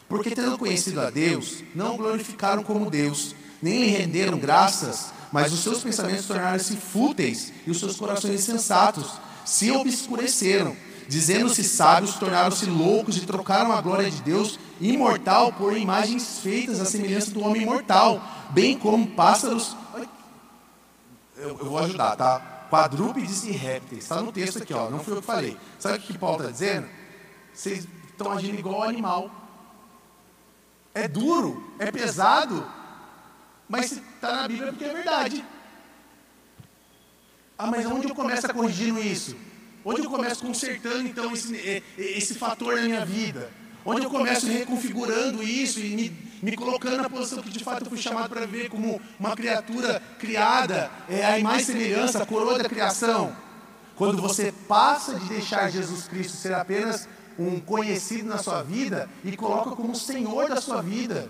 Porque 0.09 0.31
tendo 0.31 0.57
conhecido 0.57 1.01
a 1.01 1.11
Deus, 1.11 1.63
não 1.75 1.97
glorificaram 1.97 2.63
como 2.63 2.91
Deus, 2.91 3.35
nem 3.61 3.81
lhe 3.81 3.91
renderam 3.91 4.39
graças, 4.39 5.13
mas 5.33 5.53
os 5.53 5.61
seus 5.61 5.83
pensamentos 5.83 6.27
tornaram-se 6.27 6.77
fúteis 6.77 7.53
e 7.67 7.71
os 7.71 7.79
seus 7.79 7.97
corações 7.97 8.35
insensatos 8.35 9.13
se 9.45 9.71
obscureceram. 9.71 10.77
Dizendo-se 11.09 11.63
sábios, 11.63 12.17
tornaram-se 12.17 12.67
loucos 12.67 13.17
e 13.17 13.21
trocaram 13.21 13.71
a 13.71 13.81
glória 13.81 14.11
de 14.11 14.21
Deus 14.23 14.59
imortal 14.81 15.53
por 15.53 15.77
imagens 15.77 16.41
feitas 16.41 16.81
à 16.81 16.85
semelhança 16.85 17.31
do 17.31 17.41
homem 17.45 17.65
mortal, 17.65 18.21
bem 18.51 18.77
como 18.77 19.07
pássaros. 19.09 19.77
Eu, 21.37 21.51
eu 21.51 21.65
vou 21.65 21.79
ajudar, 21.79 22.17
tá? 22.17 22.67
Quadrúpedes 22.71 23.45
e 23.45 23.53
répteis. 23.53 24.03
Está 24.03 24.21
no 24.21 24.33
texto 24.33 24.61
aqui, 24.61 24.75
ó. 24.75 24.91
Não 24.91 24.99
foi 24.99 25.15
eu 25.15 25.21
que 25.21 25.27
falei. 25.27 25.57
Sabe 25.79 25.99
o 25.99 26.01
que 26.01 26.19
Paulo 26.19 26.39
está 26.39 26.51
dizendo? 26.51 26.89
Vocês 27.55 27.87
estão 28.11 28.33
agindo 28.33 28.59
igual 28.59 28.83
animal. 28.83 29.31
É 30.93 31.07
duro, 31.07 31.73
é 31.79 31.93
pesado, 31.93 32.67
mas 33.69 33.87
se 33.87 34.03
está 34.15 34.37
na 34.37 34.49
Bíblia 34.49 34.69
é 34.69 34.73
porque 34.73 34.85
é 34.85 34.93
verdade. 34.93 35.45
Ah, 37.59 37.67
mas 37.69 37.87
onde 37.87 38.09
eu 38.09 38.15
começo 38.15 38.47
a 38.47 38.53
corrigindo 38.53 39.01
isso? 39.01 39.37
Onde 39.85 40.03
eu 40.03 40.11
começo 40.11 40.45
consertando 40.45 41.07
então 41.07 41.33
esse, 41.33 41.83
esse 41.97 42.35
fator 42.35 42.77
na 42.77 42.83
minha 42.83 43.05
vida? 43.05 43.51
Onde 43.85 44.05
eu 44.05 44.11
começo 44.11 44.47
reconfigurando 44.47 45.43
isso 45.43 45.79
e 45.79 45.95
me, 45.95 46.17
me 46.43 46.57
colocando 46.57 46.97
na 46.97 47.09
posição 47.09 47.43
que 47.43 47.51
de 47.51 47.63
fato 47.63 47.85
eu 47.85 47.89
fui 47.89 47.99
chamado 47.99 48.29
para 48.29 48.45
ver 48.45 48.69
como 48.69 49.01
uma 49.19 49.35
criatura 49.37 50.03
criada, 50.19 50.91
é 51.09 51.25
a 51.25 51.39
imagem 51.39 51.61
e 51.61 51.65
semelhança, 51.65 52.23
a 52.23 52.27
coroa 52.27 52.59
da 52.59 52.69
criação. 52.69 53.35
Quando 53.95 54.21
você 54.21 54.53
passa 54.69 55.15
de 55.19 55.29
deixar 55.29 55.71
Jesus 55.71 56.09
Cristo 56.09 56.37
ser 56.37 56.53
apenas 56.53 57.09
um 57.39 57.61
conhecido 57.61 58.29
na 58.29 58.39
sua 58.39 58.63
vida 58.63 59.09
e 59.25 59.37
coloca 59.37 59.71
como 59.71 59.95
Senhor 59.95 60.49
da 60.49 60.61
sua 60.61 60.83
vida. 60.83 61.29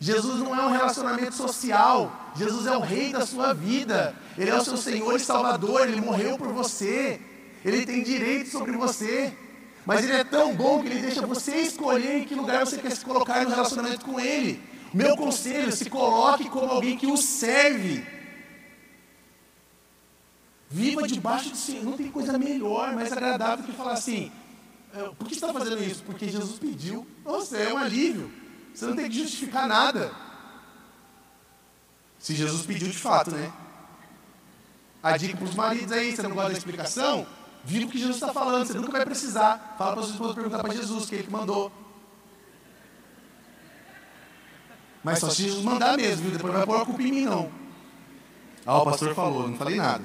Jesus 0.00 0.38
não 0.38 0.54
é 0.54 0.64
um 0.64 0.70
relacionamento 0.70 1.34
social, 1.34 2.32
Jesus 2.36 2.66
é 2.66 2.76
o 2.76 2.80
rei 2.80 3.12
da 3.12 3.26
sua 3.26 3.52
vida, 3.52 4.14
Ele 4.36 4.50
é 4.50 4.54
o 4.54 4.64
seu 4.64 4.76
Senhor 4.76 5.16
e 5.16 5.20
Salvador, 5.20 5.88
Ele 5.88 6.00
morreu 6.00 6.38
por 6.38 6.48
você, 6.48 7.20
Ele 7.64 7.84
tem 7.84 8.04
direito 8.04 8.50
sobre 8.50 8.72
você, 8.72 9.36
mas 9.84 10.04
Ele 10.04 10.12
é 10.12 10.22
tão 10.22 10.54
bom 10.54 10.80
que 10.80 10.86
Ele 10.86 11.00
deixa 11.00 11.26
você 11.26 11.56
escolher 11.56 12.18
em 12.18 12.24
que 12.24 12.34
lugar 12.34 12.64
você 12.64 12.78
quer 12.78 12.92
se 12.92 13.04
colocar 13.04 13.42
no 13.42 13.50
relacionamento 13.50 14.04
com 14.04 14.20
Ele. 14.20 14.62
Meu 14.94 15.16
conselho, 15.16 15.72
se 15.72 15.90
coloque 15.90 16.48
como 16.48 16.70
alguém 16.70 16.96
que 16.96 17.06
o 17.06 17.16
serve. 17.16 18.06
Viva 20.70 21.08
debaixo 21.08 21.50
do 21.50 21.56
Senhor. 21.56 21.84
Não 21.84 21.92
tem 21.92 22.08
coisa 22.08 22.38
melhor, 22.38 22.94
mais 22.94 23.10
agradável 23.10 23.64
que 23.64 23.72
falar 23.72 23.92
assim: 23.92 24.30
por 25.18 25.26
que 25.26 25.34
você 25.34 25.44
está 25.46 25.52
fazendo 25.52 25.82
isso? 25.82 26.02
Porque 26.04 26.28
Jesus 26.28 26.58
pediu. 26.58 27.06
Nossa, 27.24 27.56
é 27.56 27.72
um 27.72 27.78
alívio. 27.78 28.30
Você 28.74 28.86
não 28.86 28.96
tem 28.96 29.08
que 29.08 29.18
justificar 29.18 29.66
nada. 29.66 30.12
Se 32.18 32.34
Jesus 32.34 32.66
pediu 32.66 32.88
de 32.88 32.98
fato, 32.98 33.30
né? 33.30 33.52
A 35.02 35.16
dica 35.16 35.36
para 35.36 35.46
os 35.46 35.54
maridos 35.54 35.92
aí, 35.92 36.14
você 36.14 36.22
não 36.22 36.34
gosta 36.34 36.52
da 36.52 36.58
explicação? 36.58 37.26
Viva 37.64 37.86
o 37.86 37.90
que 37.90 37.98
Jesus 37.98 38.16
está 38.16 38.32
falando, 38.32 38.66
você 38.66 38.74
nunca 38.74 38.92
vai 38.92 39.04
precisar. 39.04 39.76
Fala 39.78 39.92
para 39.92 40.02
os 40.02 40.10
esposos 40.10 40.34
perguntar 40.34 40.60
para 40.60 40.74
Jesus, 40.74 41.06
que 41.06 41.14
ele 41.14 41.24
que 41.24 41.32
mandou. 41.32 41.72
Mas 45.02 45.20
só 45.20 45.30
se 45.30 45.42
Jesus 45.42 45.64
mandar 45.64 45.96
mesmo, 45.96 46.24
viu? 46.24 46.32
Depois 46.32 46.52
vai 46.52 46.66
pôr 46.66 46.82
a 46.82 46.84
culpa 46.84 47.02
em 47.02 47.12
mim, 47.12 47.24
não. 47.24 47.50
Ah, 48.66 48.78
o 48.78 48.84
pastor 48.84 49.14
falou, 49.14 49.48
não 49.48 49.56
falei 49.56 49.76
nada. 49.76 50.04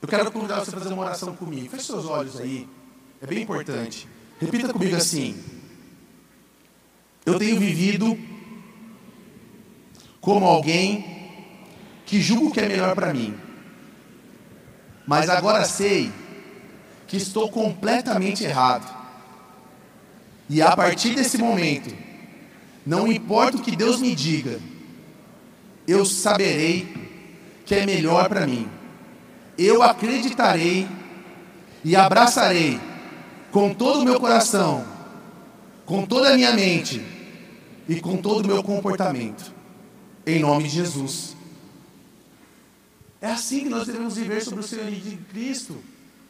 Eu 0.00 0.08
quero 0.08 0.30
convidar 0.30 0.60
você 0.60 0.70
a 0.70 0.78
fazer 0.78 0.92
uma 0.94 1.02
oração 1.02 1.34
comigo. 1.34 1.68
Feche 1.68 1.84
seus 1.84 2.06
olhos 2.06 2.40
aí. 2.40 2.68
É 3.20 3.26
bem 3.26 3.42
importante. 3.42 4.06
Repita 4.40 4.72
comigo 4.72 4.94
assim. 4.94 5.36
Eu 7.26 7.38
tenho 7.38 7.58
vivido 7.58 8.18
como 10.20 10.46
alguém 10.46 11.04
que 12.06 12.20
julgo 12.20 12.52
que 12.52 12.60
é 12.60 12.68
melhor 12.68 12.94
para 12.94 13.12
mim. 13.12 13.34
Mas 15.06 15.28
agora 15.28 15.64
sei 15.64 16.12
que 17.06 17.16
estou 17.16 17.50
completamente 17.50 18.44
errado. 18.44 18.96
E 20.48 20.62
a 20.62 20.74
partir 20.76 21.14
desse 21.14 21.38
momento, 21.38 21.94
não 22.86 23.10
importa 23.10 23.58
o 23.58 23.62
que 23.62 23.76
Deus 23.76 24.00
me 24.00 24.14
diga, 24.14 24.60
eu 25.86 26.04
saberei 26.04 26.86
que 27.66 27.74
é 27.74 27.84
melhor 27.84 28.28
para 28.28 28.46
mim. 28.46 28.68
Eu 29.58 29.82
acreditarei 29.82 30.86
e 31.84 31.96
abraçarei 31.96 32.80
com 33.58 33.74
todo 33.74 34.02
o 34.02 34.04
meu 34.04 34.20
coração, 34.20 34.84
com 35.84 36.06
toda 36.06 36.28
a 36.28 36.36
minha 36.36 36.52
mente 36.52 37.04
e 37.88 38.00
com 38.00 38.16
todo 38.16 38.44
o 38.44 38.46
meu 38.46 38.62
comportamento. 38.62 39.52
Em 40.24 40.38
nome 40.38 40.62
de 40.62 40.68
Jesus. 40.68 41.36
É 43.20 43.26
assim 43.32 43.64
que 43.64 43.68
nós 43.68 43.88
devemos 43.88 44.14
viver 44.14 44.42
sobre 44.42 44.60
o 44.60 44.62
Senhor 44.62 44.88
de 44.88 45.16
Cristo. 45.28 45.76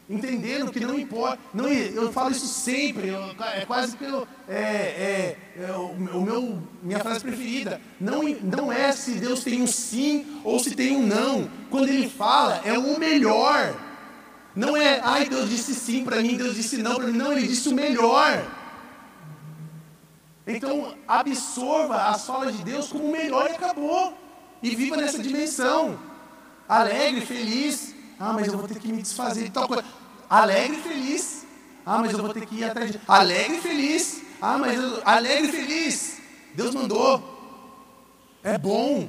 Entendendo 0.08 0.72
que 0.72 0.80
não 0.80 0.98
importa. 0.98 1.38
Não, 1.52 1.68
eu 1.68 2.10
falo 2.10 2.30
isso 2.30 2.46
sempre. 2.46 3.10
É 3.54 3.66
quase 3.66 3.94
que 3.94 4.04
eu, 4.04 4.26
é, 4.48 4.56
é, 4.58 5.38
é 5.58 5.72
o, 5.72 5.90
o, 5.90 6.22
meu, 6.22 6.62
minha 6.82 6.98
frase 7.00 7.20
preferida. 7.20 7.78
Não, 8.00 8.22
não 8.42 8.72
é 8.72 8.90
se 8.92 9.10
Deus 9.16 9.44
tem 9.44 9.60
um 9.60 9.66
sim 9.66 10.40
ou 10.42 10.58
se 10.58 10.74
tem 10.74 10.96
um 10.96 11.06
não. 11.06 11.46
Quando 11.68 11.90
Ele 11.90 12.08
fala, 12.08 12.62
é 12.64 12.78
o 12.78 12.98
melhor. 12.98 13.87
Não 14.54 14.76
é, 14.76 15.00
ai, 15.02 15.28
Deus 15.28 15.48
disse 15.48 15.74
sim 15.74 16.04
para 16.04 16.20
mim, 16.20 16.36
Deus 16.36 16.54
disse 16.54 16.78
não 16.78 16.96
para 16.96 17.06
mim. 17.06 17.16
Não, 17.16 17.32
Ele 17.32 17.46
disse 17.46 17.68
o 17.68 17.74
melhor. 17.74 18.44
Então, 20.46 20.94
absorva 21.06 22.08
as 22.08 22.26
falas 22.26 22.56
de 22.56 22.62
Deus 22.64 22.88
como 22.88 23.04
o 23.04 23.12
melhor 23.12 23.50
e 23.50 23.54
acabou. 23.54 24.16
E 24.62 24.74
viva 24.74 24.96
nessa 24.96 25.18
dimensão. 25.18 25.98
Alegre, 26.68 27.20
feliz. 27.20 27.94
Ah, 28.18 28.32
mas 28.32 28.46
eu 28.48 28.58
vou 28.58 28.66
ter 28.66 28.78
que 28.78 28.88
me 28.88 29.02
desfazer 29.02 29.44
de 29.44 29.50
tal 29.50 29.68
coisa. 29.68 29.84
Alegre 30.28 30.78
e 30.78 30.82
feliz. 30.82 31.46
Ah, 31.86 31.98
mas 31.98 32.12
eu 32.12 32.18
vou 32.18 32.32
ter 32.32 32.44
que 32.44 32.56
ir 32.56 32.64
atrás 32.64 32.90
de. 32.90 33.00
Alegre 33.06 33.56
e 33.56 33.60
feliz. 33.60 34.22
Ah, 34.40 34.58
mas 34.58 34.74
eu... 34.74 35.02
alegre 35.04 35.48
e 35.48 35.52
feliz. 35.52 36.18
Deus 36.54 36.74
mandou. 36.74 37.38
É 38.42 38.58
bom. 38.58 39.08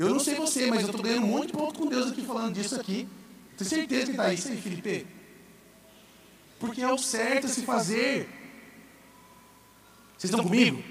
Eu 0.00 0.08
não 0.08 0.18
sei 0.18 0.34
você, 0.34 0.66
mas 0.70 0.80
eu 0.80 0.86
estou 0.86 1.02
ganhando 1.02 1.26
muito 1.26 1.52
ponto 1.52 1.78
com 1.78 1.84
Deus 1.84 2.10
aqui 2.10 2.22
falando 2.22 2.54
disso 2.54 2.74
aqui. 2.80 3.06
Tenho 3.54 3.68
certeza 3.68 4.06
que 4.06 4.10
está 4.12 4.32
isso 4.32 4.48
aí, 4.48 4.56
Felipe. 4.56 5.06
Porque 6.58 6.80
é 6.80 6.90
o 6.90 6.96
certo 6.96 7.44
a 7.44 7.50
se 7.50 7.60
fazer. 7.60 8.26
Vocês 10.16 10.30
estão 10.30 10.42
comigo? 10.42 10.82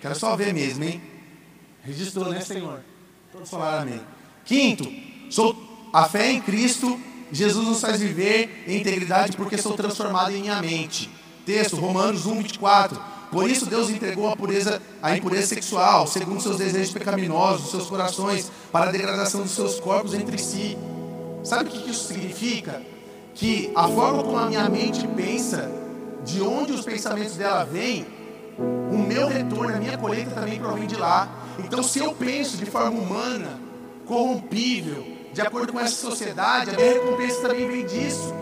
Quero 0.00 0.14
só 0.14 0.36
ver 0.36 0.54
mesmo, 0.54 0.84
hein? 0.84 1.02
Registrou, 1.82 2.30
né, 2.30 2.40
Senhor? 2.42 2.80
Todos 3.32 3.50
falaram 3.50 3.82
amém. 3.82 4.00
Quinto, 4.44 4.88
sou 5.28 5.90
a 5.92 6.08
fé 6.08 6.30
em 6.30 6.40
Cristo, 6.40 6.96
Jesus 7.32 7.66
nos 7.66 7.80
faz 7.80 8.00
viver 8.00 8.66
em 8.68 8.78
integridade 8.78 9.36
porque 9.36 9.58
sou 9.58 9.72
transformado 9.72 10.30
em 10.30 10.42
minha 10.42 10.62
mente. 10.62 11.10
Texto, 11.44 11.74
Romanos 11.74 12.24
1, 12.24 12.36
24. 12.36 13.02
Por 13.30 13.48
isso 13.48 13.66
Deus 13.66 13.88
entregou 13.88 14.28
a, 14.28 14.36
pureza, 14.36 14.82
a 15.00 15.16
impureza 15.16 15.46
sexual, 15.46 16.06
segundo 16.06 16.40
seus 16.40 16.56
desejos 16.56 16.92
pecaminosos, 16.92 17.70
seus 17.70 17.86
corações, 17.86 18.50
para 18.72 18.88
a 18.88 18.92
degradação 18.92 19.42
dos 19.42 19.52
seus 19.52 19.78
corpos 19.78 20.14
entre 20.14 20.36
si. 20.36 20.76
Sabe 21.44 21.68
o 21.68 21.72
que 21.72 21.90
isso 21.90 22.08
significa? 22.08 22.82
Que 23.34 23.70
a 23.74 23.86
forma 23.88 24.24
como 24.24 24.36
a 24.36 24.46
minha 24.46 24.68
mente 24.68 25.06
pensa, 25.08 25.70
de 26.24 26.42
onde 26.42 26.72
os 26.72 26.84
pensamentos 26.84 27.36
dela 27.36 27.64
vêm, 27.64 28.04
o 28.58 28.98
meu 28.98 29.28
retorno, 29.28 29.76
a 29.76 29.78
minha 29.78 29.96
colheita 29.96 30.32
também 30.32 30.58
provém 30.58 30.86
de 30.86 30.96
lá. 30.96 31.28
Então, 31.64 31.82
se 31.82 32.00
eu 32.00 32.12
penso 32.12 32.56
de 32.56 32.66
forma 32.66 33.00
humana, 33.00 33.60
corrompível, 34.06 35.06
de 35.32 35.40
acordo 35.40 35.72
com 35.72 35.78
essa 35.78 35.94
sociedade, 35.94 36.70
a 36.70 36.72
minha 36.72 36.92
recompensa 36.94 37.40
também 37.42 37.66
vem 37.68 37.86
disso. 37.86 38.34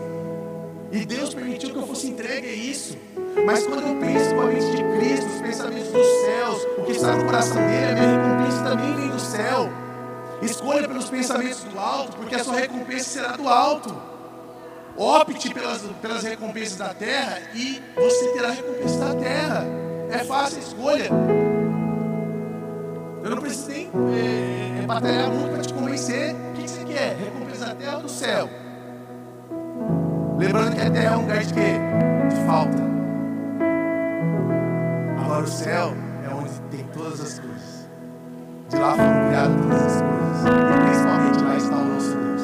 E 0.91 1.05
Deus 1.05 1.33
permitiu 1.33 1.69
que 1.69 1.77
eu 1.77 1.85
fosse 1.85 2.07
entregue 2.07 2.47
a 2.47 2.53
isso. 2.53 2.97
Mas 3.45 3.65
quando 3.65 3.87
eu 3.87 3.95
penso 3.99 4.35
com 4.35 4.41
a 4.41 4.45
mente 4.45 4.75
de 4.75 4.83
Cristo, 4.83 5.27
os 5.27 5.41
pensamentos 5.41 5.91
dos 5.91 6.05
céus, 6.05 6.67
o 6.77 6.83
que 6.83 6.91
está 6.91 7.15
no 7.15 7.25
coração 7.25 7.55
dele, 7.55 7.85
a 7.85 7.95
minha 7.95 8.17
recompensa 8.17 8.63
também 8.63 8.95
vem 8.95 9.09
do 9.09 9.19
céu. 9.19 9.69
Escolha 10.41 10.87
pelos 10.87 11.09
pensamentos 11.09 11.63
do 11.63 11.79
alto, 11.79 12.17
porque 12.17 12.35
a 12.35 12.43
sua 12.43 12.55
recompensa 12.55 13.09
será 13.09 13.35
do 13.35 13.47
alto. 13.47 13.95
Opte 14.95 15.53
pelas, 15.53 15.81
pelas 16.01 16.23
recompensas 16.23 16.77
da 16.77 16.93
terra 16.93 17.39
e 17.53 17.81
você 17.95 18.33
terá 18.33 18.49
a 18.49 18.51
recompensa 18.51 18.99
da 18.99 19.15
terra. 19.15 19.65
É 20.11 20.17
fácil 20.19 20.57
a 20.57 20.61
escolha. 20.61 21.09
Eu 23.23 23.29
não 23.29 23.37
preciso 23.37 23.69
nem 23.69 24.79
é, 24.79 24.85
batalhar 24.85 25.29
muito 25.29 25.53
para 25.53 25.61
te 25.61 25.73
convencer. 25.73 26.33
O 26.33 26.53
que, 26.53 26.63
que 26.63 26.69
você 26.69 26.83
quer? 26.85 27.15
Recompensa 27.15 27.65
da 27.67 27.75
terra 27.75 27.95
ou 27.97 28.03
do 28.03 28.09
céu? 28.09 28.49
Lembrando 30.37 30.75
que 30.75 30.81
a 30.81 30.89
terra 30.89 31.13
é 31.13 31.17
um 31.17 31.21
lugar 31.21 31.43
de 31.43 31.53
quê? 31.53 31.73
De 32.29 32.45
falta. 32.45 32.98
Agora 35.29 35.43
o 35.43 35.47
céu 35.47 35.93
é 36.25 36.33
onde 36.33 36.49
tem 36.71 36.83
todas 36.87 37.21
as 37.21 37.37
coisas. 37.37 37.87
De 38.67 38.77
lá 38.77 38.95
foram 38.95 39.27
criadas 39.27 39.61
todas 39.61 39.85
as 39.85 40.01
coisas. 40.01 40.43
E 40.49 40.81
principalmente 40.81 41.43
lá 41.43 41.55
está 41.55 41.75
o 41.75 41.85
nosso 41.85 42.15
Deus. 42.15 42.41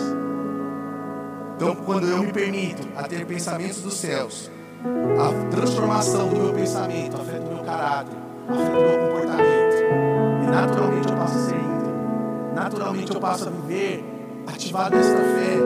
Então, 1.55 1.75
quando 1.83 2.07
eu 2.07 2.19
me 2.19 2.31
permito 2.31 2.87
a 2.95 3.01
ter 3.07 3.25
pensamentos 3.25 3.81
dos 3.81 3.95
céus, 3.95 4.51
a 4.83 5.49
transformação 5.49 6.29
do 6.29 6.35
meu 6.35 6.53
pensamento 6.53 7.19
afeta 7.19 7.41
o 7.41 7.55
meu 7.55 7.63
caráter, 7.63 8.15
afeta 8.49 8.77
o 8.77 8.81
meu 8.81 8.99
comportamento. 8.99 10.43
E 10.43 10.47
naturalmente 10.51 11.09
eu 11.09 11.15
passo 11.15 11.37
a 11.39 11.41
ser 11.41 11.55
íntegro. 11.55 12.53
Naturalmente 12.53 13.15
eu 13.15 13.19
passo 13.19 13.47
a 13.47 13.51
viver 13.51 14.05
ativado 14.45 14.95
nesta 14.95 15.17
fé, 15.17 15.57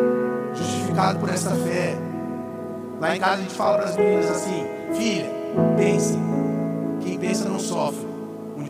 justificado 0.53 1.19
por 1.19 1.27
essa 1.27 1.49
fé. 1.49 1.97
Lá 3.01 3.13
em 3.13 3.19
casa 3.19 3.33
a 3.33 3.37
gente 3.41 3.55
fala 3.55 3.77
para 3.79 3.89
as 3.89 3.97
meninas 3.97 4.31
assim: 4.31 4.65
filha, 4.93 5.29
pense. 5.75 6.38
Quem 7.01 7.17
pensa 7.17 7.47
não 7.49 7.59
sofre. 7.59 8.09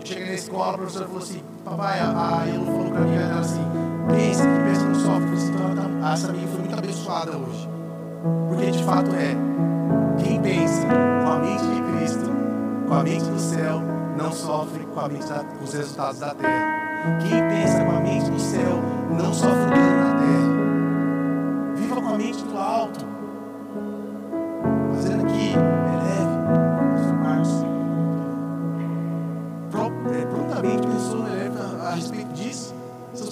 Dia 0.04 0.16
chega 0.16 0.26
na 0.28 0.34
escola, 0.34 0.74
a 0.74 0.78
professora 0.78 1.06
falou 1.06 1.22
assim: 1.22 1.44
papai, 1.66 2.00
a 2.00 2.46
Elo 2.48 2.66
falou 2.66 2.92
para 2.92 3.02
mim 3.02 3.16
ela 3.16 3.40
assim: 3.42 3.62
pense, 4.08 4.42
quem 4.42 4.64
pensa 4.64 4.86
não 4.86 4.96
sofre. 4.96 5.30
Então, 5.50 6.08
essa 6.12 6.28
menina 6.32 6.48
foi 6.48 6.60
muito 6.60 6.78
abençoada 6.78 7.32
hoje. 7.38 7.70
Porque 8.48 8.72
de 8.72 8.84
fato 8.84 9.12
é. 9.16 9.36
Quem 10.24 10.42
pensa 10.42 10.88
com 11.24 11.32
a 11.32 11.40
mente 11.40 11.64
de 11.64 11.82
Cristo, 11.92 12.30
com 12.88 12.94
a 12.94 13.04
mente 13.04 13.26
do 13.26 13.40
céu, 13.40 13.82
não 14.18 14.32
sofre 14.32 14.86
com, 14.86 15.00
a 15.00 15.08
mente 15.08 15.28
da, 15.28 15.44
com 15.44 15.64
os 15.64 15.74
resultados 15.74 16.20
da 16.20 16.34
terra. 16.34 17.20
Quem 17.20 17.48
pensa 17.50 17.84
com 17.86 17.92
a 17.92 18.00
mente 18.00 18.30
do 18.30 18.40
céu, 18.40 18.82
não 19.12 19.34
sofre 19.34 19.74
dano 19.74 20.09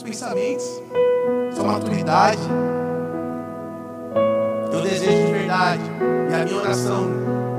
pensamentos, 0.08 0.82
sua 1.54 1.66
maturidade. 1.66 2.40
Eu 4.72 4.82
desejo 4.82 5.26
de 5.26 5.32
verdade. 5.34 5.82
E 6.30 6.34
a 6.34 6.46
minha 6.46 6.58
oração, 6.58 7.08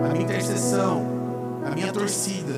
a 0.04 0.08
minha 0.08 0.24
intercessão, 0.24 1.06
a 1.66 1.70
minha 1.74 1.92
torcida 1.92 2.54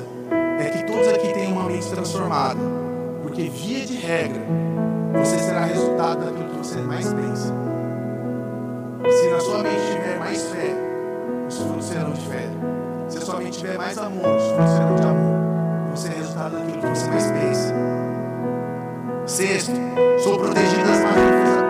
é 0.59 0.69
que 0.69 0.85
todos 0.85 1.07
aqui 1.09 1.33
tenham 1.33 1.53
uma 1.53 1.65
mente 1.65 1.89
transformada. 1.89 2.59
Porque, 3.21 3.49
via 3.49 3.85
de 3.85 3.97
regra, 3.97 4.41
você 5.13 5.37
será 5.37 5.65
resultado 5.65 6.25
daquilo 6.25 6.49
que 6.49 6.57
você 6.57 6.79
mais 6.79 7.13
pensa. 7.13 7.53
Se 9.09 9.29
na 9.29 9.39
sua 9.41 9.63
mente 9.63 9.91
tiver 9.91 10.19
mais 10.19 10.41
fé, 10.43 10.73
os 11.47 11.57
frutos 11.57 11.85
serão 11.85 12.11
de 12.11 12.21
fé. 12.21 12.47
Se 13.09 13.17
a 13.17 13.21
sua 13.21 13.37
mente 13.37 13.59
tiver 13.59 13.77
mais 13.77 13.97
amor, 13.97 14.37
os 14.37 14.43
frutos 14.51 14.71
serão 14.71 14.95
de 14.95 15.01
amor. 15.01 15.41
Você 15.91 16.07
é 16.07 16.11
resultado 16.11 16.55
daquilo 16.55 16.79
que 16.79 16.87
você 16.87 17.09
mais 17.09 17.25
pensa. 17.31 17.50
Sexto, 19.31 19.71
sou 20.21 20.37
protegido 20.37 20.83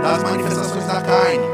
das 0.01 0.23
manifestações 0.23 0.83
da 0.85 0.99
carne. 0.99 1.45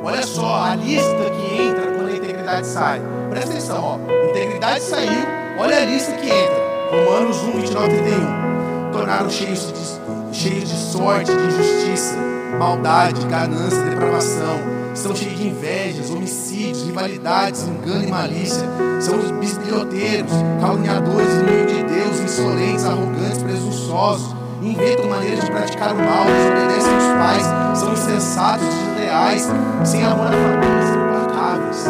Olha 0.00 0.22
só 0.24 0.62
a 0.62 0.76
lista 0.76 1.28
que 1.28 1.60
entra 1.60 1.90
quando 1.90 2.08
a 2.08 2.16
integridade 2.16 2.64
sai. 2.68 3.02
Presta 3.28 3.50
atenção, 3.50 3.82
ó. 3.82 4.28
Integridade 4.30 4.84
saiu, 4.84 5.26
olha 5.58 5.78
a 5.78 5.84
lista 5.86 6.12
que 6.12 6.28
entra. 6.28 6.92
Romanos 6.92 7.36
1, 7.36 7.52
29, 7.62 7.88
31. 7.88 8.92
Tornaram 8.92 9.28
cheios 9.28 9.72
de, 9.72 10.36
cheios 10.36 10.68
de 10.68 10.76
sorte, 10.76 11.32
de 11.34 11.42
injustiça, 11.46 12.16
maldade, 12.56 13.26
ganância, 13.26 13.82
depravação. 13.82 14.60
Estão 14.94 15.16
cheios 15.16 15.36
de 15.36 15.48
invejas, 15.48 16.10
homicídios, 16.10 16.84
rivalidades, 16.84 17.66
engano 17.66 18.04
e 18.04 18.06
malícia. 18.06 18.62
São 19.00 19.18
os 19.18 19.32
bisbilhoteiros, 19.32 20.30
caluniadores, 20.60 21.32
inimigos 21.32 21.72
de 21.74 21.82
Deus, 21.82 22.20
insolentes, 22.20 22.84
arrogantes, 22.84 23.42
presunçosos. 23.42 24.35
Inventam 24.66 25.08
maneiras 25.08 25.44
de 25.44 25.50
praticar 25.52 25.92
o 25.92 25.96
mal, 25.96 26.24
desobedecem 26.24 26.92
aos 26.92 27.04
pais, 27.04 27.78
são 27.78 27.92
insensatos, 27.92 28.66
desleais, 28.66 29.48
sem 29.84 30.04
amor 30.04 30.26
à 30.26 30.30
família, 30.32 30.82
são 30.82 31.06
implacáveis. 31.06 31.86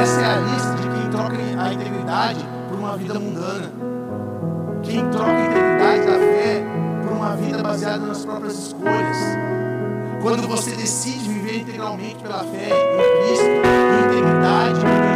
Essa 0.00 0.20
é 0.22 0.24
a 0.24 0.38
lista 0.38 0.74
de 0.76 0.88
quem 0.88 1.10
troca 1.10 1.36
a 1.36 1.72
integridade 1.74 2.48
por 2.70 2.78
uma 2.78 2.96
vida 2.96 3.18
mundana. 3.18 3.70
Quem 4.82 5.06
troca 5.10 5.32
a 5.32 5.44
integridade 5.44 6.06
da 6.06 6.18
fé 6.18 6.64
por 7.02 7.12
uma 7.12 7.36
vida 7.36 7.62
baseada 7.62 8.06
nas 8.06 8.24
próprias 8.24 8.58
escolhas. 8.58 9.18
Quando 10.22 10.48
você 10.48 10.70
decide 10.76 11.28
viver 11.28 11.60
integralmente 11.60 12.22
pela 12.22 12.38
fé 12.38 12.70
em 12.70 13.26
Cristo, 13.26 13.44
em 13.44 14.06
integridade, 14.06 14.80
por 14.80 15.07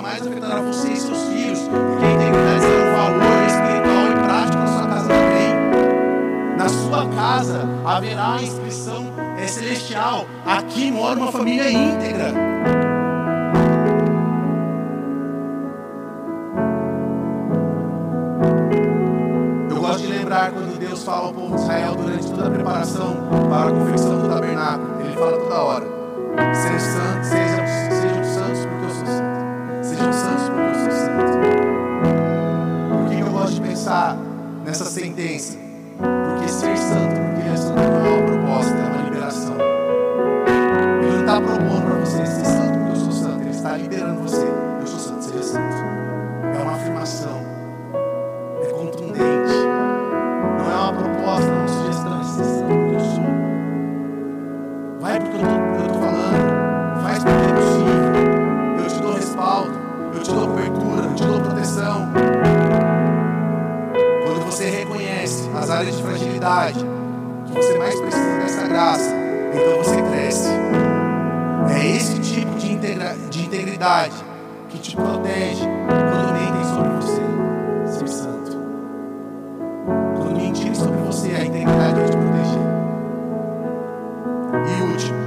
jamais 0.00 0.26
afetará 0.26 0.62
você 0.62 0.88
e 0.88 0.96
seus 0.96 1.22
filhos, 1.24 1.58
porque 1.60 2.04
a 2.04 2.10
integridade 2.10 2.60
será 2.60 2.80
um 2.80 3.18
valor 3.18 3.46
espiritual 3.46 4.06
e 4.08 4.14
prático 4.24 4.58
na 4.58 4.66
sua 4.66 4.86
casa 4.88 5.08
também. 5.08 6.56
Na 6.56 6.68
sua 6.68 7.08
casa 7.08 7.68
haverá 7.84 8.34
a 8.34 8.42
inscrição 8.42 9.06
é 9.38 9.46
celestial. 9.46 10.26
Aqui 10.46 10.90
mora 10.90 11.18
uma 11.18 11.30
família 11.30 11.70
íntegra. 11.70 12.32
Eu 19.68 19.80
gosto 19.80 20.00
de 20.00 20.06
lembrar 20.06 20.52
quando 20.52 20.78
Deus 20.78 21.04
fala 21.04 21.26
ao 21.26 21.34
povo 21.34 21.56
de 21.56 21.62
Israel 21.62 21.94
durante 21.96 22.30
toda 22.30 22.46
a 22.46 22.50
preparação 22.50 23.16
para 23.50 23.68
a 23.68 23.72
confecção 23.72 24.18
do 24.18 24.28
tabernáculo. 24.28 25.00
Ele 25.00 25.14
fala 25.14 25.38
toda 25.38 25.60
hora: 25.60 25.86
sejam 26.54 26.78
santos, 26.78 27.28
sejam, 27.28 27.59
santos 30.14 30.48
porque 30.48 30.60
eu 30.60 30.74
sou 30.74 30.92
santo. 30.92 31.38
Por 32.90 33.08
que 33.08 33.20
eu 33.20 33.30
gosto 33.30 33.54
de 33.54 33.60
pensar 33.60 34.16
nessa 34.64 34.84
sentença? 34.84 35.58
Porque 35.98 36.48
ser 36.48 36.76
santo, 36.76 37.29
você, 81.30 81.36
a 81.36 81.44
integridade 81.44 81.94
vai 81.94 82.04
te 82.08 82.16
proteger. 82.16 82.60
E 84.66 84.82
último, 84.82 85.18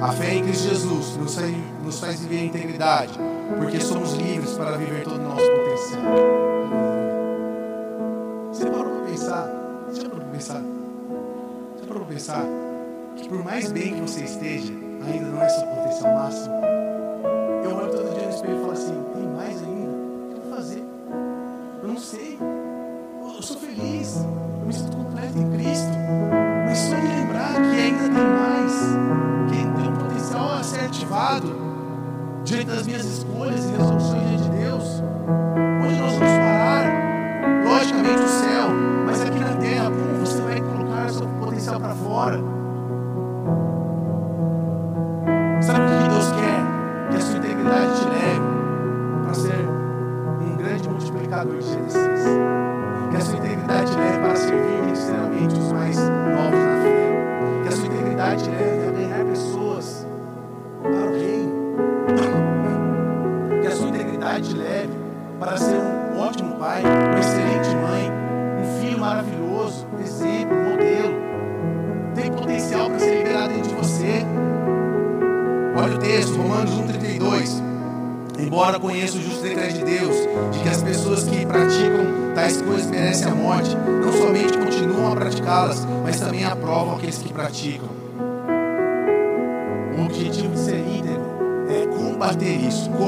a 0.00 0.12
fé 0.12 0.34
em 0.34 0.42
Cristo 0.42 0.68
Jesus 0.68 1.16
nos 1.16 1.34
faz, 1.34 1.54
nos 1.84 2.00
faz 2.00 2.20
viver 2.20 2.38
a 2.38 2.44
integridade, 2.44 3.18
porque 3.58 3.80
somos 3.80 4.14
livres 4.14 4.52
para 4.52 4.76
viver 4.76 5.04
todo 5.04 5.16
o 5.16 5.22
nosso 5.22 5.50
potencial. 5.50 6.02
Você 8.52 8.66
parou 8.66 8.92
para 8.92 9.06
pensar? 9.06 9.48
Você 9.88 10.02
parou 10.02 10.20
para 10.20 10.30
pensar? 10.30 10.62
Você 11.76 11.86
parou 11.86 12.04
para 12.04 12.14
pensar 12.14 12.44
que 13.16 13.28
por 13.28 13.44
mais 13.44 13.70
bem 13.70 13.94
que 13.94 14.00
você 14.00 14.24
esteja, 14.24 14.72
ainda 15.06 15.26
não 15.26 15.42
é 15.42 15.48
seu 15.48 15.66
potencial 15.66 16.14
máximo? 16.14 16.81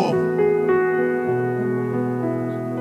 Como? 0.05 0.21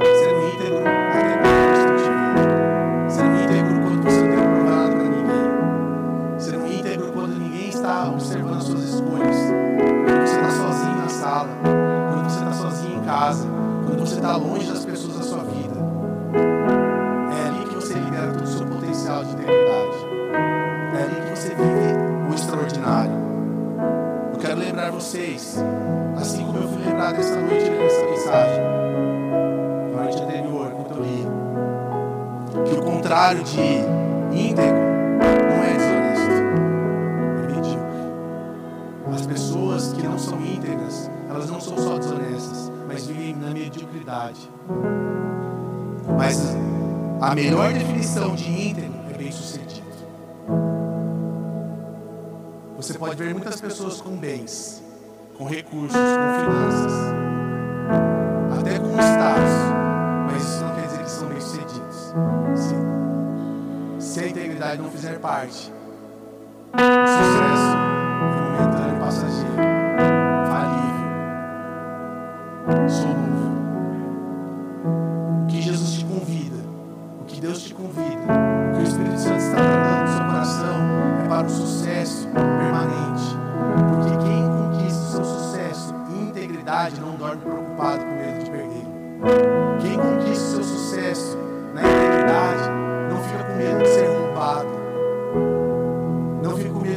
Sendo 0.04 0.40
íntegro 0.54 0.80
até 0.80 1.38
quando 1.40 1.60
Cristo 1.70 1.92
te 2.04 2.10
vê. 2.12 3.10
Sendo 3.10 3.36
íntegro 3.44 3.76
quando 3.82 4.04
você 4.04 4.22
não 4.24 4.30
tem 4.36 4.64
nada 4.66 4.92
para 4.92 5.04
ninguém. 5.06 5.46
Sendo 6.38 6.68
íntegro 6.68 7.12
quando 7.14 7.34
ninguém 7.40 7.70
está 7.70 8.10
observando 8.10 8.58
as 8.58 8.64
suas 8.66 8.84
escolhas. 8.84 9.38
Quando 10.06 10.28
você 10.28 10.36
está 10.36 10.50
sozinho 10.50 10.98
na 10.98 11.08
sala. 11.08 11.50
Quando 12.14 12.30
você 12.30 12.40
está 12.40 12.52
sozinho 12.52 12.98
em 12.98 13.06
casa. 13.06 13.48
Quando 13.86 14.00
você 14.02 14.16
está 14.16 14.36
longe 14.36 14.68
das 14.70 14.86
pessoas 14.86 15.18
da 15.18 15.24
sua 15.24 15.44
vida. 15.46 15.76
É 16.36 17.48
ali 17.48 17.66
que 17.70 17.76
você 17.76 17.94
libera 17.94 18.34
todo 18.34 18.44
o 18.44 18.48
seu 18.48 18.68
potencial 18.68 19.24
de 19.24 19.32
integridade. 19.32 19.98
É 20.94 21.04
ali 21.04 21.22
que 21.22 21.40
você 21.40 21.50
vive 21.56 22.30
o 22.30 22.34
extraordinário. 22.36 23.14
Eu 24.34 24.40
quero 24.40 24.60
lembrar 24.60 24.92
vocês, 24.92 25.64
lembrado 27.04 27.20
essa 27.20 27.36
noite 27.36 27.70
nessa 27.70 28.06
mensagem, 28.06 28.64
na 29.94 30.04
noite 30.04 30.24
anterior, 30.24 30.72
quando 30.72 30.92
eu 30.96 31.04
li, 31.04 31.28
que 32.70 32.76
o 32.76 32.82
contrário 32.82 33.44
de 33.44 33.60
íntegro 34.32 34.74
não 34.74 35.64
é 35.64 35.74
desonesto, 35.74 36.32
medíocre. 37.52 39.14
As 39.14 39.26
pessoas 39.26 39.92
que 39.92 40.04
não 40.04 40.18
são 40.18 40.40
íntegras, 40.40 41.12
elas 41.30 41.50
não 41.50 41.60
são 41.60 41.78
só 41.78 41.98
desonestas, 41.98 42.72
mas 42.88 43.06
vivem 43.06 43.36
na 43.36 43.50
mediocridade. 43.50 44.50
Mas 46.18 46.56
a 47.20 47.36
melhor 47.36 47.74
definição 47.74 48.34
de 48.34 48.50
íntegro 48.50 48.94
é 49.14 49.18
bem-sucedido. 49.18 49.84
Você 52.78 52.98
pode 52.98 53.16
ver 53.16 53.34
muitas 53.34 53.60
pessoas 53.60 54.00
com 54.00 54.16
bens, 54.16 54.83
com 55.38 55.46
recursos, 55.46 55.96
com 55.96 56.52
finanças, 56.52 56.94
até 58.60 58.80
com 58.80 58.94
status, 59.00 59.54
mas 60.32 60.44
isso 60.44 60.64
não 60.64 60.76
quer 60.76 60.86
dizer 60.88 61.04
que 61.04 61.10
são 61.10 61.28
bem-sucedidos. 61.28 62.14
Se, 62.56 64.12
se 64.12 64.20
a 64.20 64.28
integridade 64.28 64.82
não 64.82 64.92
fizer 64.92 65.20
parte, 65.20 65.74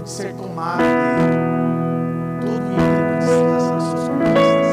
Não 0.07 0.13
fica 0.13 0.33
com 0.35 0.35
medo 0.35 0.35
de 0.35 0.35
ser 0.35 0.35
tomado 0.35 0.79
dele. 0.79 1.37
Todo 2.41 2.63
íntegro 2.63 3.19
descansa 3.19 3.75
nas 3.75 3.83
suas 3.83 4.09
conquistas. 4.09 4.71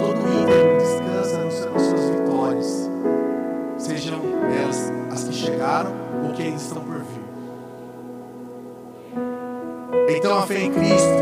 Todo 0.00 0.20
íntegro 0.32 0.78
descansa 0.78 1.44
nas 1.44 1.82
suas 1.82 2.08
vitórias. 2.08 2.90
Sejam 3.76 4.20
elas 4.58 4.92
as 5.12 5.24
que 5.24 5.34
chegaram 5.34 5.92
ou 6.24 6.32
que 6.32 6.42
ainda 6.42 6.56
estão 6.56 6.82
por 6.82 7.00
vir. 7.00 7.22
Então 10.16 10.38
a 10.38 10.42
fé 10.42 10.62
em 10.62 10.72
Cristo, 10.72 11.20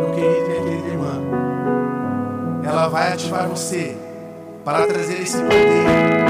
meu 0.00 0.10
querido 0.12 0.50
e 0.50 0.62
querida 0.64 0.88
irmã, 0.88 1.22
ela 2.64 2.88
vai 2.88 3.12
ativar 3.12 3.46
você 3.46 3.96
para 4.64 4.86
trazer 4.88 5.22
esse 5.22 5.40
poder 5.40 6.27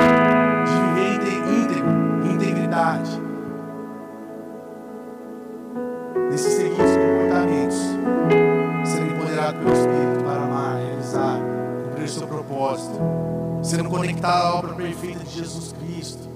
conectado 13.99 14.47
à 14.47 14.55
obra 14.55 14.75
perfeita 14.75 15.25
de 15.25 15.31
Jesus 15.39 15.73
Cristo, 15.73 16.29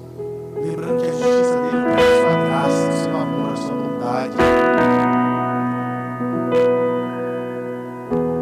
lembrando 0.60 1.00
que 1.00 1.08
a 1.08 1.12
justiça 1.12 1.60
dele 1.62 1.86
é 1.86 1.94
a 1.94 2.06
sua 2.18 2.34
graça, 2.44 2.88
o 2.88 3.04
seu 3.04 3.16
amor, 3.16 3.52
a 3.52 3.56
sua 3.56 3.76
bondade. 3.76 4.36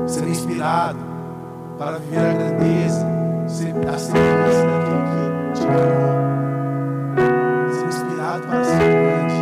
Sendo 0.07 0.29
inspirado 0.31 0.99
para 1.79 1.99
viver 1.99 2.19
a 2.19 2.33
grandeza, 2.33 3.07
a 3.45 3.99
semelhança 3.99 4.65
daquele 4.65 5.05
que 5.13 5.53
te 5.53 5.67
criou. 5.67 6.11
Sendo 7.75 7.89
inspirado 7.89 8.43
para 8.47 8.65
ser 8.65 8.79
grande, 8.79 9.35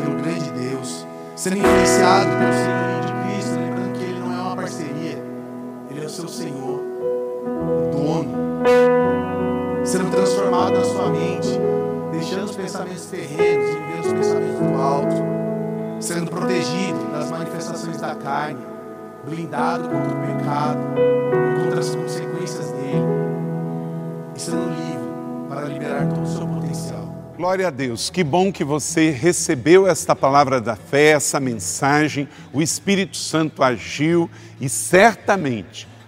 pelo 0.00 0.14
grande 0.22 0.50
Deus. 0.52 1.06
Sendo 1.36 1.58
influenciado 1.58 2.30
pelo 2.38 2.65
terrenos 13.08 13.70
e 13.70 13.74
vivendo 13.74 14.06
os 14.06 14.12
pensamentos 14.12 14.58
do 14.58 14.80
alto. 14.80 15.16
Sendo 16.00 16.30
protegido 16.30 17.10
das 17.12 17.30
manifestações 17.30 18.00
da 18.00 18.14
carne, 18.14 18.60
blindado 19.24 19.88
contra 19.88 20.12
o 20.12 20.26
pecado 20.26 21.16
contra 21.76 21.80
as 21.80 21.94
consequências 21.94 22.70
dele, 22.72 23.04
e 24.34 24.40
sendo 24.40 24.68
livre 24.68 25.48
para 25.48 25.62
liberar 25.62 26.08
todo 26.08 26.22
o 26.22 26.26
seu 26.26 26.46
potencial. 26.46 27.14
Glória 27.36 27.68
a 27.68 27.70
Deus, 27.70 28.08
que 28.08 28.24
bom 28.24 28.50
que 28.50 28.64
você 28.64 29.10
recebeu 29.10 29.86
esta 29.86 30.16
palavra 30.16 30.60
da 30.60 30.74
fé, 30.74 31.10
essa 31.10 31.38
mensagem. 31.38 32.28
O 32.52 32.62
Espírito 32.62 33.16
Santo 33.16 33.62
agiu 33.62 34.30
e 34.60 34.68
certamente 34.68 35.86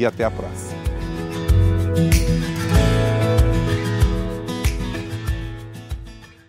e 0.00 0.06
até 0.06 0.24
a 0.24 0.30
próxima. 0.30 0.80